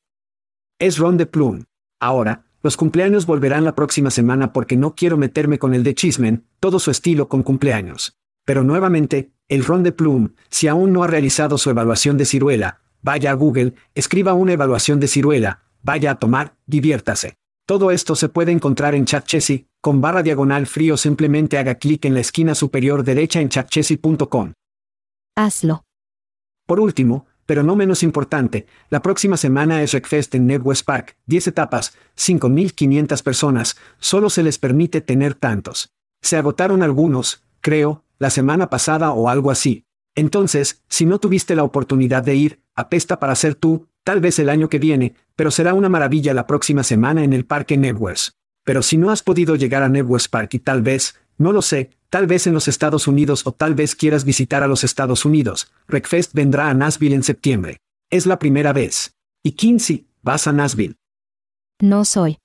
Es 0.79 0.97
Ron 0.97 1.17
de 1.17 1.27
Plum. 1.27 1.65
Ahora, 2.01 2.45
los 2.63 2.77
cumpleaños 2.77 3.27
volverán 3.27 3.65
la 3.65 3.75
próxima 3.75 4.13
semana 4.13 4.53
porque 4.53 4.77
no 4.77 4.95
quiero 4.95 5.17
meterme 5.17 5.59
con 5.59 5.75
el 5.75 5.83
de 5.83 5.97
Chismen, 5.97 6.45
todo 6.61 6.79
su 6.79 6.93
estilo 6.93 7.29
con 7.29 7.43
cumpleaños. 7.43 8.17
Pero 8.45 8.63
nuevamente, 8.63 9.33
el 9.49 9.65
Ron 9.65 9.83
de 9.83 9.91
Plum, 9.91 10.35
si 10.51 10.69
aún 10.69 10.93
no 10.93 11.03
ha 11.03 11.09
realizado 11.09 11.59
su 11.59 11.69
evaluación 11.69 12.17
de 12.17 12.27
ciruela, 12.27 12.81
vaya 13.03 13.33
a 13.33 13.35
Google, 13.35 13.75
escriba 13.97 14.35
una 14.35 14.53
evaluación 14.53 15.01
de 15.01 15.09
ciruela, 15.09 15.63
vaya 15.83 16.13
a 16.13 16.19
tomar, 16.21 16.55
diviértase. 16.67 17.35
Todo 17.67 17.91
esto 17.91 18.15
se 18.15 18.29
puede 18.29 18.53
encontrar 18.53 18.95
en 18.95 19.05
ChatChessy, 19.05 19.67
con 19.81 20.01
barra 20.01 20.23
diagonal 20.23 20.67
frío 20.67 20.97
simplemente 20.97 21.59
haga 21.59 21.75
clic 21.75 22.05
en 22.05 22.15
la 22.15 22.21
esquina 22.21 22.55
superior 22.55 23.03
derecha 23.03 23.41
en 23.41 23.49
chatchessy.com. 23.49 24.53
Hazlo. 25.35 25.83
Por 26.67 26.79
último, 26.79 27.27
pero 27.47 27.63
no 27.63 27.77
menos 27.77 28.03
importante, 28.03 28.67
la 28.91 29.03
próxima 29.03 29.37
semana 29.37 29.83
es 29.83 29.93
RecFest 29.93 30.35
en 30.35 30.47
NetWest 30.47 30.85
Park, 30.85 31.17
10 31.27 31.49
etapas, 31.49 31.95
5.500 32.17 33.23
personas, 33.23 33.77
solo 33.99 34.31
se 34.31 34.43
les 34.43 34.59
permite 34.59 35.01
tener 35.01 35.35
tantos. 35.35 35.93
Se 36.21 36.37
agotaron 36.37 36.83
algunos, 36.83 37.43
creo, 37.61 38.05
la 38.19 38.31
semana 38.31 38.71
pasada 38.71 39.13
o 39.13 39.29
algo 39.29 39.51
así. 39.51 39.85
Entonces, 40.15 40.83
si 40.89 41.07
no 41.07 41.19
tuviste 41.19 41.57
la 41.57 41.65
oportunidad 41.65 42.23
de 42.23 42.37
ir, 42.37 42.63
apesta 42.75 43.19
para 43.19 43.35
ser 43.35 43.55
tú, 43.55 43.89
tal 44.05 44.21
vez 44.21 44.39
el 44.39 44.49
año 44.49 44.69
que 44.69 44.79
viene, 44.79 45.15
pero 45.37 45.51
será 45.51 45.75
una 45.75 45.89
maravilla 45.89 46.35
la 46.35 46.47
próxima 46.47 46.83
semana 46.83 47.25
en 47.25 47.33
el 47.33 47.45
parque 47.45 47.77
Networks. 47.77 48.37
Pero 48.65 48.83
si 48.83 48.97
no 48.97 49.11
has 49.11 49.23
podido 49.23 49.57
llegar 49.57 49.83
a 49.83 49.89
Networks 49.89 50.29
Park 50.29 50.55
y 50.55 50.59
tal 50.61 50.83
vez, 50.83 51.17
no 51.39 51.53
lo 51.53 51.63
sé, 51.63 51.91
tal 52.13 52.27
vez 52.27 52.47
en 52.47 52.53
los 52.53 52.69
Estados 52.69 53.09
Unidos 53.09 53.47
o 53.47 53.53
tal 53.53 53.75
vez 53.75 53.97
quieras 53.97 54.27
visitar 54.27 54.63
a 54.63 54.67
los 54.67 54.85
Estados 54.85 55.25
Unidos, 55.25 55.73
Wreckfest 55.89 56.35
vendrá 56.35 56.69
a 56.69 56.75
Nashville 56.75 57.15
en 57.15 57.23
septiembre. 57.23 57.79
Es 58.11 58.27
la 58.27 58.39
primera 58.39 58.75
vez. 58.75 59.15
Y 59.43 59.53
Kinsey, 59.53 60.07
vas 60.21 60.47
a 60.47 60.53
Nashville. 60.53 60.97
No 61.81 62.05
soy. 62.05 62.37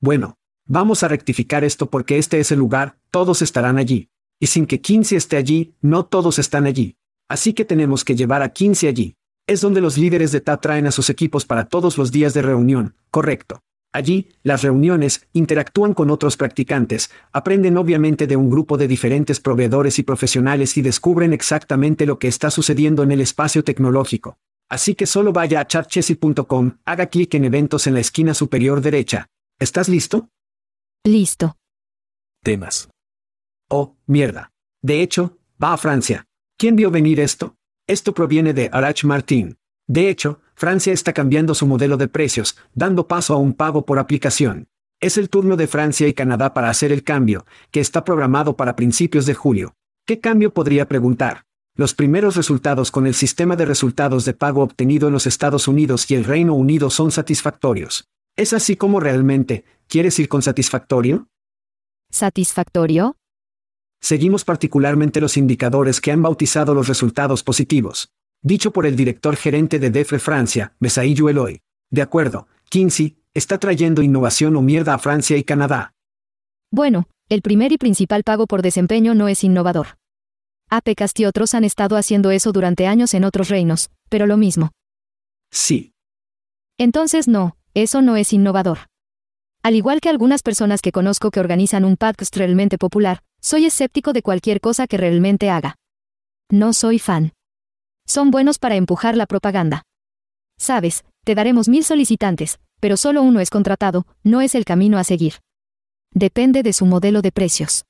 Bueno, 0.00 0.36
vamos 0.68 1.02
a 1.02 1.08
rectificar 1.08 1.64
esto 1.64 1.90
porque 1.90 2.18
este 2.18 2.38
es 2.38 2.52
el 2.52 2.60
lugar, 2.60 2.96
todos 3.10 3.42
estarán 3.42 3.78
allí. 3.78 4.10
Y 4.38 4.46
sin 4.46 4.64
que 4.64 4.80
Kinsey 4.80 5.18
esté 5.18 5.38
allí, 5.38 5.74
no 5.80 6.06
todos 6.06 6.38
están 6.38 6.64
allí. 6.64 6.96
Así 7.28 7.52
que 7.52 7.64
tenemos 7.64 8.04
que 8.04 8.14
llevar 8.14 8.42
a 8.42 8.52
Kinsey 8.52 8.88
allí. 8.88 9.16
Es 9.48 9.60
donde 9.60 9.80
los 9.80 9.98
líderes 9.98 10.30
de 10.30 10.40
TAP 10.40 10.60
traen 10.60 10.86
a 10.86 10.92
sus 10.92 11.10
equipos 11.10 11.44
para 11.44 11.64
todos 11.64 11.98
los 11.98 12.12
días 12.12 12.32
de 12.32 12.42
reunión, 12.42 12.94
correcto. 13.10 13.60
Allí, 13.94 14.30
las 14.42 14.62
reuniones, 14.62 15.28
interactúan 15.32 15.94
con 15.94 16.10
otros 16.10 16.36
practicantes, 16.36 17.12
aprenden 17.30 17.76
obviamente 17.76 18.26
de 18.26 18.34
un 18.34 18.50
grupo 18.50 18.76
de 18.76 18.88
diferentes 18.88 19.38
proveedores 19.38 20.00
y 20.00 20.02
profesionales 20.02 20.76
y 20.76 20.82
descubren 20.82 21.32
exactamente 21.32 22.04
lo 22.04 22.18
que 22.18 22.26
está 22.26 22.50
sucediendo 22.50 23.04
en 23.04 23.12
el 23.12 23.20
espacio 23.20 23.62
tecnológico. 23.62 24.36
Así 24.68 24.96
que 24.96 25.06
solo 25.06 25.32
vaya 25.32 25.60
a 25.60 25.66
chatchessy.com, 25.68 26.78
haga 26.84 27.06
clic 27.06 27.34
en 27.34 27.44
eventos 27.44 27.86
en 27.86 27.94
la 27.94 28.00
esquina 28.00 28.34
superior 28.34 28.80
derecha. 28.80 29.28
¿Estás 29.60 29.88
listo? 29.88 30.28
Listo. 31.04 31.56
Temas. 32.42 32.88
Oh, 33.70 33.94
mierda. 34.08 34.50
De 34.82 35.02
hecho, 35.02 35.38
va 35.62 35.72
a 35.72 35.76
Francia. 35.76 36.24
¿Quién 36.58 36.74
vio 36.74 36.90
venir 36.90 37.20
esto? 37.20 37.54
Esto 37.86 38.12
proviene 38.12 38.54
de 38.54 38.70
Arach 38.72 39.04
Martin. 39.04 39.56
De 39.86 40.08
hecho, 40.08 40.40
Francia 40.54 40.92
está 40.92 41.12
cambiando 41.12 41.54
su 41.54 41.66
modelo 41.66 41.96
de 41.96 42.08
precios, 42.08 42.56
dando 42.74 43.08
paso 43.08 43.34
a 43.34 43.38
un 43.38 43.54
pago 43.54 43.84
por 43.84 43.98
aplicación. 43.98 44.68
Es 45.00 45.18
el 45.18 45.28
turno 45.28 45.56
de 45.56 45.66
Francia 45.66 46.06
y 46.08 46.14
Canadá 46.14 46.54
para 46.54 46.70
hacer 46.70 46.92
el 46.92 47.02
cambio, 47.02 47.44
que 47.70 47.80
está 47.80 48.04
programado 48.04 48.56
para 48.56 48.76
principios 48.76 49.26
de 49.26 49.34
julio. 49.34 49.74
¿Qué 50.06 50.20
cambio 50.20 50.54
podría 50.54 50.86
preguntar? 50.86 51.44
Los 51.76 51.94
primeros 51.94 52.36
resultados 52.36 52.92
con 52.92 53.06
el 53.06 53.14
sistema 53.14 53.56
de 53.56 53.64
resultados 53.64 54.24
de 54.24 54.32
pago 54.32 54.62
obtenido 54.62 55.08
en 55.08 55.12
los 55.12 55.26
Estados 55.26 55.66
Unidos 55.66 56.08
y 56.10 56.14
el 56.14 56.24
Reino 56.24 56.54
Unido 56.54 56.88
son 56.88 57.10
satisfactorios. 57.10 58.06
¿Es 58.36 58.52
así 58.52 58.76
como 58.76 59.00
realmente, 59.00 59.64
quieres 59.88 60.18
ir 60.18 60.28
con 60.28 60.42
satisfactorio? 60.42 61.26
¿Satisfactorio? 62.10 63.16
Seguimos 64.00 64.44
particularmente 64.44 65.20
los 65.20 65.36
indicadores 65.36 66.00
que 66.00 66.12
han 66.12 66.22
bautizado 66.22 66.74
los 66.74 66.86
resultados 66.86 67.42
positivos. 67.42 68.10
Dicho 68.46 68.72
por 68.74 68.84
el 68.84 68.94
director 68.94 69.36
gerente 69.36 69.78
de 69.78 69.88
DEFRE 69.88 70.18
Francia, 70.18 70.74
Mesaillo 70.78 71.30
Eloy. 71.30 71.62
De 71.90 72.02
acuerdo, 72.02 72.46
Kinsey, 72.68 73.16
está 73.32 73.56
trayendo 73.56 74.02
innovación 74.02 74.54
o 74.56 74.60
mierda 74.60 74.92
a 74.92 74.98
Francia 74.98 75.38
y 75.38 75.44
Canadá. 75.44 75.94
Bueno, 76.70 77.08
el 77.30 77.40
primer 77.40 77.72
y 77.72 77.78
principal 77.78 78.22
pago 78.22 78.46
por 78.46 78.60
desempeño 78.60 79.14
no 79.14 79.28
es 79.28 79.44
innovador. 79.44 79.96
APECAST 80.68 81.20
y 81.20 81.24
otros 81.24 81.54
han 81.54 81.64
estado 81.64 81.96
haciendo 81.96 82.30
eso 82.32 82.52
durante 82.52 82.86
años 82.86 83.14
en 83.14 83.24
otros 83.24 83.48
reinos, 83.48 83.90
pero 84.10 84.26
lo 84.26 84.36
mismo. 84.36 84.72
Sí, 85.50 85.92
Entonces 86.76 87.28
no, 87.28 87.56
eso 87.72 88.02
no 88.02 88.16
es 88.16 88.34
innovador. 88.34 88.78
Al 89.62 89.74
igual 89.74 90.02
que 90.02 90.10
algunas 90.10 90.42
personas 90.42 90.82
que 90.82 90.92
conozco 90.92 91.30
que 91.30 91.40
organizan 91.40 91.86
un 91.86 91.96
podcast 91.96 92.36
realmente 92.36 92.76
popular, 92.76 93.22
soy 93.40 93.64
escéptico 93.64 94.12
de 94.12 94.20
cualquier 94.20 94.60
cosa 94.60 94.86
que 94.86 94.98
realmente 94.98 95.48
haga. 95.48 95.76
No 96.50 96.74
soy 96.74 96.98
fan. 96.98 97.32
Son 98.06 98.30
buenos 98.30 98.58
para 98.58 98.76
empujar 98.76 99.16
la 99.16 99.26
propaganda. 99.26 99.82
Sabes, 100.58 101.04
te 101.24 101.34
daremos 101.34 101.68
mil 101.68 101.84
solicitantes, 101.84 102.58
pero 102.80 102.96
solo 102.96 103.22
uno 103.22 103.40
es 103.40 103.50
contratado, 103.50 104.06
no 104.22 104.40
es 104.40 104.54
el 104.54 104.64
camino 104.64 104.98
a 104.98 105.04
seguir. 105.04 105.34
Depende 106.12 106.62
de 106.62 106.72
su 106.72 106.86
modelo 106.86 107.22
de 107.22 107.32
precios. 107.32 107.84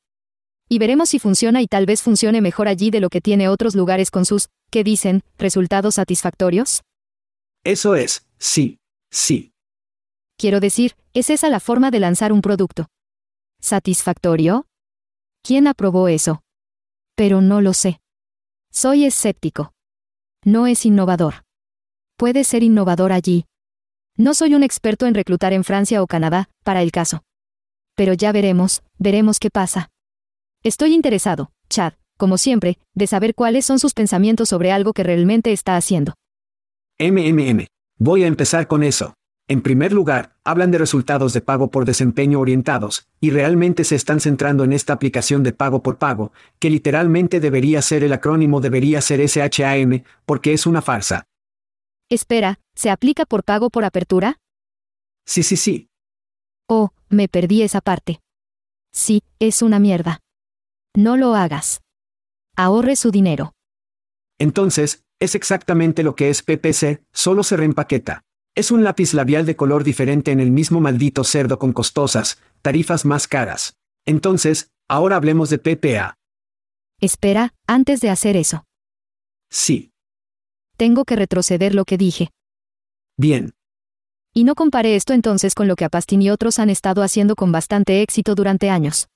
Y 0.68 0.78
veremos 0.78 1.10
si 1.10 1.18
funciona 1.18 1.60
y 1.60 1.66
tal 1.66 1.84
vez 1.84 2.00
funcione 2.00 2.40
mejor 2.40 2.68
allí 2.68 2.90
de 2.90 3.00
lo 3.00 3.10
que 3.10 3.20
tiene 3.20 3.48
otros 3.48 3.74
lugares 3.74 4.10
con 4.10 4.24
sus, 4.24 4.48
¿qué 4.70 4.82
dicen, 4.82 5.22
resultados 5.36 5.96
satisfactorios? 5.96 6.82
Eso 7.64 7.94
es, 7.96 8.26
sí, 8.38 8.78
sí. 9.10 9.52
Quiero 10.38 10.60
decir, 10.60 10.96
¿es 11.12 11.28
esa 11.28 11.48
la 11.50 11.60
forma 11.60 11.90
de 11.90 12.00
lanzar 12.00 12.32
un 12.32 12.40
producto? 12.40 12.86
¿Satisfactorio? 13.60 14.66
¿Quién 15.42 15.66
aprobó 15.66 16.08
eso? 16.08 16.42
Pero 17.14 17.42
no 17.42 17.60
lo 17.60 17.74
sé. 17.74 18.00
Soy 18.70 19.04
escéptico. 19.04 19.73
No 20.44 20.66
es 20.66 20.84
innovador. 20.84 21.36
Puede 22.18 22.44
ser 22.44 22.62
innovador 22.62 23.12
allí. 23.12 23.46
No 24.18 24.34
soy 24.34 24.54
un 24.54 24.62
experto 24.62 25.06
en 25.06 25.14
reclutar 25.14 25.54
en 25.54 25.64
Francia 25.64 26.02
o 26.02 26.06
Canadá, 26.06 26.50
para 26.62 26.82
el 26.82 26.92
caso. 26.92 27.22
Pero 27.96 28.12
ya 28.12 28.30
veremos, 28.30 28.82
veremos 28.98 29.40
qué 29.40 29.48
pasa. 29.50 29.88
Estoy 30.62 30.92
interesado, 30.92 31.50
Chad, 31.70 31.94
como 32.18 32.36
siempre, 32.36 32.78
de 32.92 33.06
saber 33.06 33.34
cuáles 33.34 33.64
son 33.64 33.78
sus 33.78 33.94
pensamientos 33.94 34.50
sobre 34.50 34.70
algo 34.70 34.92
que 34.92 35.02
realmente 35.02 35.50
está 35.50 35.76
haciendo. 35.76 36.12
MMM. 36.98 37.66
Voy 37.98 38.24
a 38.24 38.26
empezar 38.26 38.66
con 38.66 38.82
eso. 38.82 39.14
En 39.46 39.60
primer 39.60 39.92
lugar, 39.92 40.36
hablan 40.42 40.70
de 40.70 40.78
resultados 40.78 41.34
de 41.34 41.42
pago 41.42 41.70
por 41.70 41.84
desempeño 41.84 42.40
orientados, 42.40 43.08
y 43.20 43.30
realmente 43.30 43.84
se 43.84 43.94
están 43.94 44.20
centrando 44.20 44.64
en 44.64 44.72
esta 44.72 44.94
aplicación 44.94 45.42
de 45.42 45.52
pago 45.52 45.82
por 45.82 45.98
pago, 45.98 46.32
que 46.58 46.70
literalmente 46.70 47.40
debería 47.40 47.82
ser 47.82 48.04
el 48.04 48.14
acrónimo 48.14 48.62
debería 48.62 49.02
ser 49.02 49.20
SHAM, 49.20 50.04
porque 50.24 50.54
es 50.54 50.66
una 50.66 50.80
farsa. 50.80 51.26
Espera, 52.08 52.58
¿se 52.74 52.88
aplica 52.88 53.26
por 53.26 53.44
pago 53.44 53.68
por 53.68 53.84
apertura? 53.84 54.38
Sí, 55.26 55.42
sí, 55.42 55.56
sí. 55.56 55.88
Oh, 56.66 56.90
me 57.10 57.28
perdí 57.28 57.62
esa 57.62 57.82
parte. 57.82 58.20
Sí, 58.92 59.22
es 59.40 59.60
una 59.60 59.78
mierda. 59.78 60.20
No 60.96 61.18
lo 61.18 61.34
hagas. 61.34 61.82
Ahorre 62.56 62.96
su 62.96 63.10
dinero. 63.10 63.52
Entonces, 64.38 65.04
es 65.20 65.34
exactamente 65.34 66.02
lo 66.02 66.14
que 66.14 66.30
es 66.30 66.42
PPC, 66.42 67.02
solo 67.12 67.42
se 67.42 67.56
reempaqueta. 67.56 68.22
Es 68.56 68.70
un 68.70 68.84
lápiz 68.84 69.14
labial 69.14 69.46
de 69.46 69.56
color 69.56 69.82
diferente 69.82 70.30
en 70.30 70.38
el 70.38 70.52
mismo 70.52 70.80
maldito 70.80 71.24
cerdo 71.24 71.58
con 71.58 71.72
costosas, 71.72 72.38
tarifas 72.62 73.04
más 73.04 73.26
caras. 73.26 73.76
Entonces, 74.06 74.70
ahora 74.88 75.16
hablemos 75.16 75.50
de 75.50 75.58
PPA. 75.58 76.14
Espera, 77.00 77.52
antes 77.66 78.00
de 78.00 78.10
hacer 78.10 78.36
eso. 78.36 78.64
Sí. 79.50 79.90
Tengo 80.76 81.04
que 81.04 81.16
retroceder 81.16 81.74
lo 81.74 81.84
que 81.84 81.98
dije. 81.98 82.30
Bien. 83.16 83.54
Y 84.32 84.44
no 84.44 84.54
compare 84.54 84.94
esto 84.94 85.14
entonces 85.14 85.54
con 85.54 85.66
lo 85.66 85.74
que 85.74 85.84
Apastin 85.84 86.22
y 86.22 86.30
otros 86.30 86.60
han 86.60 86.70
estado 86.70 87.02
haciendo 87.02 87.34
con 87.34 87.50
bastante 87.50 88.02
éxito 88.02 88.36
durante 88.36 88.70
años. 88.70 89.08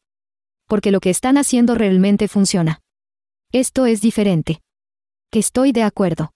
Porque 0.66 0.90
lo 0.90 0.98
que 0.98 1.10
están 1.10 1.38
haciendo 1.38 1.76
realmente 1.76 2.26
funciona. 2.26 2.80
Esto 3.52 3.86
es 3.86 4.00
diferente. 4.00 4.60
Que 5.30 5.38
estoy 5.38 5.70
de 5.70 5.84
acuerdo. 5.84 6.32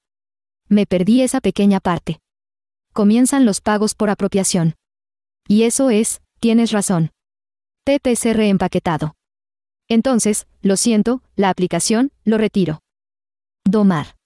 Me 0.68 0.86
perdí 0.86 1.22
esa 1.22 1.40
pequeña 1.40 1.80
parte 1.80 2.21
comienzan 2.92 3.44
los 3.44 3.60
pagos 3.60 3.94
por 3.94 4.10
apropiación. 4.10 4.74
Y 5.48 5.64
eso 5.64 5.90
es, 5.90 6.22
tienes 6.38 6.72
razón. 6.72 7.10
PPC 7.84 8.34
reempaquetado. 8.34 9.14
Entonces, 9.88 10.46
lo 10.60 10.76
siento, 10.76 11.22
la 11.34 11.50
aplicación, 11.50 12.12
lo 12.24 12.38
retiro. 12.38 12.80
Domar. 13.64 14.16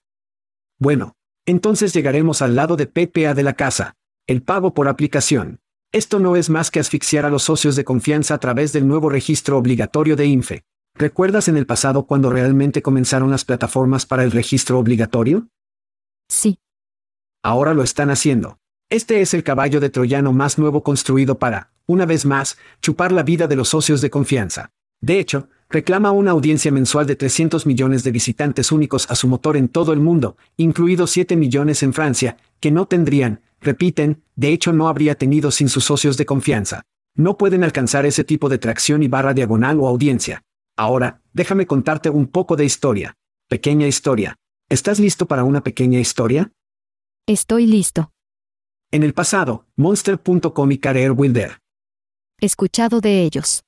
Bueno, 0.79 1.13
entonces 1.45 1.93
llegaremos 1.93 2.41
al 2.41 2.55
lado 2.55 2.75
de 2.75 2.87
PPA 2.87 3.33
de 3.33 3.43
la 3.43 3.53
casa. 3.53 3.95
El 4.27 4.43
pago 4.43 4.73
por 4.73 4.87
aplicación. 4.87 5.59
Esto 5.91 6.19
no 6.19 6.35
es 6.35 6.49
más 6.49 6.69
que 6.69 6.79
asfixiar 6.79 7.25
a 7.25 7.29
los 7.29 7.43
socios 7.43 7.75
de 7.75 7.85
confianza 7.85 8.35
a 8.35 8.39
través 8.39 8.73
del 8.73 8.87
nuevo 8.87 9.09
registro 9.09 9.57
obligatorio 9.57 10.15
de 10.15 10.25
INFE. 10.25 10.63
¿Recuerdas 10.93 11.47
en 11.47 11.57
el 11.57 11.65
pasado 11.65 12.05
cuando 12.05 12.29
realmente 12.29 12.81
comenzaron 12.81 13.31
las 13.31 13.45
plataformas 13.45 14.05
para 14.05 14.23
el 14.23 14.31
registro 14.31 14.79
obligatorio? 14.79 15.47
Sí 16.27 16.59
ahora 17.47 17.73
lo 17.73 17.81
están 17.81 18.09
haciendo. 18.09 18.59
Este 18.89 19.21
es 19.21 19.33
el 19.33 19.41
caballo 19.41 19.79
de 19.79 19.89
Troyano 19.89 20.33
más 20.33 20.57
nuevo 20.57 20.83
construido 20.83 21.39
para, 21.39 21.71
una 21.85 22.05
vez 22.05 22.25
más, 22.25 22.57
chupar 22.81 23.13
la 23.13 23.23
vida 23.23 23.47
de 23.47 23.55
los 23.55 23.69
socios 23.69 24.01
de 24.01 24.09
confianza. 24.09 24.71
De 24.99 25.17
hecho, 25.17 25.47
reclama 25.69 26.11
una 26.11 26.31
audiencia 26.31 26.73
mensual 26.73 27.07
de 27.07 27.15
300 27.15 27.65
millones 27.65 28.03
de 28.03 28.11
visitantes 28.11 28.73
únicos 28.73 29.09
a 29.09 29.15
su 29.15 29.29
motor 29.29 29.55
en 29.55 29.69
todo 29.69 29.93
el 29.93 30.01
mundo, 30.01 30.35
incluidos 30.57 31.11
7 31.11 31.37
millones 31.37 31.83
en 31.83 31.93
Francia, 31.93 32.35
que 32.59 32.69
no 32.69 32.85
tendrían, 32.85 33.39
repiten, 33.61 34.23
de 34.35 34.49
hecho 34.49 34.73
no 34.73 34.89
habría 34.89 35.15
tenido 35.15 35.49
sin 35.49 35.69
sus 35.69 35.85
socios 35.85 36.17
de 36.17 36.25
confianza. 36.25 36.83
No 37.15 37.37
pueden 37.37 37.63
alcanzar 37.63 38.05
ese 38.05 38.25
tipo 38.25 38.49
de 38.49 38.57
tracción 38.57 39.03
y 39.03 39.07
barra 39.07 39.33
diagonal 39.33 39.79
o 39.79 39.87
audiencia. 39.87 40.43
Ahora, 40.75 41.21
déjame 41.31 41.65
contarte 41.65 42.09
un 42.09 42.27
poco 42.27 42.57
de 42.57 42.65
historia. 42.65 43.15
Pequeña 43.47 43.87
historia. 43.87 44.35
¿Estás 44.67 44.99
listo 44.99 45.27
para 45.27 45.45
una 45.45 45.63
pequeña 45.63 45.97
historia? 45.97 46.51
Estoy 47.29 47.67
listo. 47.67 48.13
En 48.89 49.03
el 49.03 49.13
pasado, 49.13 49.65
Monster.com 49.75 50.71
y 50.71 50.77
Career 50.77 51.11
Wilder. 51.11 51.59
Escuchado 52.39 53.01
de 53.01 53.23
ellos. 53.23 53.65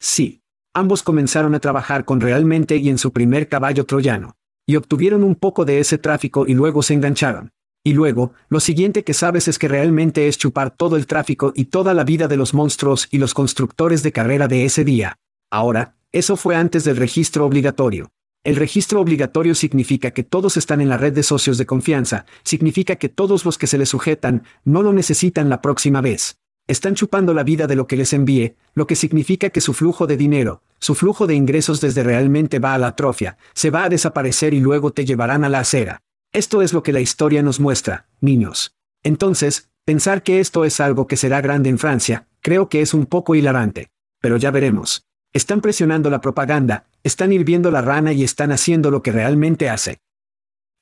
Sí. 0.00 0.40
Ambos 0.72 1.02
comenzaron 1.02 1.54
a 1.54 1.60
trabajar 1.60 2.06
con 2.06 2.22
realmente 2.22 2.78
y 2.78 2.88
en 2.88 2.96
su 2.96 3.12
primer 3.12 3.50
caballo 3.50 3.84
troyano. 3.84 4.36
Y 4.66 4.76
obtuvieron 4.76 5.24
un 5.24 5.34
poco 5.34 5.66
de 5.66 5.78
ese 5.78 5.98
tráfico 5.98 6.46
y 6.46 6.54
luego 6.54 6.82
se 6.82 6.94
engancharon. 6.94 7.50
Y 7.84 7.92
luego, 7.92 8.32
lo 8.48 8.60
siguiente 8.60 9.04
que 9.04 9.12
sabes 9.12 9.46
es 9.46 9.58
que 9.58 9.68
realmente 9.68 10.26
es 10.26 10.38
chupar 10.38 10.74
todo 10.74 10.96
el 10.96 11.06
tráfico 11.06 11.52
y 11.54 11.66
toda 11.66 11.92
la 11.92 12.04
vida 12.04 12.28
de 12.28 12.38
los 12.38 12.54
monstruos 12.54 13.08
y 13.10 13.18
los 13.18 13.34
constructores 13.34 14.02
de 14.02 14.12
carrera 14.12 14.48
de 14.48 14.64
ese 14.64 14.84
día. 14.84 15.18
Ahora, 15.50 15.96
eso 16.12 16.34
fue 16.34 16.56
antes 16.56 16.84
del 16.84 16.96
registro 16.96 17.44
obligatorio. 17.44 18.10
El 18.42 18.56
registro 18.56 19.02
obligatorio 19.02 19.54
significa 19.54 20.12
que 20.12 20.22
todos 20.22 20.56
están 20.56 20.80
en 20.80 20.88
la 20.88 20.96
red 20.96 21.12
de 21.12 21.22
socios 21.22 21.58
de 21.58 21.66
confianza, 21.66 22.24
significa 22.42 22.96
que 22.96 23.10
todos 23.10 23.44
los 23.44 23.58
que 23.58 23.66
se 23.66 23.76
les 23.76 23.90
sujetan 23.90 24.44
no 24.64 24.82
lo 24.82 24.94
necesitan 24.94 25.50
la 25.50 25.60
próxima 25.60 26.00
vez. 26.00 26.38
Están 26.66 26.94
chupando 26.94 27.34
la 27.34 27.42
vida 27.42 27.66
de 27.66 27.76
lo 27.76 27.86
que 27.86 27.96
les 27.96 28.14
envíe, 28.14 28.56
lo 28.72 28.86
que 28.86 28.96
significa 28.96 29.50
que 29.50 29.60
su 29.60 29.74
flujo 29.74 30.06
de 30.06 30.16
dinero, 30.16 30.62
su 30.78 30.94
flujo 30.94 31.26
de 31.26 31.34
ingresos 31.34 31.82
desde 31.82 32.02
realmente 32.02 32.60
va 32.60 32.72
a 32.72 32.78
la 32.78 32.86
atrofia, 32.88 33.36
se 33.52 33.68
va 33.68 33.84
a 33.84 33.88
desaparecer 33.90 34.54
y 34.54 34.60
luego 34.60 34.90
te 34.90 35.04
llevarán 35.04 35.44
a 35.44 35.50
la 35.50 35.58
acera. 35.58 36.00
Esto 36.32 36.62
es 36.62 36.72
lo 36.72 36.82
que 36.82 36.94
la 36.94 37.00
historia 37.00 37.42
nos 37.42 37.60
muestra, 37.60 38.08
niños. 38.22 38.74
Entonces, 39.02 39.68
pensar 39.84 40.22
que 40.22 40.40
esto 40.40 40.64
es 40.64 40.80
algo 40.80 41.06
que 41.06 41.18
será 41.18 41.42
grande 41.42 41.68
en 41.68 41.78
Francia, 41.78 42.26
creo 42.40 42.70
que 42.70 42.80
es 42.80 42.94
un 42.94 43.04
poco 43.04 43.34
hilarante. 43.34 43.90
Pero 44.18 44.38
ya 44.38 44.50
veremos. 44.50 45.09
Están 45.32 45.60
presionando 45.60 46.10
la 46.10 46.20
propaganda, 46.20 46.86
están 47.04 47.32
hirviendo 47.32 47.70
la 47.70 47.82
rana 47.82 48.12
y 48.12 48.24
están 48.24 48.50
haciendo 48.50 48.90
lo 48.90 49.02
que 49.02 49.12
realmente 49.12 49.68
hace. 49.70 50.00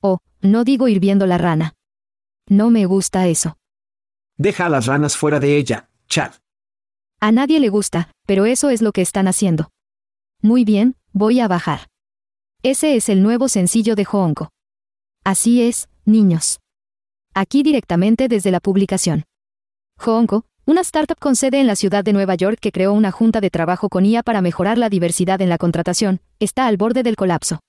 Oh, 0.01 0.19
no 0.41 0.63
digo 0.63 0.87
hirviendo 0.87 1.27
la 1.27 1.37
rana. 1.37 1.75
No 2.47 2.71
me 2.71 2.85
gusta 2.85 3.27
eso. 3.27 3.57
Deja 4.37 4.65
a 4.65 4.69
las 4.69 4.87
ranas 4.87 5.17
fuera 5.17 5.39
de 5.39 5.57
ella, 5.57 5.89
Chad. 6.07 6.33
A 7.19 7.31
nadie 7.31 7.59
le 7.59 7.69
gusta, 7.69 8.11
pero 8.25 8.45
eso 8.45 8.69
es 8.69 8.81
lo 8.81 8.91
que 8.91 9.01
están 9.01 9.27
haciendo. 9.27 9.69
Muy 10.41 10.63
bien, 10.63 10.95
voy 11.11 11.41
a 11.41 11.47
bajar. 11.47 11.87
Ese 12.63 12.95
es 12.95 13.09
el 13.09 13.21
nuevo 13.21 13.49
sencillo 13.49 13.95
de 13.95 14.07
Honko. 14.09 14.49
Así 15.23 15.61
es, 15.61 15.89
niños. 16.05 16.59
Aquí 17.35 17.61
directamente 17.61 18.27
desde 18.27 18.51
la 18.51 18.61
publicación. 18.61 19.25
Honko, 20.03 20.45
una 20.69 20.81
startup 20.81 21.17
con 21.17 21.35
sede 21.35 21.59
en 21.59 21.65
la 21.65 21.75
ciudad 21.75 22.03
de 22.03 22.13
Nueva 22.13 22.35
York 22.35 22.59
que 22.61 22.71
creó 22.71 22.93
una 22.93 23.09
junta 23.09 23.41
de 23.41 23.49
trabajo 23.49 23.89
con 23.89 24.05
IA 24.05 24.21
para 24.21 24.43
mejorar 24.43 24.77
la 24.77 24.87
diversidad 24.87 25.41
en 25.41 25.49
la 25.49 25.57
contratación, 25.57 26.19
está 26.39 26.67
al 26.67 26.77
borde 26.77 27.01
del 27.01 27.15
colapso. 27.15 27.59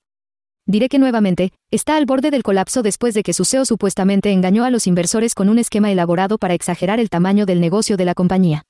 Diré 0.66 0.90
que 0.90 0.98
nuevamente, 0.98 1.50
está 1.70 1.96
al 1.96 2.04
borde 2.04 2.30
del 2.30 2.42
colapso 2.42 2.82
después 2.82 3.14
de 3.14 3.22
que 3.22 3.32
su 3.32 3.46
CEO 3.46 3.64
supuestamente 3.64 4.32
engañó 4.32 4.64
a 4.64 4.70
los 4.70 4.86
inversores 4.86 5.34
con 5.34 5.48
un 5.48 5.58
esquema 5.58 5.90
elaborado 5.90 6.36
para 6.36 6.52
exagerar 6.52 7.00
el 7.00 7.08
tamaño 7.08 7.46
del 7.46 7.62
negocio 7.62 7.96
de 7.96 8.04
la 8.04 8.12
compañía. 8.12 8.64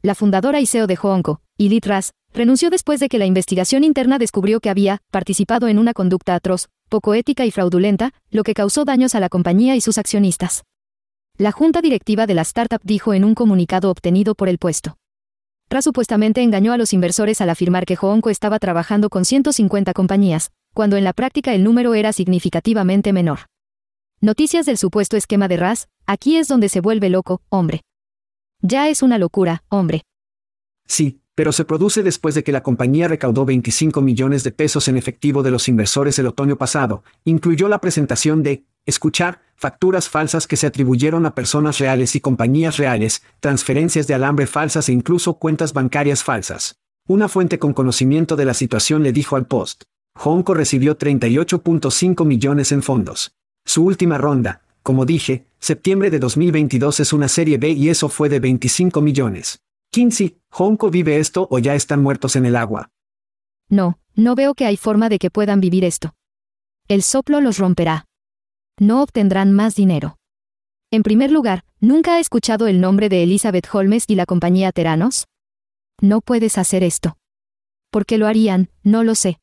La 0.00 0.14
fundadora 0.14 0.60
y 0.60 0.66
CEO 0.66 0.86
de 0.86 0.94
Hoonko, 0.94 1.40
Edith 1.58 1.86
Ras, 1.86 2.12
renunció 2.32 2.70
después 2.70 3.00
de 3.00 3.08
que 3.08 3.18
la 3.18 3.26
investigación 3.26 3.82
interna 3.82 4.20
descubrió 4.20 4.60
que 4.60 4.70
había 4.70 4.98
participado 5.10 5.66
en 5.66 5.80
una 5.80 5.92
conducta 5.92 6.36
atroz, 6.36 6.68
poco 6.88 7.14
ética 7.14 7.44
y 7.44 7.50
fraudulenta, 7.50 8.12
lo 8.30 8.44
que 8.44 8.54
causó 8.54 8.84
daños 8.84 9.16
a 9.16 9.20
la 9.20 9.28
compañía 9.28 9.74
y 9.74 9.80
sus 9.80 9.98
accionistas. 9.98 10.62
La 11.38 11.52
junta 11.52 11.82
directiva 11.82 12.26
de 12.26 12.32
la 12.32 12.40
startup 12.40 12.80
dijo 12.82 13.12
en 13.12 13.22
un 13.22 13.34
comunicado 13.34 13.90
obtenido 13.90 14.34
por 14.34 14.48
el 14.48 14.56
puesto. 14.56 14.96
Ra 15.68 15.82
supuestamente 15.82 16.42
engañó 16.42 16.72
a 16.72 16.78
los 16.78 16.94
inversores 16.94 17.42
al 17.42 17.50
afirmar 17.50 17.84
que 17.84 17.98
Hoonco 18.00 18.30
estaba 18.30 18.58
trabajando 18.58 19.10
con 19.10 19.26
150 19.26 19.92
compañías, 19.92 20.50
cuando 20.72 20.96
en 20.96 21.04
la 21.04 21.12
práctica 21.12 21.52
el 21.52 21.62
número 21.62 21.92
era 21.92 22.14
significativamente 22.14 23.12
menor. 23.12 23.40
Noticias 24.22 24.64
del 24.64 24.78
supuesto 24.78 25.18
esquema 25.18 25.46
de 25.46 25.58
Ras, 25.58 25.88
aquí 26.06 26.38
es 26.38 26.48
donde 26.48 26.70
se 26.70 26.80
vuelve 26.80 27.10
loco, 27.10 27.42
hombre. 27.50 27.82
Ya 28.62 28.88
es 28.88 29.02
una 29.02 29.18
locura, 29.18 29.62
hombre. 29.68 30.04
Sí, 30.86 31.20
pero 31.34 31.52
se 31.52 31.66
produce 31.66 32.02
después 32.02 32.34
de 32.34 32.44
que 32.44 32.52
la 32.52 32.62
compañía 32.62 33.08
recaudó 33.08 33.44
25 33.44 34.00
millones 34.00 34.42
de 34.42 34.52
pesos 34.52 34.88
en 34.88 34.96
efectivo 34.96 35.42
de 35.42 35.50
los 35.50 35.68
inversores 35.68 36.18
el 36.18 36.28
otoño 36.28 36.56
pasado, 36.56 37.04
incluyó 37.24 37.68
la 37.68 37.82
presentación 37.82 38.42
de 38.42 38.64
escuchar, 38.86 39.42
facturas 39.56 40.08
falsas 40.08 40.46
que 40.46 40.56
se 40.56 40.66
atribuyeron 40.66 41.26
a 41.26 41.34
personas 41.34 41.78
reales 41.78 42.16
y 42.16 42.20
compañías 42.20 42.76
reales, 42.78 43.22
transferencias 43.40 44.06
de 44.06 44.14
alambre 44.14 44.46
falsas 44.46 44.88
e 44.88 44.92
incluso 44.92 45.34
cuentas 45.34 45.72
bancarias 45.72 46.24
falsas. 46.24 46.76
Una 47.08 47.28
fuente 47.28 47.58
con 47.58 47.72
conocimiento 47.72 48.36
de 48.36 48.44
la 48.44 48.54
situación 48.54 49.02
le 49.02 49.12
dijo 49.12 49.36
al 49.36 49.46
Post. 49.46 49.82
Honko 50.18 50.54
recibió 50.54 50.96
38.5 50.96 52.24
millones 52.24 52.72
en 52.72 52.82
fondos. 52.82 53.32
Su 53.64 53.84
última 53.84 54.18
ronda, 54.18 54.62
como 54.82 55.04
dije, 55.04 55.46
septiembre 55.58 56.10
de 56.10 56.18
2022 56.18 57.00
es 57.00 57.12
una 57.12 57.28
serie 57.28 57.58
B 57.58 57.70
y 57.70 57.90
eso 57.90 58.08
fue 58.08 58.28
de 58.28 58.40
25 58.40 59.00
millones. 59.00 59.60
Kinsey, 59.90 60.38
¿Honko 60.50 60.90
vive 60.90 61.18
esto 61.18 61.46
o 61.50 61.58
ya 61.58 61.74
están 61.74 62.02
muertos 62.02 62.36
en 62.36 62.46
el 62.46 62.56
agua? 62.56 62.90
No, 63.68 63.98
no 64.14 64.34
veo 64.34 64.54
que 64.54 64.64
hay 64.64 64.76
forma 64.76 65.08
de 65.08 65.18
que 65.18 65.30
puedan 65.30 65.60
vivir 65.60 65.84
esto. 65.84 66.14
El 66.88 67.02
soplo 67.02 67.40
los 67.40 67.58
romperá. 67.58 68.05
No 68.78 69.02
obtendrán 69.02 69.52
más 69.52 69.74
dinero. 69.74 70.18
En 70.90 71.02
primer 71.02 71.30
lugar, 71.30 71.64
¿nunca 71.80 72.16
ha 72.16 72.20
escuchado 72.20 72.66
el 72.66 72.80
nombre 72.80 73.08
de 73.08 73.22
Elizabeth 73.22 73.66
Holmes 73.72 74.04
y 74.06 74.16
la 74.16 74.26
compañía 74.26 74.70
Teranos? 74.70 75.26
No 76.02 76.20
puedes 76.20 76.58
hacer 76.58 76.84
esto. 76.84 77.16
¿Por 77.90 78.04
qué 78.04 78.18
lo 78.18 78.26
harían? 78.26 78.68
No 78.82 79.02
lo 79.02 79.14
sé. 79.14 79.38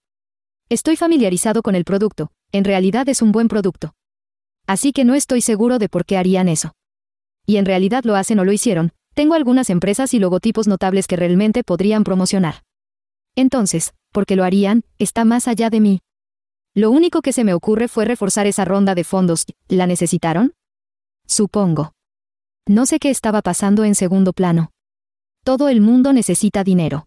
Estoy 0.70 0.98
familiarizado 0.98 1.64
con 1.64 1.74
el 1.74 1.84
producto, 1.84 2.32
en 2.52 2.64
realidad 2.64 3.10
es 3.10 3.24
un 3.24 3.32
buen 3.32 3.48
producto. 3.48 3.94
Así 4.68 4.94
que 4.94 5.04
no 5.04 5.16
estoy 5.16 5.42
seguro 5.42 5.80
de 5.80 5.90
por 5.90 6.06
qué 6.06 6.18
harían 6.18 6.48
eso. 6.48 6.74
Y 7.48 7.58
en 7.58 7.66
realidad 7.66 8.04
lo 8.04 8.16
hacen 8.16 8.40
o 8.40 8.46
lo 8.46 8.52
hicieron, 8.52 8.92
tengo 9.16 9.34
algunas 9.34 9.72
empresas 9.72 10.14
y 10.14 10.20
logotipos 10.20 10.68
notables 10.68 11.08
que 11.08 11.16
realmente 11.16 11.64
podrían 11.64 12.04
promocionar. 12.04 12.64
Entonces, 13.36 13.94
¿por 14.12 14.28
qué 14.28 14.36
lo 14.36 14.44
harían? 14.44 14.84
Está 15.00 15.26
más 15.26 15.48
allá 15.48 15.72
de 15.72 15.80
mí. 15.80 16.00
Lo 16.76 16.90
único 16.90 17.22
que 17.22 17.34
se 17.34 17.44
me 17.44 17.54
ocurre 17.54 17.88
fue 17.88 18.06
reforzar 18.06 18.48
esa 18.48 18.66
ronda 18.66 18.96
de 18.96 19.04
fondos. 19.04 19.46
¿La 19.68 19.86
necesitaron? 19.86 20.54
Supongo. 21.28 21.94
No 22.68 22.88
sé 22.88 22.98
qué 22.98 23.12
estaba 23.12 23.44
pasando 23.44 23.84
en 23.84 23.94
segundo 23.94 24.34
plano. 24.34 24.72
Todo 25.44 25.70
el 25.70 25.82
mundo 25.82 26.14
necesita 26.14 26.64
dinero. 26.64 27.06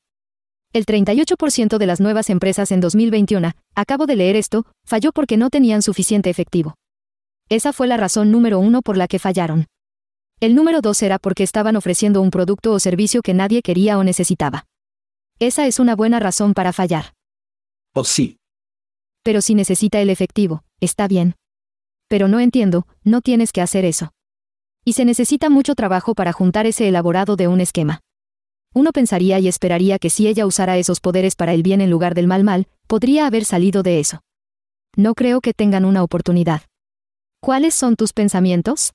El 0.72 0.86
38% 0.86 1.78
de 1.78 1.86
las 1.86 2.00
nuevas 2.00 2.30
empresas 2.30 2.70
en 2.70 2.80
2021, 2.80 3.52
acabo 3.74 4.06
de 4.06 4.14
leer 4.14 4.36
esto, 4.36 4.66
falló 4.84 5.10
porque 5.10 5.36
no 5.36 5.50
tenían 5.50 5.82
suficiente 5.82 6.30
efectivo. 6.30 6.74
Esa 7.48 7.72
fue 7.72 7.86
la 7.86 7.96
razón 7.96 8.30
número 8.30 8.60
uno 8.60 8.82
por 8.82 8.96
la 8.96 9.08
que 9.08 9.18
fallaron. 9.18 9.66
El 10.38 10.54
número 10.54 10.80
dos 10.80 11.02
era 11.02 11.18
porque 11.18 11.42
estaban 11.42 11.76
ofreciendo 11.76 12.20
un 12.20 12.30
producto 12.30 12.72
o 12.72 12.78
servicio 12.78 13.22
que 13.22 13.34
nadie 13.34 13.62
quería 13.62 13.98
o 13.98 14.04
necesitaba. 14.04 14.66
Esa 15.38 15.66
es 15.66 15.80
una 15.80 15.96
buena 15.96 16.20
razón 16.20 16.54
para 16.54 16.72
fallar. 16.72 17.14
Oh 17.94 18.04
sí. 18.04 18.36
Pero 19.26 19.42
si 19.42 19.56
necesita 19.56 20.00
el 20.00 20.08
efectivo, 20.08 20.62
está 20.78 21.08
bien. 21.08 21.34
Pero 22.06 22.28
no 22.28 22.38
entiendo, 22.38 22.86
no 23.02 23.22
tienes 23.22 23.50
que 23.50 23.60
hacer 23.60 23.84
eso. 23.84 24.12
Y 24.84 24.92
se 24.92 25.04
necesita 25.04 25.50
mucho 25.50 25.74
trabajo 25.74 26.14
para 26.14 26.32
juntar 26.32 26.64
ese 26.64 26.86
elaborado 26.86 27.34
de 27.34 27.48
un 27.48 27.60
esquema. 27.60 28.02
Uno 28.72 28.92
pensaría 28.92 29.40
y 29.40 29.48
esperaría 29.48 29.98
que 29.98 30.10
si 30.10 30.28
ella 30.28 30.46
usara 30.46 30.78
esos 30.78 31.00
poderes 31.00 31.34
para 31.34 31.54
el 31.54 31.64
bien 31.64 31.80
en 31.80 31.90
lugar 31.90 32.14
del 32.14 32.28
mal 32.28 32.44
mal, 32.44 32.68
podría 32.86 33.26
haber 33.26 33.44
salido 33.44 33.82
de 33.82 33.98
eso. 33.98 34.20
No 34.94 35.16
creo 35.16 35.40
que 35.40 35.54
tengan 35.54 35.84
una 35.84 36.04
oportunidad. 36.04 36.62
¿Cuáles 37.40 37.74
son 37.74 37.96
tus 37.96 38.12
pensamientos? 38.12 38.92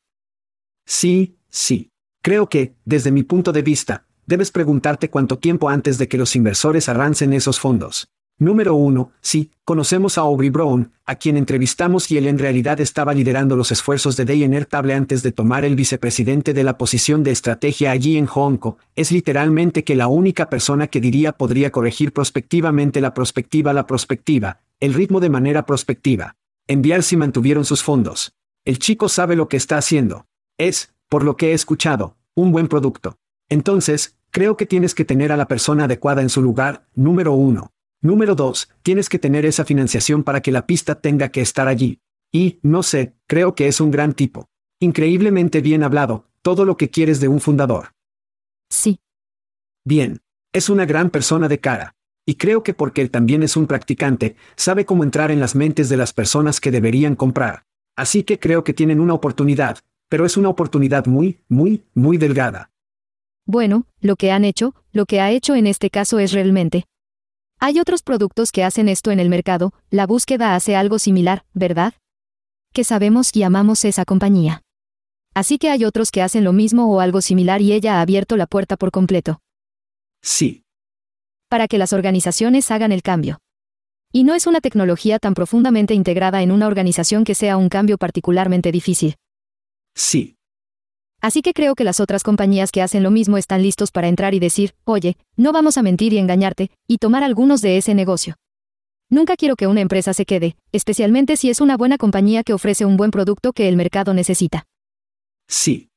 Sí, 0.86 1.36
sí. 1.50 1.90
Creo 2.22 2.48
que, 2.48 2.74
desde 2.86 3.12
mi 3.12 3.24
punto 3.24 3.52
de 3.52 3.64
vista, 3.64 4.06
debes 4.28 4.52
preguntarte 4.52 5.10
cuánto 5.10 5.40
tiempo 5.40 5.68
antes 5.68 5.98
de 5.98 6.08
que 6.08 6.18
los 6.18 6.38
inversores 6.38 6.88
arrancen 6.88 7.34
esos 7.34 7.60
fondos. 7.60 8.08
Número 8.42 8.74
1. 8.74 9.12
Sí, 9.22 9.52
conocemos 9.64 10.18
a 10.18 10.22
Aubrey 10.22 10.50
Brown, 10.50 10.94
a 11.06 11.14
quien 11.14 11.38
entrevistamos 11.38 12.10
y 12.10 12.18
él 12.18 12.26
en 12.26 12.40
realidad 12.40 12.82
estaba 12.82 13.14
liderando 13.14 13.56
los 13.56 13.72
esfuerzos 13.72 14.18
de 14.18 14.26
DNR 14.26 14.66
Table 14.66 14.96
antes 14.96 15.22
de 15.22 15.32
tomar 15.32 15.64
el 15.64 15.76
vicepresidente 15.76 16.52
de 16.56 16.64
la 16.64 16.76
posición 16.76 17.22
de 17.22 17.30
estrategia 17.30 17.92
allí 17.92 18.18
en 18.18 18.26
Hong 18.26 18.58
Kong. 18.58 18.78
Es 18.96 19.12
literalmente 19.12 19.84
que 19.84 19.94
la 19.94 20.08
única 20.08 20.50
persona 20.50 20.88
que 20.88 21.00
diría 21.00 21.34
podría 21.34 21.70
corregir 21.70 22.14
prospectivamente 22.14 23.00
la 23.00 23.14
prospectiva 23.14 23.74
la 23.74 23.86
prospectiva, 23.86 24.62
el 24.80 24.96
ritmo 24.96 25.20
de 25.20 25.30
manera 25.30 25.68
prospectiva. 25.68 26.36
Enviar 26.66 27.04
si 27.04 27.18
mantuvieron 27.18 27.64
sus 27.64 27.84
fondos. 27.84 28.34
El 28.66 28.80
chico 28.80 29.08
sabe 29.08 29.36
lo 29.36 29.50
que 29.50 29.58
está 29.58 29.78
haciendo. 29.78 30.26
Es, 30.58 30.96
por 31.10 31.24
lo 31.24 31.38
que 31.38 31.52
he 31.52 31.54
escuchado, 31.54 32.18
un 32.34 32.52
buen 32.52 32.68
producto. 32.68 33.20
Entonces, 33.50 34.18
creo 34.32 34.58
que 34.58 34.66
tienes 34.66 34.96
que 34.96 35.06
tener 35.06 35.32
a 35.32 35.38
la 35.38 35.48
persona 35.48 35.84
adecuada 35.84 36.24
en 36.24 36.30
su 36.30 36.42
lugar, 36.42 36.88
número 36.96 37.34
uno. 37.34 37.72
Número 38.04 38.34
dos, 38.34 38.70
tienes 38.82 39.10
que 39.10 39.20
tener 39.20 39.46
esa 39.46 39.64
financiación 39.64 40.24
para 40.24 40.42
que 40.42 40.52
la 40.52 40.66
pista 40.66 40.96
tenga 40.96 41.30
que 41.30 41.42
estar 41.42 41.68
allí. 41.68 42.00
Y, 42.34 42.60
no 42.64 42.82
sé, 42.82 43.14
creo 43.28 43.54
que 43.54 43.68
es 43.68 43.80
un 43.80 43.92
gran 43.92 44.14
tipo. 44.14 44.48
Increíblemente 44.80 45.62
bien 45.62 45.84
hablado, 45.84 46.26
todo 46.42 46.66
lo 46.66 46.78
que 46.78 46.90
quieres 46.90 47.20
de 47.20 47.28
un 47.28 47.40
fundador. 47.40 47.94
Sí. 48.70 49.00
Bien. 49.86 50.20
Es 50.54 50.70
una 50.70 50.86
gran 50.86 51.12
persona 51.12 51.48
de 51.48 51.60
cara. 51.60 51.96
Y 52.26 52.36
creo 52.36 52.64
que 52.64 52.74
porque 52.74 53.02
él 53.02 53.12
también 53.12 53.44
es 53.44 53.56
un 53.56 53.68
practicante, 53.68 54.36
sabe 54.56 54.86
cómo 54.86 55.04
entrar 55.04 55.32
en 55.32 55.40
las 55.40 55.56
mentes 55.56 55.88
de 55.88 55.98
las 55.98 56.12
personas 56.12 56.60
que 56.60 56.72
deberían 56.72 57.16
comprar. 57.16 57.66
Así 57.96 58.24
que 58.24 58.40
creo 58.40 58.64
que 58.64 58.74
tienen 58.74 59.00
una 59.00 59.14
oportunidad, 59.14 59.80
pero 60.10 60.26
es 60.26 60.38
una 60.38 60.50
oportunidad 60.50 61.06
muy, 61.06 61.40
muy, 61.48 61.84
muy 61.94 62.18
delgada. 62.18 62.72
Bueno, 63.46 63.86
lo 64.02 64.16
que 64.16 64.32
han 64.32 64.44
hecho, 64.44 64.76
lo 64.92 65.06
que 65.06 65.22
ha 65.22 65.32
hecho 65.32 65.56
en 65.56 65.68
este 65.68 65.90
caso 65.90 66.20
es 66.20 66.32
realmente. 66.32 66.86
Hay 67.64 67.80
otros 67.80 68.02
productos 68.02 68.52
que 68.52 68.64
hacen 68.64 68.90
esto 68.90 69.12
en 69.12 69.20
el 69.20 69.30
mercado, 69.30 69.72
la 69.92 70.08
búsqueda 70.08 70.56
hace 70.56 70.76
algo 70.76 70.98
similar, 70.98 71.46
¿verdad? 71.54 71.94
Que 72.74 72.84
sabemos 72.84 73.36
y 73.36 73.44
amamos 73.44 73.86
esa 73.86 74.04
compañía. 74.04 74.64
Así 75.36 75.60
que 75.60 75.70
hay 75.70 75.86
otros 75.86 76.10
que 76.10 76.24
hacen 76.24 76.44
lo 76.44 76.54
mismo 76.54 76.92
o 76.92 77.02
algo 77.02 77.22
similar 77.22 77.62
y 77.62 77.72
ella 77.72 78.00
ha 78.00 78.02
abierto 78.02 78.36
la 78.36 78.48
puerta 78.48 78.78
por 78.78 78.90
completo. 78.90 79.42
Sí. 80.24 80.64
Para 81.50 81.68
que 81.68 81.78
las 81.78 81.94
organizaciones 81.94 82.72
hagan 82.72 82.92
el 82.92 83.04
cambio. 83.04 83.38
Y 84.12 84.24
no 84.24 84.34
es 84.34 84.48
una 84.48 84.60
tecnología 84.60 85.20
tan 85.20 85.36
profundamente 85.36 85.94
integrada 85.94 86.42
en 86.42 86.52
una 86.52 86.66
organización 86.66 87.24
que 87.24 87.36
sea 87.36 87.58
un 87.58 87.70
cambio 87.70 88.00
particularmente 88.00 88.72
difícil. 88.72 89.18
Sí. 89.94 90.36
Así 91.22 91.44
que 91.44 91.54
creo 91.54 91.76
que 91.76 91.84
las 91.84 92.00
otras 92.00 92.24
compañías 92.24 92.72
que 92.72 92.82
hacen 92.82 93.04
lo 93.04 93.12
mismo 93.12 93.38
están 93.38 93.62
listos 93.62 93.92
para 93.92 94.08
entrar 94.08 94.34
y 94.34 94.40
decir, 94.40 94.74
oye, 94.84 95.18
no 95.38 95.52
vamos 95.52 95.78
a 95.78 95.84
mentir 95.84 96.14
y 96.14 96.18
engañarte, 96.18 96.72
y 96.88 96.98
tomar 96.98 97.24
algunos 97.24 97.62
de 97.62 97.78
ese 97.78 97.94
negocio. 97.94 98.36
Nunca 99.10 99.36
quiero 99.36 99.56
que 99.56 99.68
una 99.68 99.82
empresa 99.82 100.14
se 100.14 100.26
quede, 100.26 100.56
especialmente 100.72 101.38
si 101.38 101.50
es 101.50 101.62
una 101.62 101.78
buena 101.78 101.98
compañía 101.98 102.44
que 102.44 102.54
ofrece 102.54 102.86
un 102.86 102.98
buen 102.98 103.12
producto 103.12 103.54
que 103.54 103.70
el 103.70 103.76
mercado 103.76 104.14
necesita. 104.14 104.66
Sí. 105.48 105.90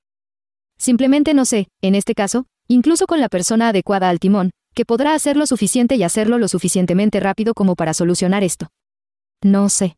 Simplemente 0.76 1.32
no 1.32 1.44
sé, 1.44 1.68
en 1.80 1.94
este 1.94 2.14
caso, 2.14 2.46
incluso 2.68 3.06
con 3.06 3.20
la 3.20 3.28
persona 3.28 3.68
adecuada 3.68 4.10
al 4.10 4.18
timón, 4.18 4.50
que 4.74 4.84
podrá 4.84 5.14
hacer 5.14 5.36
lo 5.36 5.46
suficiente 5.46 5.94
y 5.94 6.02
hacerlo 6.02 6.38
lo 6.38 6.48
suficientemente 6.48 7.20
rápido 7.20 7.54
como 7.54 7.76
para 7.76 7.94
solucionar 7.94 8.42
esto. 8.42 8.68
No 9.42 9.68
sé. 9.68 9.96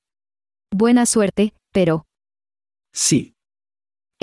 Buena 0.71 1.07
suerte, 1.07 1.55
pero... 1.73 2.05
Sí. 2.93 3.36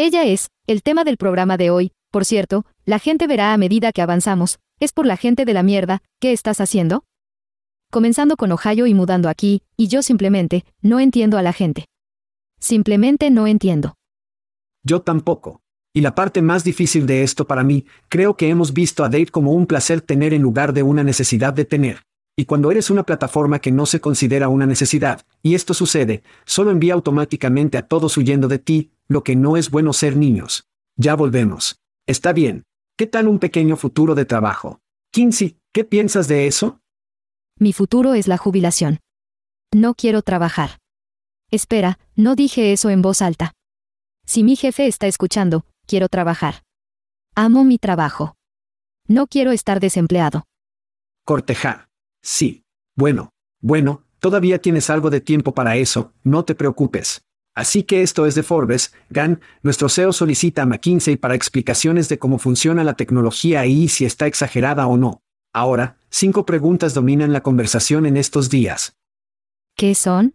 Ella 0.06 0.26
es, 0.26 0.50
el 0.68 0.84
tema 0.84 1.06
del 1.06 1.16
programa 1.16 1.56
de 1.56 1.70
hoy, 1.70 1.94
por 2.12 2.26
cierto, 2.26 2.66
la 2.84 3.00
gente 3.00 3.26
verá 3.26 3.54
a 3.54 3.58
medida 3.58 3.94
que 3.94 4.02
avanzamos, 4.02 4.60
es 4.82 4.92
por 4.92 5.06
la 5.06 5.16
gente 5.16 5.46
de 5.46 5.54
la 5.54 5.64
mierda, 5.64 6.02
¿qué 6.20 6.34
estás 6.34 6.60
haciendo? 6.60 7.06
Comenzando 7.90 8.36
con 8.36 8.52
Ohio 8.52 8.86
y 8.86 8.94
mudando 8.94 9.30
aquí, 9.30 9.62
y 9.78 9.88
yo 9.88 10.02
simplemente, 10.02 10.66
no 10.82 11.00
entiendo 11.00 11.38
a 11.38 11.42
la 11.42 11.54
gente. 11.54 11.86
Simplemente 12.60 13.32
no 13.32 13.48
entiendo. 13.48 13.94
Yo 14.84 15.04
tampoco. 15.04 15.62
Y 15.94 16.02
la 16.02 16.16
parte 16.16 16.42
más 16.42 16.66
difícil 16.66 17.06
de 17.06 17.24
esto 17.24 17.48
para 17.48 17.64
mí, 17.64 17.86
creo 18.10 18.36
que 18.36 18.50
hemos 18.50 18.74
visto 18.74 19.06
a 19.06 19.10
Dave 19.10 19.28
como 19.28 19.54
un 19.54 19.68
placer 19.68 20.02
tener 20.02 20.34
en 20.34 20.42
lugar 20.42 20.74
de 20.74 20.84
una 20.84 21.06
necesidad 21.06 21.54
de 21.54 21.64
tener. 21.64 22.02
Y 22.36 22.44
cuando 22.44 22.72
eres 22.72 22.90
una 22.90 23.04
plataforma 23.04 23.60
que 23.60 23.72
no 23.72 23.86
se 23.86 24.02
considera 24.02 24.50
una 24.50 24.66
necesidad, 24.66 25.22
y 25.42 25.56
esto 25.56 25.74
sucede, 25.74 26.24
solo 26.44 26.72
envía 26.72 26.94
automáticamente 26.94 27.78
a 27.78 27.88
todos 27.88 28.18
huyendo 28.18 28.50
de 28.50 28.60
ti, 28.60 28.92
lo 29.08 29.24
que 29.24 29.36
no 29.36 29.58
es 29.58 29.70
bueno 29.70 29.94
ser 29.94 30.18
niños. 30.18 30.66
Ya 30.96 31.16
volvemos. 31.16 31.78
Está 32.08 32.34
bien. 32.34 32.64
¿Qué 32.98 33.08
tal 33.08 33.28
un 33.28 33.40
pequeño 33.40 33.76
futuro 33.76 34.16
de 34.16 34.26
trabajo? 34.26 34.80
Kinsey, 35.12 35.58
¿qué 35.72 35.84
piensas 35.84 36.28
de 36.28 36.48
eso? 36.48 36.80
Mi 37.60 37.74
futuro 37.74 38.14
es 38.14 38.28
la 38.28 38.38
jubilación. 38.38 39.00
No 39.74 39.96
quiero 39.96 40.22
trabajar. 40.22 40.80
Espera, 41.50 42.00
no 42.16 42.36
dije 42.36 42.74
eso 42.74 42.90
en 42.90 43.02
voz 43.02 43.22
alta. 43.22 43.54
Si 44.26 44.44
mi 44.44 44.56
jefe 44.56 44.88
está 44.88 45.08
escuchando, 45.08 45.66
quiero 45.86 46.10
trabajar. 46.10 46.64
Amo 47.36 47.64
mi 47.64 47.78
trabajo. 47.78 48.36
No 49.08 49.28
quiero 49.28 49.52
estar 49.52 49.80
desempleado. 49.80 50.46
Cortejar. 51.26 51.88
Sí. 52.22 52.64
Bueno, 52.96 53.32
bueno, 53.60 54.04
todavía 54.20 54.62
tienes 54.62 54.90
algo 54.90 55.10
de 55.10 55.20
tiempo 55.20 55.54
para 55.54 55.76
eso, 55.78 56.14
no 56.24 56.46
te 56.46 56.56
preocupes. 56.56 57.24
Así 57.56 57.84
que 57.84 58.02
esto 58.02 58.26
es 58.26 58.36
de 58.36 58.44
Forbes, 58.44 58.94
GAN, 59.10 59.42
nuestro 59.62 59.90
CEO 59.90 60.12
solicita 60.12 60.64
a 60.64 60.66
McKinsey 60.66 61.18
para 61.18 61.36
explicaciones 61.36 62.10
de 62.10 62.18
cómo 62.18 62.40
funciona 62.40 62.84
la 62.84 62.96
tecnología 62.96 63.66
y 63.66 63.88
si 63.90 64.06
está 64.06 64.26
exagerada 64.26 64.88
o 64.88 64.98
no. 64.98 65.22
Ahora, 65.54 65.98
cinco 66.10 66.46
preguntas 66.46 66.94
dominan 66.94 67.32
la 67.32 67.44
conversación 67.44 68.06
en 68.06 68.18
estos 68.18 68.50
días. 68.50 68.98
¿Qué 69.76 69.94
son? 69.94 70.34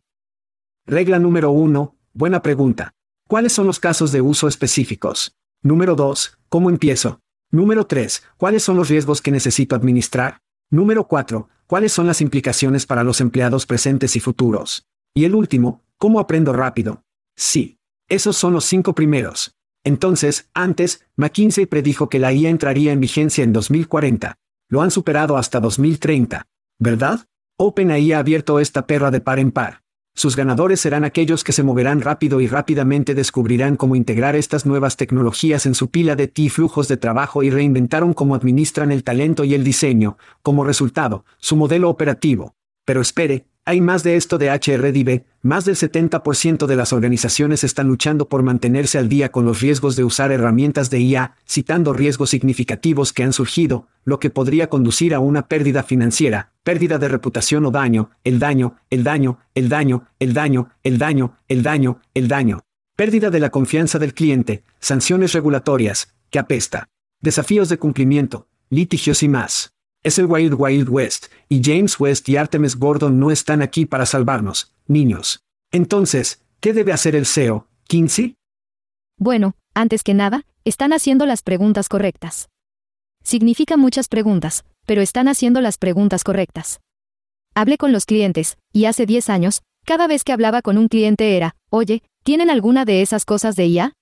Regla 0.87 1.19
número 1.19 1.51
uno, 1.51 1.99
Buena 2.19 2.43
pregunta. 2.43 2.95
¿Cuáles 3.29 3.53
son 3.53 3.69
los 3.69 3.79
casos 3.79 4.11
de 4.11 4.21
uso 4.21 4.49
específicos? 4.49 5.37
Número 5.63 5.95
2. 5.95 6.37
¿Cómo 6.49 6.69
empiezo? 6.69 7.21
Número 7.53 7.87
3. 7.87 8.25
¿Cuáles 8.37 8.65
son 8.65 8.77
los 8.77 8.89
riesgos 8.89 9.23
que 9.23 9.31
necesito 9.31 9.77
administrar? 9.77 10.39
Número 10.69 11.07
4. 11.07 11.49
¿Cuáles 11.69 11.93
son 11.93 12.09
las 12.09 12.21
implicaciones 12.21 12.87
para 12.87 13.05
los 13.05 13.21
empleados 13.21 13.67
presentes 13.67 14.17
y 14.17 14.21
futuros? 14.21 14.85
Y 15.15 15.27
el 15.27 15.37
último, 15.37 15.85
¿cómo 15.97 16.19
aprendo 16.19 16.53
rápido? 16.53 17.05
Sí. 17.39 17.79
Esos 18.09 18.37
son 18.37 18.53
los 18.53 18.65
cinco 18.65 18.95
primeros. 18.95 19.55
Entonces, 19.85 20.51
antes, 20.55 21.07
McKinsey 21.17 21.67
predijo 21.67 22.09
que 22.09 22.19
la 22.19 22.33
IA 22.33 22.51
entraría 22.51 22.93
en 22.93 23.01
vigencia 23.01 23.45
en 23.45 23.53
2040. 23.53 24.35
Lo 24.69 24.83
han 24.83 24.91
superado 24.91 25.37
hasta 25.37 25.61
2030. 25.61 26.47
¿Verdad? 26.81 27.27
OpenAI 27.57 28.13
ha 28.13 28.19
abierto 28.19 28.59
esta 28.59 28.87
perra 28.87 29.13
de 29.13 29.21
par 29.21 29.39
en 29.39 29.53
par. 29.53 29.83
Sus 30.17 30.35
ganadores 30.35 30.81
serán 30.81 31.05
aquellos 31.05 31.45
que 31.45 31.53
se 31.53 31.63
moverán 31.63 32.01
rápido 32.01 32.41
y 32.41 32.49
rápidamente 32.49 33.15
descubrirán 33.15 33.77
cómo 33.77 33.95
integrar 33.95 34.35
estas 34.35 34.67
nuevas 34.67 34.97
tecnologías 34.97 35.65
en 35.65 35.77
su 35.77 35.91
pila 35.91 36.17
de 36.17 36.27
T 36.27 36.51
flujos 36.51 36.89
de 36.89 36.97
trabajo 36.97 37.45
y 37.45 37.51
reinventaron 37.51 38.15
cómo 38.15 38.35
administran 38.35 38.91
el 38.91 39.05
talento 39.05 39.45
y 39.45 39.55
el 39.55 39.63
diseño, 39.63 40.19
como 40.43 40.65
resultado, 40.65 41.25
su 41.39 41.55
modelo 41.55 41.89
operativo. 41.89 42.57
Pero 42.85 43.01
espere, 43.01 43.47
hay 43.69 43.83
más 43.83 44.03
de 44.03 44.17
esto 44.17 44.39
de 44.39 44.49
HRDB, 44.49 45.27
más 45.43 45.67
del 45.67 45.77
70% 45.77 46.65
de 46.65 46.75
las 46.75 46.95
organizaciones 46.95 47.65
están 47.65 47.87
luchando 47.87 48.27
por 48.27 48.43
mantenerse 48.43 48.97
al 48.97 49.11
día 49.11 49.31
con 49.31 49.45
los 49.45 49.61
riesgos 49.61 49.95
de 49.95 50.05
usar 50.05 50.33
herramientas 50.33 50.89
de 50.89 51.01
IA, 51.01 51.37
citando 51.47 51.93
riesgos 51.93 52.31
significativos 52.31 53.13
que 53.13 53.25
han 53.25 53.35
surgido, 53.35 53.87
lo 54.05 54.21
que 54.21 54.31
podría 54.31 54.71
conducir 54.71 55.15
a 55.15 55.21
una 55.21 55.49
pérdida 55.49 55.83
financiera, 55.83 56.53
pérdida 56.63 56.97
de 56.97 57.09
reputación 57.09 57.67
o 57.67 57.71
daño, 57.71 58.09
el 58.25 58.39
daño, 58.39 58.77
el 58.89 59.05
daño, 59.05 59.39
el 59.55 59.69
daño, 59.69 60.07
el 60.19 60.33
daño, 60.33 60.71
el 60.83 60.97
daño, 60.97 61.37
el 61.47 61.63
daño, 61.63 62.01
el 62.15 62.27
daño. 62.27 62.61
Pérdida 62.97 63.29
de 63.29 63.41
la 63.41 63.51
confianza 63.51 63.99
del 63.99 64.15
cliente, 64.15 64.63
sanciones 64.81 65.35
regulatorias, 65.35 66.15
que 66.31 66.39
apesta. 66.39 66.89
Desafíos 67.21 67.69
de 67.69 67.77
cumplimiento, 67.77 68.49
litigios 68.71 69.23
y 69.23 69.29
más. 69.29 69.75
Es 70.05 70.19
el 70.19 70.27
Wild 70.27 70.55
Wild 70.57 70.89
West, 70.89 71.27
y 71.49 71.61
James 71.63 71.99
West 71.99 72.29
y 72.29 72.37
Artemis 72.37 72.77
Gordon 72.77 73.19
no 73.19 73.33
están 73.33 73.63
aquí 73.63 73.85
para 73.85 74.07
salvarnos, 74.07 74.73
niños. 74.87 75.41
Entonces, 75.73 76.41
¿qué 76.61 76.73
debe 76.73 76.93
hacer 76.93 77.17
el 77.17 77.27
CEO, 77.27 77.67
Kinsey? 77.89 78.37
Bueno, 79.19 79.57
antes 79.75 80.05
que 80.05 80.15
nada, 80.15 80.45
están 80.65 80.93
haciendo 80.93 81.27
las 81.27 81.43
preguntas 81.43 81.89
correctas. 81.89 82.49
Significa 83.25 83.77
muchas 83.77 84.07
preguntas, 84.07 84.65
pero 84.87 85.03
están 85.03 85.27
haciendo 85.27 85.61
las 85.61 85.79
preguntas 85.79 86.23
correctas. 86.23 86.81
Hablé 87.55 87.77
con 87.77 87.91
los 87.91 88.07
clientes, 88.07 88.57
y 88.73 88.85
hace 88.85 89.05
10 89.05 89.29
años, 89.31 89.63
cada 89.85 90.07
vez 90.07 90.23
que 90.23 90.33
hablaba 90.33 90.63
con 90.63 90.79
un 90.79 90.87
cliente 90.87 91.37
era, 91.37 91.57
oye, 91.71 92.03
¿tienen 92.23 92.51
alguna 92.51 92.85
de 92.85 93.03
esas 93.03 93.25
cosas 93.25 93.57
de 93.57 93.67
IA? 93.67 93.93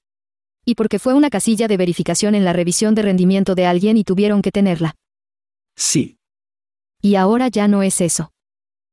Y 0.67 0.75
porque 0.75 0.99
fue 0.99 1.15
una 1.15 1.31
casilla 1.31 1.69
de 1.69 1.79
verificación 1.79 2.35
en 2.35 2.45
la 2.45 2.53
revisión 2.53 2.95
de 2.95 3.03
rendimiento 3.03 3.55
de 3.55 3.67
alguien 3.67 3.97
y 3.97 4.05
tuvieron 4.05 4.43
que 4.43 4.53
tenerla. 4.53 4.95
Sí. 5.77 6.19
Y 7.03 7.15
ahora 7.17 7.49
ya 7.49 7.69
no 7.69 7.83
es 7.83 8.01
eso. 8.01 8.33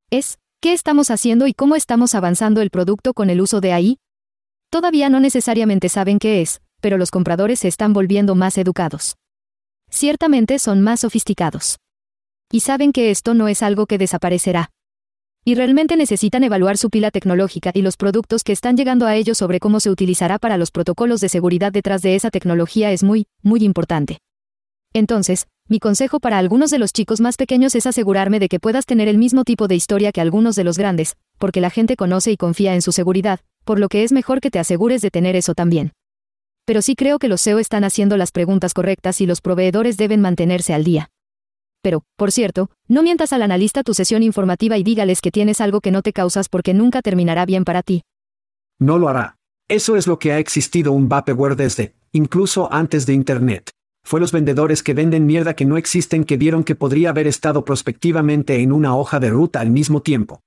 Es, 0.10 0.38
¿qué 0.62 0.74
estamos 0.74 1.10
haciendo 1.10 1.48
y 1.48 1.54
cómo 1.54 1.76
estamos 1.76 2.14
avanzando 2.14 2.62
el 2.62 2.70
producto 2.70 3.14
con 3.14 3.30
el 3.30 3.42
uso 3.42 3.62
de 3.62 3.74
AI? 3.74 3.98
Todavía 4.70 5.10
no 5.10 5.20
necesariamente 5.20 5.90
saben 5.90 6.20
qué 6.20 6.42
es, 6.42 6.62
pero 6.82 6.98
los 6.98 7.12
compradores 7.12 7.60
se 7.60 7.68
están 7.68 7.94
volviendo 7.94 8.36
más 8.36 8.58
educados. 8.58 9.16
Ciertamente 9.90 10.60
son 10.60 10.82
más 10.82 11.00
sofisticados. 11.00 11.78
Y 12.52 12.60
saben 12.60 12.92
que 12.92 13.10
esto 13.10 13.34
no 13.34 13.48
es 13.48 13.64
algo 13.64 13.86
que 13.86 13.98
desaparecerá. 13.98 14.70
Y 15.46 15.56
realmente 15.56 15.96
necesitan 15.98 16.44
evaluar 16.44 16.78
su 16.78 16.90
pila 16.90 17.12
tecnológica 17.12 17.72
y 17.74 17.82
los 17.82 17.98
productos 17.98 18.44
que 18.44 18.54
están 18.54 18.78
llegando 18.78 19.06
a 19.06 19.16
ellos 19.16 19.38
sobre 19.38 19.60
cómo 19.60 19.80
se 19.80 19.90
utilizará 19.90 20.40
para 20.40 20.58
los 20.58 20.72
protocolos 20.72 21.20
de 21.22 21.30
seguridad 21.30 21.72
detrás 21.72 22.02
de 22.02 22.16
esa 22.16 22.32
tecnología 22.32 22.92
es 22.92 23.04
muy, 23.04 23.28
muy 23.42 23.64
importante. 23.64 24.20
Entonces, 24.94 25.48
mi 25.68 25.80
consejo 25.80 26.20
para 26.20 26.38
algunos 26.38 26.70
de 26.70 26.78
los 26.78 26.94
chicos 26.94 27.20
más 27.20 27.36
pequeños 27.36 27.74
es 27.74 27.88
asegurarme 27.88 28.40
de 28.40 28.48
que 28.48 28.60
puedas 28.60 28.86
tener 28.86 29.08
el 29.08 29.18
mismo 29.18 29.44
tipo 29.44 29.68
de 29.68 29.76
historia 29.76 30.12
que 30.12 30.22
algunos 30.22 30.56
de 30.56 30.64
los 30.64 30.78
grandes, 30.78 31.16
porque 31.40 31.62
la 31.62 31.72
gente 31.72 31.96
conoce 31.96 32.32
y 32.32 32.38
confía 32.38 32.76
en 32.76 32.82
su 32.82 32.92
seguridad, 32.92 33.40
por 33.66 33.80
lo 33.80 33.90
que 33.90 34.04
es 34.04 34.12
mejor 34.12 34.40
que 34.40 34.52
te 34.52 34.60
asegures 34.60 35.02
de 35.02 35.10
tener 35.10 35.36
eso 35.36 35.56
también. 35.56 35.94
Pero 36.66 36.82
sí 36.82 36.96
creo 36.96 37.18
que 37.18 37.28
los 37.28 37.42
SEO 37.42 37.60
están 37.60 37.84
haciendo 37.84 38.18
las 38.18 38.32
preguntas 38.32 38.74
correctas 38.74 39.20
y 39.20 39.26
los 39.26 39.42
proveedores 39.42 39.98
deben 39.98 40.22
mantenerse 40.22 40.74
al 40.74 40.84
día. 40.84 41.10
Pero, 41.82 42.04
por 42.16 42.32
cierto, 42.32 42.70
no 42.88 43.04
mientas 43.04 43.34
al 43.34 43.42
analista 43.42 43.84
tu 43.84 43.94
sesión 43.94 44.24
informativa 44.24 44.78
y 44.78 44.84
dígales 44.84 45.22
que 45.22 45.32
tienes 45.32 45.60
algo 45.60 45.82
que 45.82 45.92
no 45.92 46.02
te 46.02 46.14
causas 46.14 46.48
porque 46.48 46.74
nunca 46.74 47.02
terminará 47.02 47.46
bien 47.46 47.66
para 47.66 47.84
ti. 47.84 48.04
No 48.80 48.98
lo 48.98 49.10
hará. 49.10 49.38
Eso 49.68 49.98
es 49.98 50.08
lo 50.08 50.20
que 50.20 50.32
ha 50.32 50.40
existido 50.40 50.92
un 50.92 51.10
vapeware 51.10 51.56
desde, 51.56 51.96
incluso 52.12 52.72
antes 52.72 53.06
de 53.06 53.14
Internet. 53.14 53.72
Fue 54.04 54.20
los 54.20 54.32
vendedores 54.32 54.84
que 54.84 54.94
venden 54.94 55.26
mierda 55.26 55.56
que 55.56 55.66
no 55.66 55.78
existen 55.78 56.26
que 56.26 56.38
vieron 56.38 56.64
que 56.64 56.76
podría 56.76 57.10
haber 57.10 57.28
estado 57.28 57.64
prospectivamente 57.64 58.62
en 58.62 58.72
una 58.72 58.96
hoja 58.96 59.20
de 59.20 59.30
ruta 59.30 59.62
al 59.62 59.72
mismo 59.72 60.02
tiempo. 60.02 60.42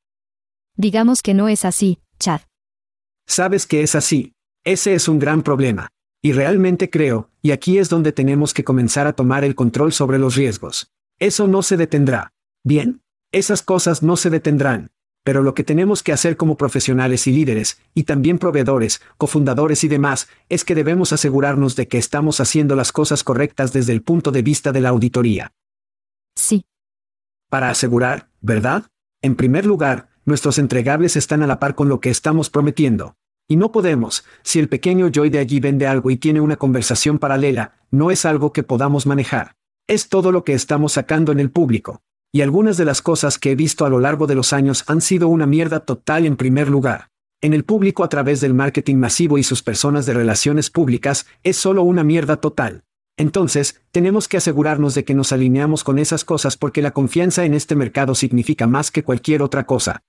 Digamos 0.77 1.23
que 1.23 1.33
no 1.33 1.49
es 1.49 1.65
así, 1.65 1.99
Chad. 2.19 2.43
Sabes 3.27 3.67
que 3.67 3.83
es 3.83 3.95
así. 3.95 4.35
Ese 4.65 4.95
es 4.95 5.09
un 5.09 5.19
gran 5.19 5.43
problema. 5.43 5.89
Y 6.23 6.33
realmente 6.33 6.91
creo, 6.91 7.31
y 7.41 7.53
aquí 7.53 7.79
es 7.79 7.89
donde 7.89 8.13
tenemos 8.13 8.53
que 8.53 8.65
comenzar 8.65 9.07
a 9.07 9.13
tomar 9.13 9.45
el 9.45 9.55
control 9.55 9.93
sobre 9.93 10.19
los 10.19 10.35
riesgos. 10.35 10.91
Eso 11.19 11.47
no 11.47 11.63
se 11.63 11.77
detendrá. 11.77 12.33
Bien. 12.65 13.01
Esas 13.33 13.63
cosas 13.63 14.03
no 14.03 14.17
se 14.17 14.31
detendrán. 14.31 14.91
Pero 15.27 15.43
lo 15.43 15.55
que 15.55 15.65
tenemos 15.65 16.05
que 16.05 16.13
hacer 16.13 16.37
como 16.37 16.57
profesionales 16.57 17.27
y 17.27 17.33
líderes, 17.33 17.81
y 17.95 18.05
también 18.05 18.39
proveedores, 18.39 19.03
cofundadores 19.19 19.83
y 19.83 19.89
demás, 19.89 20.29
es 20.49 20.65
que 20.65 20.77
debemos 20.77 21.13
asegurarnos 21.13 21.75
de 21.75 21.89
que 21.89 21.99
estamos 21.99 22.39
haciendo 22.39 22.77
las 22.77 22.93
cosas 22.93 23.25
correctas 23.25 23.73
desde 23.73 23.93
el 23.93 24.03
punto 24.03 24.31
de 24.31 24.43
vista 24.43 24.71
de 24.71 24.81
la 24.83 24.91
auditoría. 24.91 25.53
Sí. 26.37 26.65
Para 27.51 27.71
asegurar, 27.71 28.29
¿verdad? 28.41 28.85
En 29.21 29.35
primer 29.35 29.67
lugar, 29.67 30.11
nuestros 30.27 30.59
entregables 30.59 31.17
están 31.17 31.43
a 31.43 31.49
la 31.49 31.59
par 31.59 31.75
con 31.75 31.89
lo 31.89 31.99
que 31.99 32.11
estamos 32.11 32.49
prometiendo. 32.49 33.17
Y 33.49 33.57
no 33.57 33.73
podemos, 33.73 34.25
si 34.45 34.61
el 34.61 34.69
pequeño 34.69 35.09
Joy 35.09 35.31
de 35.31 35.41
allí 35.41 35.59
vende 35.59 35.89
algo 35.89 36.13
y 36.13 36.19
tiene 36.19 36.41
una 36.41 36.55
conversación 36.55 37.19
paralela, 37.19 37.73
no 37.91 38.13
es 38.13 38.25
algo 38.25 38.53
que 38.53 38.63
podamos 38.63 39.07
manejar. 39.07 39.57
Es 39.89 40.09
todo 40.09 40.31
lo 40.31 40.45
que 40.45 40.53
estamos 40.53 40.93
sacando 40.93 41.33
en 41.33 41.41
el 41.41 41.51
público. 41.51 42.01
Y 42.33 42.43
algunas 42.43 42.77
de 42.77 42.85
las 42.85 43.03
cosas 43.03 43.39
que 43.39 43.53
he 43.53 43.55
visto 43.55 43.85
a 43.85 43.89
lo 43.89 44.01
largo 44.01 44.27
de 44.27 44.35
los 44.35 44.53
años 44.53 44.85
han 44.87 45.01
sido 45.01 45.29
una 45.29 45.47
mierda 45.47 45.81
total 45.81 46.27
en 46.27 46.37
primer 46.37 46.69
lugar. 46.69 47.09
En 47.41 47.55
el 47.55 47.65
público 47.65 48.03
a 48.05 48.09
través 48.09 48.41
del 48.41 48.55
marketing 48.55 48.97
masivo 48.97 49.39
y 49.39 49.43
sus 49.43 49.63
personas 49.63 50.07
de 50.07 50.15
relaciones 50.15 50.71
públicas, 50.71 51.27
es 51.43 51.57
solo 51.57 51.83
una 51.83 52.03
mierda 52.03 52.37
total. 52.37 52.85
Entonces, 53.19 53.81
tenemos 53.93 54.29
que 54.29 54.37
asegurarnos 54.37 54.95
de 54.95 55.05
que 55.05 55.15
nos 55.15 55.33
alineamos 55.33 55.85
con 55.85 55.99
esas 55.99 56.25
cosas 56.25 56.57
porque 56.57 56.83
la 56.83 56.91
confianza 56.91 57.45
en 57.45 57.55
este 57.55 57.75
mercado 57.75 58.15
significa 58.15 58.67
más 58.67 58.91
que 58.91 59.03
cualquier 59.03 59.43
otra 59.43 59.65
cosa. 59.65 60.03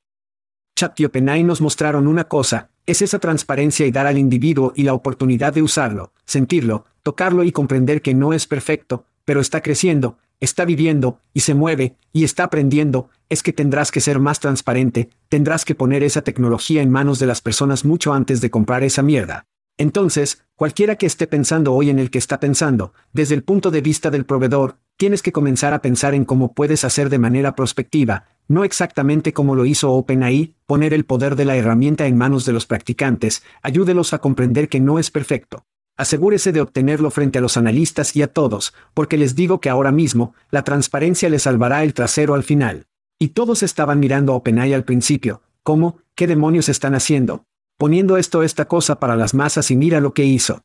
Chat 0.77 0.99
y 0.99 1.05
OpenAI 1.05 1.43
nos 1.43 1.61
mostraron 1.61 2.07
una 2.07 2.25
cosa, 2.25 2.69
es 2.85 3.01
esa 3.01 3.19
transparencia 3.19 3.85
y 3.85 3.91
dar 3.91 4.07
al 4.07 4.17
individuo 4.17 4.73
y 4.75 4.83
la 4.83 4.93
oportunidad 4.93 5.53
de 5.53 5.61
usarlo, 5.61 6.13
sentirlo, 6.25 6.85
tocarlo 7.01 7.43
y 7.43 7.51
comprender 7.51 8.01
que 8.01 8.13
no 8.13 8.33
es 8.33 8.45
perfecto, 8.45 9.05
pero 9.25 9.41
está 9.41 9.61
creciendo, 9.61 10.17
está 10.39 10.65
viviendo, 10.65 11.19
y 11.33 11.41
se 11.41 11.53
mueve, 11.53 11.95
y 12.13 12.23
está 12.23 12.45
aprendiendo, 12.45 13.09
es 13.29 13.43
que 13.43 13.53
tendrás 13.53 13.91
que 13.91 14.01
ser 14.01 14.19
más 14.19 14.39
transparente, 14.39 15.09
tendrás 15.29 15.65
que 15.65 15.75
poner 15.75 16.03
esa 16.03 16.21
tecnología 16.21 16.81
en 16.81 16.91
manos 16.91 17.19
de 17.19 17.27
las 17.27 17.41
personas 17.41 17.85
mucho 17.85 18.13
antes 18.13 18.41
de 18.41 18.49
comprar 18.49 18.83
esa 18.83 19.01
mierda. 19.01 19.45
Entonces, 19.77 20.43
cualquiera 20.55 20.95
que 20.95 21.05
esté 21.05 21.27
pensando 21.27 21.73
hoy 21.73 21.89
en 21.89 21.99
el 21.99 22.09
que 22.09 22.17
está 22.17 22.39
pensando, 22.39 22.93
desde 23.13 23.35
el 23.35 23.43
punto 23.43 23.69
de 23.69 23.81
vista 23.81 24.09
del 24.09 24.25
proveedor, 24.25 24.77
tienes 24.97 25.21
que 25.21 25.31
comenzar 25.31 25.73
a 25.73 25.81
pensar 25.81 26.15
en 26.15 26.25
cómo 26.25 26.53
puedes 26.53 26.83
hacer 26.83 27.09
de 27.09 27.19
manera 27.19 27.55
prospectiva, 27.55 28.25
no 28.47 28.63
exactamente 28.63 29.33
como 29.33 29.55
lo 29.55 29.65
hizo 29.65 29.91
OpenAI, 29.91 30.55
poner 30.65 30.93
el 30.93 31.05
poder 31.05 31.35
de 31.35 31.45
la 31.45 31.55
herramienta 31.55 32.07
en 32.07 32.17
manos 32.17 32.45
de 32.45 32.53
los 32.53 32.65
practicantes, 32.65 33.43
ayúdelos 33.61 34.13
a 34.13 34.19
comprender 34.19 34.69
que 34.69 34.79
no 34.79 34.97
es 34.97 35.11
perfecto, 35.11 35.65
Asegúrese 35.97 36.51
de 36.51 36.61
obtenerlo 36.61 37.09
frente 37.09 37.39
a 37.39 37.41
los 37.41 37.57
analistas 37.57 38.15
y 38.15 38.21
a 38.21 38.31
todos, 38.31 38.73
porque 38.93 39.17
les 39.17 39.35
digo 39.35 39.59
que 39.59 39.69
ahora 39.69 39.91
mismo, 39.91 40.35
la 40.51 40.63
transparencia 40.63 41.27
le 41.27 41.39
salvará 41.39 41.83
el 41.83 41.95
trasero 41.95 42.35
al 42.35 42.43
final. 42.43 42.85
Y 43.17 43.29
todos 43.29 43.63
estaban 43.63 43.99
mirando 43.99 44.31
a 44.31 44.35
OpenAI 44.35 44.73
al 44.73 44.85
principio, 44.85 45.41
¿cómo? 45.63 45.97
¿Qué 46.13 46.27
demonios 46.27 46.69
están 46.69 46.93
haciendo? 46.93 47.45
Poniendo 47.77 48.17
esto 48.17 48.43
esta 48.43 48.65
cosa 48.65 48.99
para 48.99 49.15
las 49.15 49.33
masas 49.33 49.71
y 49.71 49.75
mira 49.75 49.99
lo 49.99 50.13
que 50.13 50.23
hizo. 50.23 50.61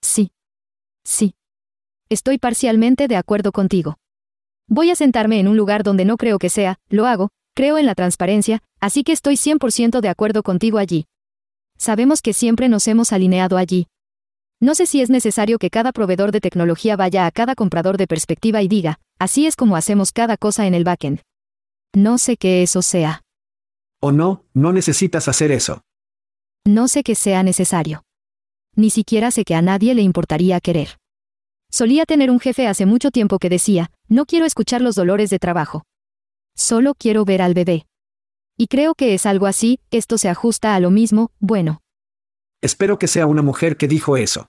Sí. 0.00 0.32
Sí. 1.04 1.34
Estoy 2.08 2.38
parcialmente 2.38 3.08
de 3.08 3.16
acuerdo 3.16 3.52
contigo. 3.52 3.98
Voy 4.68 4.90
a 4.90 4.96
sentarme 4.96 5.38
en 5.38 5.48
un 5.48 5.56
lugar 5.56 5.82
donde 5.82 6.06
no 6.06 6.16
creo 6.16 6.38
que 6.38 6.48
sea, 6.48 6.78
lo 6.88 7.06
hago, 7.06 7.28
creo 7.54 7.76
en 7.76 7.86
la 7.86 7.94
transparencia, 7.94 8.62
así 8.80 9.04
que 9.04 9.12
estoy 9.12 9.36
100% 9.36 10.00
de 10.00 10.08
acuerdo 10.08 10.42
contigo 10.42 10.78
allí. 10.78 11.06
Sabemos 11.76 12.22
que 12.22 12.32
siempre 12.32 12.68
nos 12.68 12.88
hemos 12.88 13.12
alineado 13.12 13.58
allí, 13.58 13.86
no 14.60 14.74
sé 14.74 14.86
si 14.86 15.02
es 15.02 15.10
necesario 15.10 15.58
que 15.58 15.68
cada 15.68 15.92
proveedor 15.92 16.32
de 16.32 16.40
tecnología 16.40 16.96
vaya 16.96 17.26
a 17.26 17.30
cada 17.30 17.54
comprador 17.54 17.98
de 17.98 18.06
perspectiva 18.06 18.62
y 18.62 18.68
diga, 18.68 19.00
así 19.18 19.46
es 19.46 19.54
como 19.54 19.76
hacemos 19.76 20.12
cada 20.12 20.36
cosa 20.36 20.66
en 20.66 20.74
el 20.74 20.84
backend. 20.84 21.20
No 21.94 22.16
sé 22.16 22.36
qué 22.36 22.62
eso 22.62 22.80
sea. 22.80 23.22
O 24.00 24.12
no, 24.12 24.44
no 24.54 24.72
necesitas 24.72 25.28
hacer 25.28 25.52
eso. 25.52 25.82
No 26.64 26.88
sé 26.88 27.02
que 27.02 27.14
sea 27.14 27.42
necesario. 27.42 28.04
Ni 28.74 28.90
siquiera 28.90 29.30
sé 29.30 29.44
que 29.44 29.54
a 29.54 29.62
nadie 29.62 29.94
le 29.94 30.02
importaría 30.02 30.60
querer. 30.60 30.98
Solía 31.70 32.06
tener 32.06 32.30
un 32.30 32.40
jefe 32.40 32.66
hace 32.66 32.86
mucho 32.86 33.10
tiempo 33.10 33.38
que 33.38 33.48
decía, 33.48 33.90
no 34.08 34.24
quiero 34.24 34.46
escuchar 34.46 34.80
los 34.80 34.94
dolores 34.94 35.30
de 35.30 35.38
trabajo. 35.38 35.82
Solo 36.54 36.94
quiero 36.94 37.24
ver 37.24 37.42
al 37.42 37.54
bebé. 37.54 37.86
Y 38.56 38.68
creo 38.68 38.94
que 38.94 39.14
es 39.14 39.26
algo 39.26 39.46
así, 39.46 39.80
esto 39.90 40.16
se 40.16 40.30
ajusta 40.30 40.74
a 40.74 40.80
lo 40.80 40.90
mismo, 40.90 41.30
bueno. 41.40 41.82
Espero 42.66 42.98
que 42.98 43.06
sea 43.06 43.28
una 43.28 43.42
mujer 43.42 43.76
que 43.76 43.86
dijo 43.86 44.16
eso. 44.16 44.48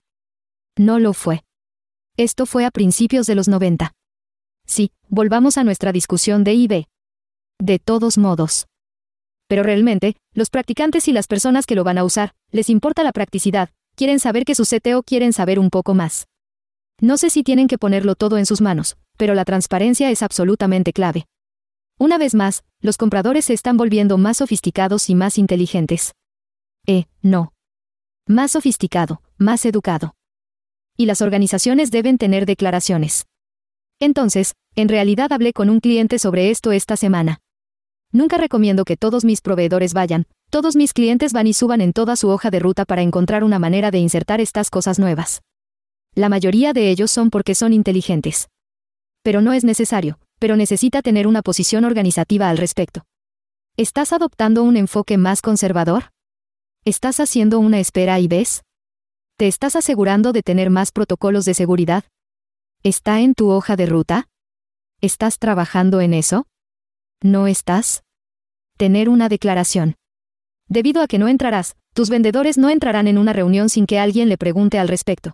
No 0.76 0.98
lo 0.98 1.14
fue. 1.14 1.44
Esto 2.18 2.48
fue 2.48 2.66
a 2.66 2.72
principios 2.72 3.28
de 3.28 3.36
los 3.36 3.48
90. 3.48 3.94
Sí, 4.66 4.92
volvamos 5.08 5.60
a 5.60 5.64
nuestra 5.64 5.92
discusión 5.92 6.44
de 6.44 6.56
IB. 6.56 6.86
De 7.60 7.78
todos 7.78 8.18
modos. 8.18 8.66
Pero 9.48 9.62
realmente, 9.62 10.16
los 10.34 10.50
practicantes 10.50 11.08
y 11.08 11.12
las 11.12 11.28
personas 11.28 11.68
que 11.68 11.76
lo 11.76 11.84
van 11.84 12.00
a 12.00 12.04
usar, 12.04 12.34
les 12.52 12.72
importa 12.72 13.04
la 13.04 13.12
practicidad, 13.12 13.70
quieren 13.96 14.20
saber 14.20 14.46
que 14.46 14.56
su 14.56 14.64
CTO 14.64 15.04
quieren 15.04 15.32
saber 15.32 15.60
un 15.60 15.70
poco 15.70 15.94
más. 15.94 16.26
No 17.00 17.18
sé 17.18 17.30
si 17.30 17.44
tienen 17.44 17.68
que 17.68 17.78
ponerlo 17.78 18.16
todo 18.16 18.40
en 18.40 18.48
sus 18.48 18.62
manos, 18.62 18.98
pero 19.18 19.36
la 19.36 19.46
transparencia 19.46 20.10
es 20.10 20.24
absolutamente 20.24 20.92
clave. 20.92 21.28
Una 22.00 22.18
vez 22.18 22.34
más, 22.34 22.64
los 22.82 22.98
compradores 22.98 23.46
se 23.46 23.54
están 23.54 23.78
volviendo 23.78 24.18
más 24.18 24.38
sofisticados 24.38 25.08
y 25.12 25.14
más 25.14 25.38
inteligentes. 25.38 26.16
Eh, 26.88 27.06
no. 27.22 27.54
Más 28.30 28.52
sofisticado, 28.52 29.22
más 29.38 29.66
educado. 29.66 30.14
Y 30.98 31.06
las 31.06 31.22
organizaciones 31.22 31.92
deben 31.92 32.18
tener 32.18 32.46
declaraciones. 32.46 33.26
Entonces, 34.02 34.54
en 34.76 34.90
realidad 34.90 35.32
hablé 35.32 35.54
con 35.54 35.70
un 35.70 35.80
cliente 35.80 36.20
sobre 36.20 36.50
esto 36.52 36.74
esta 36.74 36.98
semana. 36.98 37.40
Nunca 38.12 38.38
recomiendo 38.38 38.84
que 38.84 38.98
todos 38.98 39.24
mis 39.24 39.40
proveedores 39.40 39.94
vayan, 39.94 40.26
todos 40.50 40.76
mis 40.76 40.92
clientes 40.92 41.32
van 41.32 41.48
y 41.48 41.54
suban 41.54 41.80
en 41.80 41.94
toda 41.94 42.18
su 42.18 42.28
hoja 42.28 42.52
de 42.52 42.60
ruta 42.60 42.84
para 42.84 43.02
encontrar 43.02 43.46
una 43.46 43.60
manera 43.60 43.92
de 43.92 44.00
insertar 44.00 44.42
estas 44.42 44.70
cosas 44.70 45.00
nuevas. 45.00 45.42
La 46.14 46.28
mayoría 46.28 46.74
de 46.74 46.90
ellos 46.90 47.12
son 47.12 47.30
porque 47.30 47.56
son 47.56 47.72
inteligentes. 47.72 48.50
Pero 49.24 49.40
no 49.40 49.54
es 49.54 49.64
necesario, 49.64 50.20
pero 50.38 50.58
necesita 50.58 51.02
tener 51.02 51.28
una 51.28 51.42
posición 51.44 51.86
organizativa 51.86 52.50
al 52.50 52.58
respecto. 52.58 53.06
¿Estás 53.78 54.12
adoptando 54.12 54.64
un 54.64 54.76
enfoque 54.76 55.18
más 55.18 55.42
conservador? 55.42 56.12
¿Estás 56.88 57.20
haciendo 57.20 57.60
una 57.60 57.82
espera 57.82 58.18
y 58.18 58.30
ves? 58.30 58.64
¿Te 59.38 59.50
estás 59.50 59.76
asegurando 59.76 60.32
de 60.32 60.42
tener 60.42 60.70
más 60.70 60.94
protocolos 60.94 61.44
de 61.44 61.54
seguridad? 61.54 62.06
¿Está 62.82 63.20
en 63.20 63.34
tu 63.34 63.50
hoja 63.50 63.76
de 63.76 63.88
ruta? 63.88 64.30
¿Estás 65.02 65.38
trabajando 65.38 66.00
en 66.00 66.14
eso? 66.14 66.48
¿No 67.22 67.48
estás? 67.48 68.04
Tener 68.78 69.10
una 69.10 69.28
declaración. 69.28 69.96
Debido 70.70 71.02
a 71.02 71.08
que 71.08 71.18
no 71.18 71.28
entrarás, 71.28 71.76
tus 71.94 72.10
vendedores 72.10 72.58
no 72.58 72.70
entrarán 72.70 73.10
en 73.10 73.18
una 73.18 73.34
reunión 73.34 73.68
sin 73.68 73.86
que 73.86 74.00
alguien 74.00 74.30
le 74.30 74.38
pregunte 74.38 74.80
al 74.80 74.88
respecto. 74.88 75.34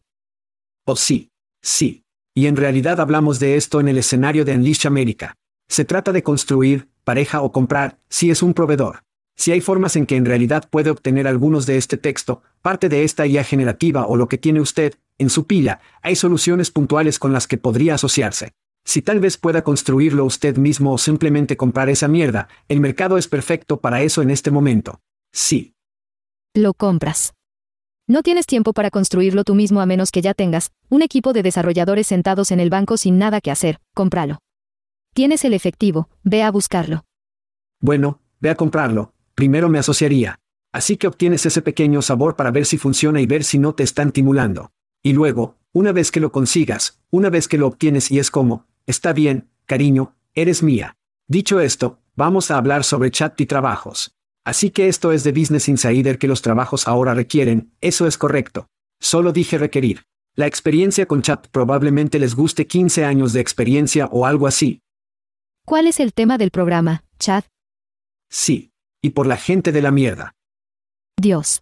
Oh 0.88 0.96
sí, 0.96 1.30
sí. 1.62 2.04
Y 2.34 2.48
en 2.48 2.56
realidad 2.56 3.00
hablamos 3.00 3.40
de 3.40 3.58
esto 3.58 3.80
en 3.80 3.90
el 3.90 4.00
escenario 4.00 4.44
de 4.44 4.56
Unleash 4.56 4.88
America. 4.88 5.36
Se 5.70 5.86
trata 5.86 6.12
de 6.14 6.24
construir, 6.24 6.90
pareja 7.04 7.44
o 7.44 7.52
comprar, 7.52 8.00
si 8.10 8.32
es 8.32 8.42
un 8.42 8.56
proveedor. 8.56 9.04
Si 9.36 9.52
hay 9.52 9.62
formas 9.62 9.96
en 9.96 10.06
que 10.06 10.16
en 10.16 10.26
realidad 10.26 10.68
puede 10.70 10.90
obtener 10.90 11.28
algunos 11.28 11.66
de 11.66 11.78
este 11.78 11.98
texto, 11.98 12.44
parte 12.62 12.90
de 12.90 13.04
esta 13.04 13.26
IA 13.26 13.44
generativa 13.44 14.06
o 14.06 14.16
lo 14.16 14.28
que 14.28 14.38
tiene 14.38 14.62
usted, 14.62 14.96
en 15.18 15.30
su 15.30 15.46
pila, 15.46 15.80
hay 16.02 16.16
soluciones 16.16 16.72
puntuales 16.72 17.20
con 17.20 17.34
las 17.34 17.48
que 17.48 17.58
podría 17.58 17.96
asociarse. 17.96 18.54
Si 18.86 19.02
tal 19.02 19.20
vez 19.20 19.38
pueda 19.38 19.64
construirlo 19.64 20.26
usted 20.26 20.58
mismo 20.58 20.94
o 20.94 20.98
simplemente 20.98 21.56
comprar 21.56 21.90
esa 21.90 22.08
mierda, 22.08 22.50
el 22.68 22.80
mercado 22.80 23.18
es 23.18 23.28
perfecto 23.28 23.80
para 23.80 24.02
eso 24.02 24.22
en 24.22 24.30
este 24.30 24.52
momento. 24.52 25.00
Sí. 25.32 25.74
Lo 26.54 26.74
compras. 26.74 27.34
No 28.06 28.22
tienes 28.22 28.46
tiempo 28.46 28.74
para 28.74 28.92
construirlo 28.92 29.46
tú 29.46 29.56
mismo 29.56 29.80
a 29.80 29.86
menos 29.86 30.12
que 30.12 30.22
ya 30.22 30.34
tengas 30.34 30.72
un 30.90 31.02
equipo 31.02 31.32
de 31.32 31.42
desarrolladores 31.42 32.08
sentados 32.08 32.52
en 32.52 32.60
el 32.60 32.70
banco 32.70 32.98
sin 32.98 33.18
nada 33.18 33.40
que 33.40 33.50
hacer, 33.50 33.80
cómpralo. 33.96 34.40
Tienes 35.14 35.46
el 35.46 35.54
efectivo, 35.54 36.10
ve 36.24 36.44
a 36.44 36.52
buscarlo. 36.52 37.06
Bueno, 37.80 38.20
ve 38.42 38.50
a 38.50 38.56
comprarlo, 38.56 39.13
primero 39.36 39.70
me 39.70 39.80
asociaría. 39.80 40.40
Así 40.72 40.98
que 40.98 41.08
obtienes 41.08 41.46
ese 41.46 41.62
pequeño 41.62 42.02
sabor 42.02 42.36
para 42.36 42.52
ver 42.52 42.66
si 42.66 42.78
funciona 42.78 43.22
y 43.22 43.26
ver 43.26 43.44
si 43.44 43.60
no 43.60 43.76
te 43.76 43.84
están 43.84 44.12
timulando. 44.12 44.72
Y 45.02 45.14
luego, 45.14 45.58
una 45.72 45.92
vez 45.92 46.12
que 46.12 46.20
lo 46.20 46.32
consigas, 46.32 47.00
una 47.12 47.30
vez 47.30 47.48
que 47.48 47.58
lo 47.58 47.68
obtienes 47.68 48.10
y 48.12 48.20
es 48.20 48.32
como, 48.32 48.66
Está 48.86 49.14
bien, 49.14 49.50
cariño, 49.66 50.16
eres 50.34 50.62
mía. 50.62 50.98
Dicho 51.28 51.62
esto, 51.62 52.00
vamos 52.16 52.52
a 52.52 52.58
hablar 52.58 52.84
sobre 52.84 53.12
chat 53.12 53.40
y 53.40 53.46
trabajos. 53.46 54.14
Así 54.44 54.72
que 54.72 54.90
esto 54.90 55.14
es 55.14 55.24
de 55.24 55.32
Business 55.32 55.70
Insider 55.70 56.18
que 56.18 56.28
los 56.28 56.42
trabajos 56.42 56.88
ahora 56.88 57.14
requieren, 57.14 57.72
eso 57.80 58.08
es 58.08 58.18
correcto. 58.18 58.68
Solo 59.00 59.32
dije 59.32 59.58
requerir. 59.58 60.04
La 60.36 60.48
experiencia 60.48 61.06
con 61.06 61.22
chat 61.22 61.48
probablemente 61.48 62.20
les 62.20 62.36
guste 62.36 62.68
15 62.68 63.06
años 63.06 63.32
de 63.32 63.40
experiencia 63.40 64.08
o 64.08 64.26
algo 64.26 64.48
así. 64.48 64.82
¿Cuál 65.66 65.88
es 65.88 66.02
el 66.02 66.14
tema 66.14 66.38
del 66.38 66.52
programa, 66.52 67.06
chat? 67.20 67.46
Sí. 68.30 68.73
Y 69.04 69.10
por 69.12 69.28
la 69.28 69.36
gente 69.36 69.74
de 69.74 69.82
la 69.82 69.92
mierda. 69.92 70.34
Dios. 71.20 71.62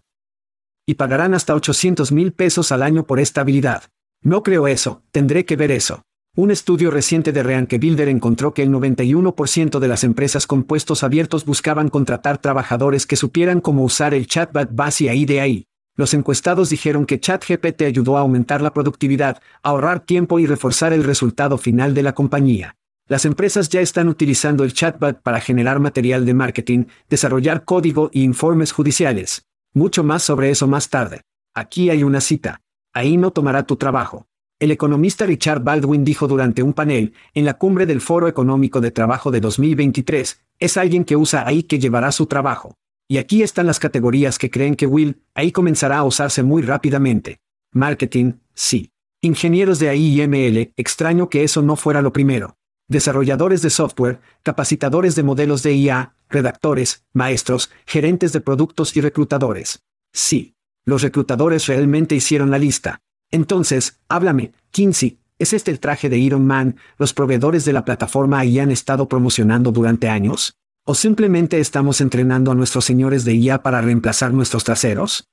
Y 0.86 0.94
pagarán 0.94 1.34
hasta 1.34 1.56
800 1.56 2.12
mil 2.12 2.32
pesos 2.32 2.70
al 2.70 2.82
año 2.82 3.04
por 3.04 3.18
esta 3.18 3.40
habilidad. 3.40 3.84
No 4.22 4.44
creo 4.44 4.68
eso, 4.68 5.02
tendré 5.10 5.44
que 5.44 5.56
ver 5.56 5.72
eso. 5.72 6.02
Un 6.36 6.52
estudio 6.52 6.92
reciente 6.92 7.32
de 7.32 7.42
Reanke 7.42 7.78
Builder 7.78 8.08
encontró 8.08 8.54
que 8.54 8.62
el 8.62 8.70
91% 8.70 9.80
de 9.80 9.88
las 9.88 10.04
empresas 10.04 10.46
con 10.46 10.62
puestos 10.62 11.02
abiertos 11.02 11.44
buscaban 11.44 11.88
contratar 11.88 12.38
trabajadores 12.38 13.06
que 13.06 13.16
supieran 13.16 13.60
cómo 13.60 13.82
usar 13.82 14.14
el 14.14 14.28
chatbot 14.28 14.70
base 14.72 15.10
ahí 15.10 15.24
de 15.24 15.40
ahí. 15.40 15.66
Los 15.96 16.14
encuestados 16.14 16.70
dijeron 16.70 17.06
que 17.06 17.20
ChatGPT 17.20 17.82
ayudó 17.82 18.16
a 18.16 18.20
aumentar 18.20 18.62
la 18.62 18.72
productividad, 18.72 19.42
ahorrar 19.62 20.00
tiempo 20.00 20.38
y 20.38 20.46
reforzar 20.46 20.92
el 20.92 21.02
resultado 21.04 21.58
final 21.58 21.92
de 21.92 22.04
la 22.04 22.14
compañía. 22.14 22.76
Las 23.12 23.26
empresas 23.26 23.68
ya 23.68 23.82
están 23.82 24.08
utilizando 24.08 24.64
el 24.64 24.72
chatbot 24.72 25.20
para 25.20 25.38
generar 25.38 25.80
material 25.80 26.24
de 26.24 26.32
marketing, 26.32 26.84
desarrollar 27.10 27.66
código 27.66 28.08
y 28.10 28.22
informes 28.22 28.72
judiciales. 28.72 29.44
Mucho 29.74 30.02
más 30.02 30.22
sobre 30.22 30.48
eso 30.48 30.66
más 30.66 30.88
tarde. 30.88 31.20
Aquí 31.54 31.90
hay 31.90 32.04
una 32.04 32.22
cita. 32.22 32.62
Ahí 32.94 33.18
no 33.18 33.30
tomará 33.30 33.64
tu 33.64 33.76
trabajo. 33.76 34.28
El 34.58 34.70
economista 34.70 35.26
Richard 35.26 35.62
Baldwin 35.62 36.04
dijo 36.04 36.26
durante 36.26 36.62
un 36.62 36.72
panel, 36.72 37.12
en 37.34 37.44
la 37.44 37.58
cumbre 37.58 37.84
del 37.84 38.00
Foro 38.00 38.28
Económico 38.28 38.80
de 38.80 38.92
Trabajo 38.92 39.30
de 39.30 39.42
2023, 39.42 40.40
es 40.58 40.76
alguien 40.78 41.04
que 41.04 41.16
usa 41.16 41.46
ahí 41.46 41.64
que 41.64 41.78
llevará 41.78 42.12
su 42.12 42.24
trabajo. 42.24 42.78
Y 43.08 43.18
aquí 43.18 43.42
están 43.42 43.66
las 43.66 43.78
categorías 43.78 44.38
que 44.38 44.50
creen 44.50 44.74
que 44.74 44.86
Will, 44.86 45.20
ahí 45.34 45.52
comenzará 45.52 45.98
a 45.98 46.04
usarse 46.04 46.42
muy 46.42 46.62
rápidamente. 46.62 47.40
Marketing, 47.72 48.36
sí. 48.54 48.90
Ingenieros 49.20 49.78
de 49.80 49.90
AI 49.90 50.22
y 50.22 50.26
ML, 50.26 50.72
extraño 50.78 51.28
que 51.28 51.44
eso 51.44 51.60
no 51.60 51.76
fuera 51.76 52.00
lo 52.00 52.14
primero. 52.14 52.56
Desarrolladores 52.92 53.62
de 53.62 53.70
software, 53.70 54.20
capacitadores 54.42 55.14
de 55.14 55.22
modelos 55.22 55.62
de 55.62 55.72
IA, 55.72 56.12
redactores, 56.28 57.06
maestros, 57.14 57.70
gerentes 57.86 58.34
de 58.34 58.42
productos 58.42 58.98
y 58.98 59.00
reclutadores. 59.00 59.80
Sí. 60.12 60.56
Los 60.84 61.00
reclutadores 61.00 61.66
realmente 61.68 62.14
hicieron 62.14 62.50
la 62.50 62.58
lista. 62.58 63.00
Entonces, 63.30 63.98
háblame, 64.10 64.52
Kinsey, 64.72 65.18
¿es 65.38 65.54
este 65.54 65.70
el 65.70 65.80
traje 65.80 66.10
de 66.10 66.18
Iron 66.18 66.46
Man, 66.46 66.76
los 66.98 67.14
proveedores 67.14 67.64
de 67.64 67.72
la 67.72 67.86
plataforma 67.86 68.40
ahí 68.40 68.58
han 68.58 68.70
estado 68.70 69.08
promocionando 69.08 69.72
durante 69.72 70.10
años? 70.10 70.58
¿O 70.84 70.94
simplemente 70.94 71.60
estamos 71.60 72.02
entrenando 72.02 72.52
a 72.52 72.54
nuestros 72.54 72.84
señores 72.84 73.24
de 73.24 73.32
IA 73.36 73.62
para 73.62 73.80
reemplazar 73.80 74.34
nuestros 74.34 74.64
traseros? 74.64 75.24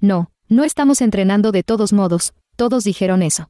No, 0.00 0.32
no 0.48 0.64
estamos 0.64 1.02
entrenando 1.02 1.52
de 1.52 1.62
todos 1.62 1.92
modos, 1.92 2.34
todos 2.56 2.82
dijeron 2.82 3.22
eso. 3.22 3.48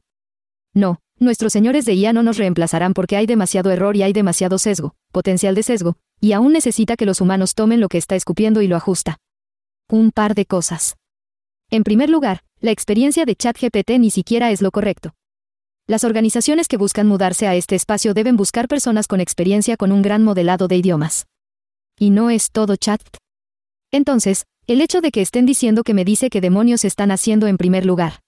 No, 0.73 0.99
nuestros 1.19 1.53
señores 1.53 1.85
de 1.85 1.93
IA 1.93 2.13
no 2.13 2.23
nos 2.23 2.37
reemplazarán 2.37 2.93
porque 2.93 3.17
hay 3.17 3.25
demasiado 3.25 3.71
error 3.71 3.95
y 3.95 4.03
hay 4.03 4.13
demasiado 4.13 4.57
sesgo, 4.57 4.95
potencial 5.11 5.53
de 5.53 5.63
sesgo, 5.63 5.97
y 6.19 6.31
aún 6.31 6.53
necesita 6.53 6.95
que 6.95 7.05
los 7.05 7.21
humanos 7.21 7.55
tomen 7.55 7.79
lo 7.79 7.89
que 7.89 7.97
está 7.97 8.15
escupiendo 8.15 8.61
y 8.61 8.67
lo 8.67 8.75
ajusta. 8.75 9.17
Un 9.89 10.11
par 10.11 10.35
de 10.35 10.45
cosas. 10.45 10.95
En 11.69 11.83
primer 11.83 12.09
lugar, 12.09 12.43
la 12.59 12.71
experiencia 12.71 13.25
de 13.25 13.35
ChatGPT 13.35 13.91
ni 13.99 14.11
siquiera 14.11 14.51
es 14.51 14.61
lo 14.61 14.71
correcto. 14.71 15.13
Las 15.87 16.03
organizaciones 16.03 16.67
que 16.67 16.77
buscan 16.77 17.07
mudarse 17.07 17.47
a 17.47 17.55
este 17.55 17.75
espacio 17.75 18.13
deben 18.13 18.37
buscar 18.37 18.67
personas 18.67 19.07
con 19.07 19.19
experiencia 19.19 19.77
con 19.77 19.91
un 19.91 20.01
gran 20.01 20.23
modelado 20.23 20.67
de 20.67 20.77
idiomas. 20.77 21.25
Y 21.99 22.11
no 22.11 22.29
es 22.29 22.51
todo 22.51 22.77
chat. 22.77 23.01
Entonces, 23.91 24.45
el 24.67 24.79
hecho 24.79 25.01
de 25.01 25.11
que 25.11 25.21
estén 25.21 25.45
diciendo 25.45 25.83
que 25.83 25.93
me 25.93 26.05
dice 26.05 26.29
que 26.29 26.39
demonios 26.39 26.85
están 26.85 27.11
haciendo 27.11 27.47
en 27.47 27.57
primer 27.57 27.85
lugar. 27.85 28.21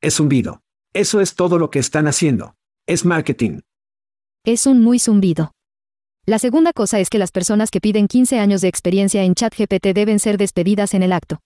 Es 0.00 0.16
zumbido. 0.16 0.60
Eso 0.92 1.20
es 1.20 1.36
todo 1.36 1.58
lo 1.58 1.70
que 1.70 1.78
están 1.78 2.08
haciendo. 2.08 2.56
Es 2.84 3.04
marketing. 3.04 3.60
Es 4.44 4.66
un 4.66 4.82
muy 4.82 4.98
zumbido. 4.98 5.52
La 6.26 6.40
segunda 6.40 6.72
cosa 6.72 6.98
es 6.98 7.10
que 7.10 7.18
las 7.18 7.30
personas 7.30 7.70
que 7.70 7.80
piden 7.80 8.08
15 8.08 8.40
años 8.40 8.60
de 8.60 8.68
experiencia 8.68 9.22
en 9.22 9.36
ChatGPT 9.36 9.86
deben 9.94 10.18
ser 10.18 10.36
despedidas 10.36 10.94
en 10.94 11.04
el 11.04 11.12
acto. 11.12 11.38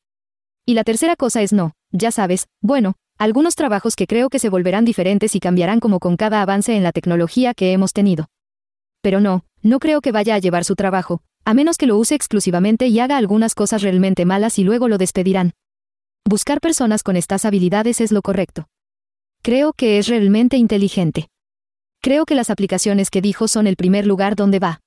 Y 0.65 0.73
la 0.73 0.83
tercera 0.83 1.15
cosa 1.15 1.43
es 1.43 1.53
no, 1.53 1.73
ya 1.93 2.11
sabes, 2.11 2.47
bueno, 2.63 2.95
algunos 3.19 3.55
trabajos 3.55 3.97
que 3.97 4.07
creo 4.07 4.31
que 4.31 4.39
se 4.39 4.49
volverán 4.49 4.87
diferentes 4.87 5.35
y 5.35 5.41
cambiarán 5.41 5.79
como 5.79 6.01
con 6.01 6.17
cada 6.17 6.41
avance 6.41 6.75
en 6.75 6.83
la 6.83 6.93
tecnología 6.93 7.53
que 7.53 7.73
hemos 7.73 7.93
tenido. 7.93 8.29
Pero 9.03 9.21
no, 9.21 9.45
no 9.63 9.79
creo 9.79 10.01
que 10.01 10.11
vaya 10.11 10.37
a 10.37 10.39
llevar 10.39 10.65
su 10.65 10.75
trabajo, 10.75 11.21
a 11.45 11.53
menos 11.53 11.77
que 11.77 11.87
lo 11.87 11.99
use 11.99 12.15
exclusivamente 12.15 12.87
y 12.87 12.99
haga 12.99 13.19
algunas 13.19 13.55
cosas 13.55 13.83
realmente 13.83 14.25
malas 14.25 14.59
y 14.59 14.65
luego 14.65 14.89
lo 14.89 14.97
despedirán. 14.97 15.53
Buscar 16.25 16.63
personas 16.63 17.03
con 17.03 17.17
estas 17.17 17.45
habilidades 17.45 18.01
es 18.01 18.11
lo 18.11 18.23
correcto. 18.23 18.69
Creo 19.45 19.75
que 19.75 19.99
es 19.99 20.09
realmente 20.09 20.57
inteligente. 20.57 21.29
Creo 22.01 22.25
que 22.25 22.35
las 22.35 22.49
aplicaciones 22.49 23.11
que 23.11 23.21
dijo 23.21 23.47
son 23.47 23.67
el 23.67 23.77
primer 23.77 24.07
lugar 24.07 24.37
donde 24.37 24.59
va. 24.59 24.81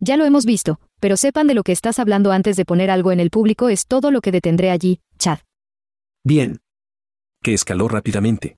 Ya 0.00 0.16
lo 0.16 0.24
hemos 0.24 0.46
visto, 0.46 0.80
pero 0.98 1.18
sepan 1.18 1.46
de 1.46 1.52
lo 1.52 1.62
que 1.62 1.72
estás 1.72 1.98
hablando 1.98 2.32
antes 2.32 2.56
de 2.56 2.64
poner 2.64 2.90
algo 2.90 3.12
en 3.12 3.20
el 3.20 3.28
público 3.28 3.68
es 3.68 3.86
todo 3.86 4.10
lo 4.10 4.22
que 4.22 4.32
detendré 4.32 4.70
allí, 4.70 5.00
Chad. 5.18 5.40
Bien. 6.24 6.60
Que 7.42 7.52
escaló 7.52 7.86
rápidamente. 7.86 8.56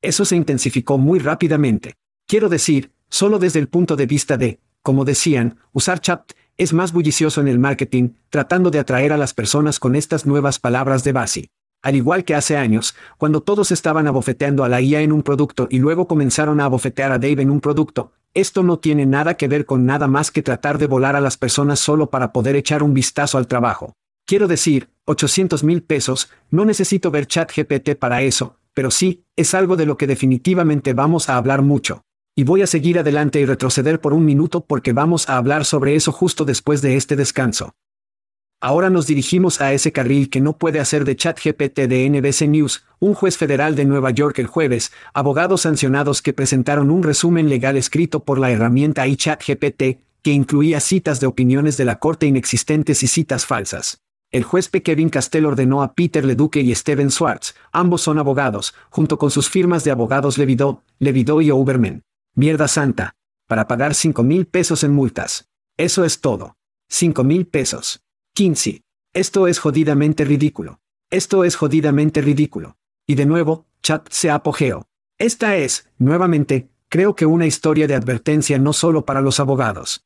Eso 0.00 0.24
se 0.24 0.36
intensificó 0.36 0.96
muy 0.96 1.18
rápidamente. 1.18 1.96
Quiero 2.26 2.48
decir, 2.48 2.92
solo 3.10 3.38
desde 3.38 3.58
el 3.58 3.68
punto 3.68 3.94
de 3.94 4.06
vista 4.06 4.38
de, 4.38 4.58
como 4.80 5.04
decían, 5.04 5.58
usar 5.74 6.00
chat 6.00 6.32
es 6.56 6.72
más 6.72 6.94
bullicioso 6.94 7.42
en 7.42 7.48
el 7.48 7.58
marketing, 7.58 8.14
tratando 8.30 8.70
de 8.70 8.78
atraer 8.78 9.12
a 9.12 9.18
las 9.18 9.34
personas 9.34 9.78
con 9.78 9.94
estas 9.94 10.24
nuevas 10.24 10.58
palabras 10.58 11.04
de 11.04 11.12
base. 11.12 11.50
Al 11.82 11.94
igual 11.96 12.24
que 12.24 12.34
hace 12.34 12.56
años, 12.56 12.94
cuando 13.18 13.42
todos 13.42 13.70
estaban 13.70 14.06
abofeteando 14.06 14.64
a 14.64 14.68
la 14.68 14.80
IA 14.80 15.02
en 15.02 15.12
un 15.12 15.22
producto 15.22 15.68
y 15.70 15.78
luego 15.78 16.08
comenzaron 16.08 16.60
a 16.60 16.64
abofetear 16.64 17.12
a 17.12 17.18
Dave 17.18 17.42
en 17.42 17.50
un 17.50 17.60
producto, 17.60 18.12
esto 18.34 18.62
no 18.62 18.78
tiene 18.78 19.06
nada 19.06 19.34
que 19.34 19.48
ver 19.48 19.64
con 19.64 19.86
nada 19.86 20.08
más 20.08 20.30
que 20.30 20.42
tratar 20.42 20.78
de 20.78 20.86
volar 20.86 21.16
a 21.16 21.20
las 21.20 21.36
personas 21.36 21.78
solo 21.78 22.10
para 22.10 22.32
poder 22.32 22.56
echar 22.56 22.82
un 22.82 22.92
vistazo 22.92 23.38
al 23.38 23.46
trabajo. 23.46 23.94
Quiero 24.26 24.48
decir, 24.48 24.90
800 25.04 25.62
mil 25.62 25.82
pesos, 25.82 26.30
no 26.50 26.64
necesito 26.64 27.10
ver 27.10 27.26
chat 27.26 27.50
GPT 27.54 27.94
para 27.94 28.22
eso, 28.22 28.58
pero 28.74 28.90
sí, 28.90 29.24
es 29.36 29.54
algo 29.54 29.76
de 29.76 29.86
lo 29.86 29.96
que 29.96 30.06
definitivamente 30.06 30.92
vamos 30.92 31.30
a 31.30 31.36
hablar 31.36 31.62
mucho. 31.62 32.02
Y 32.34 32.44
voy 32.44 32.60
a 32.60 32.66
seguir 32.66 32.98
adelante 32.98 33.40
y 33.40 33.46
retroceder 33.46 34.00
por 34.00 34.12
un 34.12 34.24
minuto 34.24 34.66
porque 34.66 34.92
vamos 34.92 35.30
a 35.30 35.38
hablar 35.38 35.64
sobre 35.64 35.94
eso 35.94 36.12
justo 36.12 36.44
después 36.44 36.82
de 36.82 36.96
este 36.96 37.16
descanso. 37.16 37.72
Ahora 38.60 38.88
nos 38.88 39.06
dirigimos 39.06 39.60
a 39.60 39.74
ese 39.74 39.92
carril 39.92 40.30
que 40.30 40.40
no 40.40 40.56
puede 40.56 40.80
hacer 40.80 41.04
de 41.04 41.14
ChatGPT 41.14 41.80
de 41.80 42.08
NBC 42.08 42.48
News, 42.48 42.84
un 42.98 43.12
juez 43.12 43.36
federal 43.36 43.76
de 43.76 43.84
Nueva 43.84 44.10
York 44.10 44.38
el 44.38 44.46
jueves, 44.46 44.92
abogados 45.12 45.62
sancionados 45.62 46.22
que 46.22 46.32
presentaron 46.32 46.90
un 46.90 47.02
resumen 47.02 47.50
legal 47.50 47.76
escrito 47.76 48.24
por 48.24 48.38
la 48.38 48.50
herramienta 48.50 49.06
iChatGPT, 49.06 50.00
que 50.22 50.32
incluía 50.32 50.80
citas 50.80 51.20
de 51.20 51.26
opiniones 51.26 51.76
de 51.76 51.84
la 51.84 51.98
corte 51.98 52.26
inexistentes 52.26 53.02
y 53.02 53.08
citas 53.08 53.44
falsas. 53.44 53.98
El 54.32 54.42
juez 54.42 54.68
P. 54.68 54.82
Kevin 54.82 55.10
Castell 55.10 55.44
ordenó 55.44 55.82
a 55.82 55.94
Peter 55.94 56.24
Leduque 56.24 56.60
y 56.60 56.74
Steven 56.74 57.10
Swartz, 57.10 57.54
ambos 57.72 58.00
son 58.00 58.18
abogados, 58.18 58.74
junto 58.88 59.18
con 59.18 59.30
sus 59.30 59.50
firmas 59.50 59.84
de 59.84 59.90
abogados 59.90 60.38
Levido, 60.38 60.82
Levido 60.98 61.42
y 61.42 61.50
Oberman, 61.50 62.02
Mierda 62.34 62.68
santa. 62.68 63.14
Para 63.46 63.68
pagar 63.68 63.94
cinco 63.94 64.22
mil 64.22 64.46
pesos 64.46 64.82
en 64.82 64.92
multas. 64.92 65.48
Eso 65.76 66.04
es 66.04 66.20
todo. 66.20 66.56
Cinco 66.88 67.22
mil 67.22 67.46
pesos. 67.46 68.00
15. 68.36 68.82
Esto 69.14 69.46
es 69.46 69.58
jodidamente 69.58 70.26
ridículo. 70.26 70.78
Esto 71.10 71.42
es 71.42 71.56
jodidamente 71.56 72.20
ridículo. 72.20 72.76
Y 73.06 73.14
de 73.14 73.24
nuevo, 73.24 73.64
chat 73.82 74.06
se 74.10 74.30
apogeo. 74.30 74.84
Esta 75.16 75.56
es, 75.56 75.88
nuevamente, 75.96 76.68
creo 76.90 77.16
que 77.16 77.24
una 77.24 77.46
historia 77.46 77.86
de 77.86 77.94
advertencia 77.94 78.58
no 78.58 78.74
solo 78.74 79.06
para 79.06 79.22
los 79.22 79.40
abogados. 79.40 80.04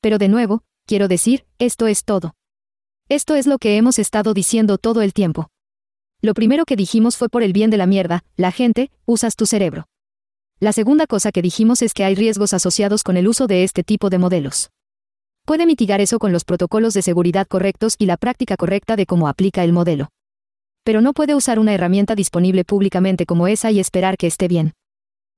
Pero 0.00 0.18
de 0.18 0.26
nuevo, 0.26 0.64
quiero 0.84 1.06
decir, 1.06 1.46
esto 1.60 1.86
es 1.86 2.02
todo. 2.04 2.34
Esto 3.08 3.36
es 3.36 3.46
lo 3.46 3.58
que 3.58 3.76
hemos 3.76 4.00
estado 4.00 4.34
diciendo 4.34 4.76
todo 4.76 5.00
el 5.02 5.12
tiempo. 5.12 5.46
Lo 6.20 6.34
primero 6.34 6.64
que 6.64 6.74
dijimos 6.74 7.16
fue 7.16 7.28
por 7.28 7.44
el 7.44 7.52
bien 7.52 7.70
de 7.70 7.76
la 7.76 7.86
mierda, 7.86 8.24
la 8.36 8.50
gente, 8.50 8.90
usas 9.06 9.36
tu 9.36 9.46
cerebro. 9.46 9.86
La 10.58 10.72
segunda 10.72 11.06
cosa 11.06 11.30
que 11.30 11.40
dijimos 11.40 11.82
es 11.82 11.94
que 11.94 12.02
hay 12.02 12.16
riesgos 12.16 12.52
asociados 12.52 13.04
con 13.04 13.16
el 13.16 13.28
uso 13.28 13.46
de 13.46 13.62
este 13.62 13.84
tipo 13.84 14.10
de 14.10 14.18
modelos. 14.18 14.70
Puede 15.44 15.66
mitigar 15.66 16.00
eso 16.00 16.18
con 16.18 16.32
los 16.32 16.44
protocolos 16.44 16.94
de 16.94 17.02
seguridad 17.02 17.46
correctos 17.46 17.96
y 17.98 18.06
la 18.06 18.16
práctica 18.16 18.56
correcta 18.56 18.96
de 18.96 19.04
cómo 19.04 19.28
aplica 19.28 19.62
el 19.62 19.74
modelo. 19.74 20.08
Pero 20.84 21.02
no 21.02 21.12
puede 21.12 21.34
usar 21.34 21.58
una 21.58 21.74
herramienta 21.74 22.14
disponible 22.14 22.64
públicamente 22.64 23.26
como 23.26 23.46
esa 23.46 23.70
y 23.70 23.78
esperar 23.78 24.16
que 24.16 24.26
esté 24.26 24.48
bien. 24.48 24.72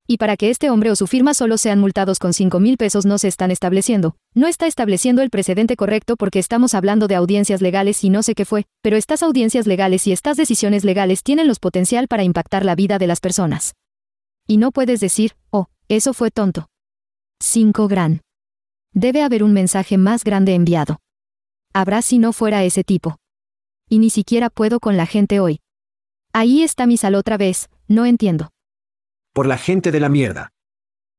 Y 0.07 0.19
para 0.19 0.37
que 0.37 0.51
este 0.51 0.71
hombre 0.71 0.93
o 0.93 0.97
su 0.97 1.09
firma 1.09 1.35
solo 1.35 1.59
sean 1.59 1.81
multados 1.81 2.21
con 2.21 2.33
5 2.33 2.61
mil 2.61 2.77
pesos 2.77 3.05
no 3.05 3.19
se 3.19 3.27
están 3.27 3.51
estableciendo. 3.51 4.15
No 4.33 4.47
está 4.47 4.69
estableciendo 4.69 5.23
el 5.23 5.31
precedente 5.31 5.75
correcto 5.75 6.17
porque 6.17 6.39
estamos 6.39 6.75
hablando 6.75 7.09
de 7.09 7.17
audiencias 7.17 7.61
legales 7.61 8.05
y 8.05 8.11
no 8.11 8.23
sé 8.23 8.37
qué 8.37 8.45
fue, 8.45 8.67
pero 8.83 8.97
estas 8.97 9.25
audiencias 9.25 9.67
legales 9.67 10.07
y 10.07 10.13
estas 10.13 10.37
decisiones 10.37 10.85
legales 10.85 11.25
tienen 11.25 11.49
los 11.49 11.59
potencial 11.59 12.07
para 12.07 12.23
impactar 12.23 12.65
la 12.65 12.77
vida 12.77 12.99
de 12.99 13.09
las 13.09 13.19
personas. 13.19 13.75
Y 14.47 14.59
no 14.59 14.71
puedes 14.71 15.01
decir, 15.01 15.33
oh, 15.51 15.67
eso 15.89 16.15
fue 16.15 16.31
tonto. 16.31 16.69
5 17.41 17.89
gran. 17.89 18.21
Debe 18.97 19.23
haber 19.23 19.45
un 19.45 19.53
mensaje 19.53 19.99
más 19.99 20.25
grande 20.25 20.55
enviado. 20.55 21.03
Habrá 21.75 22.01
si 22.01 22.19
no 22.19 22.33
fuera 22.33 22.65
ese 22.65 22.83
tipo. 22.83 23.19
Y 23.91 23.99
ni 23.99 24.09
siquiera 24.09 24.49
puedo 24.49 24.81
con 24.81 24.97
la 24.97 25.05
gente 25.05 25.39
hoy. 25.39 25.61
Ahí 26.33 26.63
está 26.63 26.87
mi 26.87 26.97
sal 26.97 27.15
otra 27.15 27.37
vez, 27.37 27.69
no 27.89 28.07
entiendo. 28.07 28.49
Por 29.35 29.47
la 29.47 29.59
gente 29.59 29.93
de 29.93 30.01
la 30.01 30.09
mierda. 30.09 30.49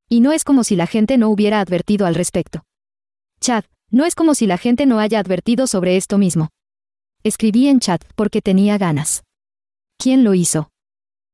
Y 0.09 0.21
no 0.21 0.31
es 0.31 0.43
como 0.43 0.63
si 0.63 0.75
la 0.75 0.87
gente 0.87 1.19
no 1.19 1.29
hubiera 1.29 1.61
advertido 1.61 2.07
al 2.07 2.15
respecto. 2.15 2.63
Chad, 3.41 3.65
no 3.91 4.05
es 4.05 4.15
como 4.15 4.33
si 4.33 4.47
la 4.47 4.57
gente 4.57 4.87
no 4.87 4.97
haya 4.97 5.19
advertido 5.19 5.67
sobre 5.67 5.97
esto 5.97 6.17
mismo. 6.17 6.49
Escribí 7.21 7.67
en 7.67 7.79
chat 7.79 8.03
porque 8.15 8.41
tenía 8.41 8.79
ganas. 8.79 9.21
¿Quién 9.99 10.23
lo 10.23 10.33
hizo? 10.33 10.71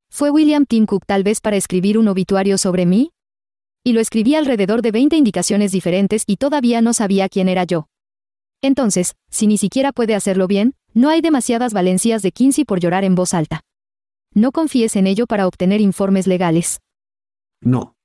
¿Fue 0.09 0.29
William 0.29 0.65
Tim 0.65 0.87
Cook 0.87 1.05
tal 1.05 1.23
vez 1.23 1.39
para 1.39 1.55
escribir 1.55 1.97
un 1.97 2.09
obituario 2.09 2.57
sobre 2.57 2.85
mí? 2.85 3.11
Y 3.83 3.93
lo 3.93 3.99
escribí 3.99 4.35
alrededor 4.35 4.81
de 4.81 4.91
20 4.91 5.17
indicaciones 5.17 5.71
diferentes 5.71 6.23
y 6.25 6.37
todavía 6.37 6.81
no 6.81 6.93
sabía 6.93 7.27
quién 7.27 7.49
era 7.49 7.65
yo. 7.65 7.87
Entonces, 8.61 9.15
si 9.29 9.45
ni 9.45 9.57
siquiera 9.57 9.91
puede 9.91 10.15
hacerlo 10.15 10.47
bien, 10.47 10.75
no 10.93 11.09
hay 11.09 11.19
demasiadas 11.19 11.73
valencias 11.73 12.21
de 12.21 12.31
Kinsey 12.31 12.63
por 12.63 12.79
llorar 12.79 13.03
en 13.03 13.15
voz 13.15 13.33
alta. 13.33 13.59
No 14.33 14.53
confíes 14.53 14.95
en 14.95 15.05
ello 15.05 15.27
para 15.27 15.47
obtener 15.47 15.81
informes 15.81 16.27
legales. 16.27 16.79
No. 17.59 17.95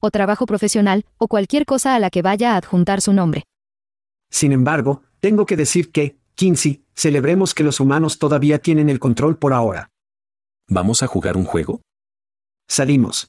O 0.00 0.10
trabajo 0.10 0.44
profesional, 0.44 1.04
o 1.18 1.28
cualquier 1.28 1.66
cosa 1.66 1.94
a 1.94 2.00
la 2.00 2.10
que 2.10 2.22
vaya 2.22 2.54
a 2.54 2.56
adjuntar 2.56 3.00
su 3.00 3.12
nombre. 3.12 3.44
Sin 4.28 4.52
embargo, 4.52 5.02
tengo 5.20 5.46
que 5.46 5.56
decir 5.56 5.92
que, 5.92 6.18
Kinsey, 6.34 6.84
celebremos 6.94 7.54
que 7.54 7.62
los 7.62 7.78
humanos 7.78 8.18
todavía 8.18 8.58
tienen 8.58 8.90
el 8.90 8.98
control 8.98 9.38
por 9.38 9.52
ahora. 9.52 9.90
¿Vamos 10.68 11.02
a 11.04 11.06
jugar 11.06 11.36
un 11.36 11.44
juego? 11.44 11.80
Salimos. 12.68 13.28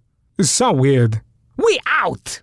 So 0.43 0.71
weird. 0.71 1.21
We 1.57 1.79
out! 1.85 2.41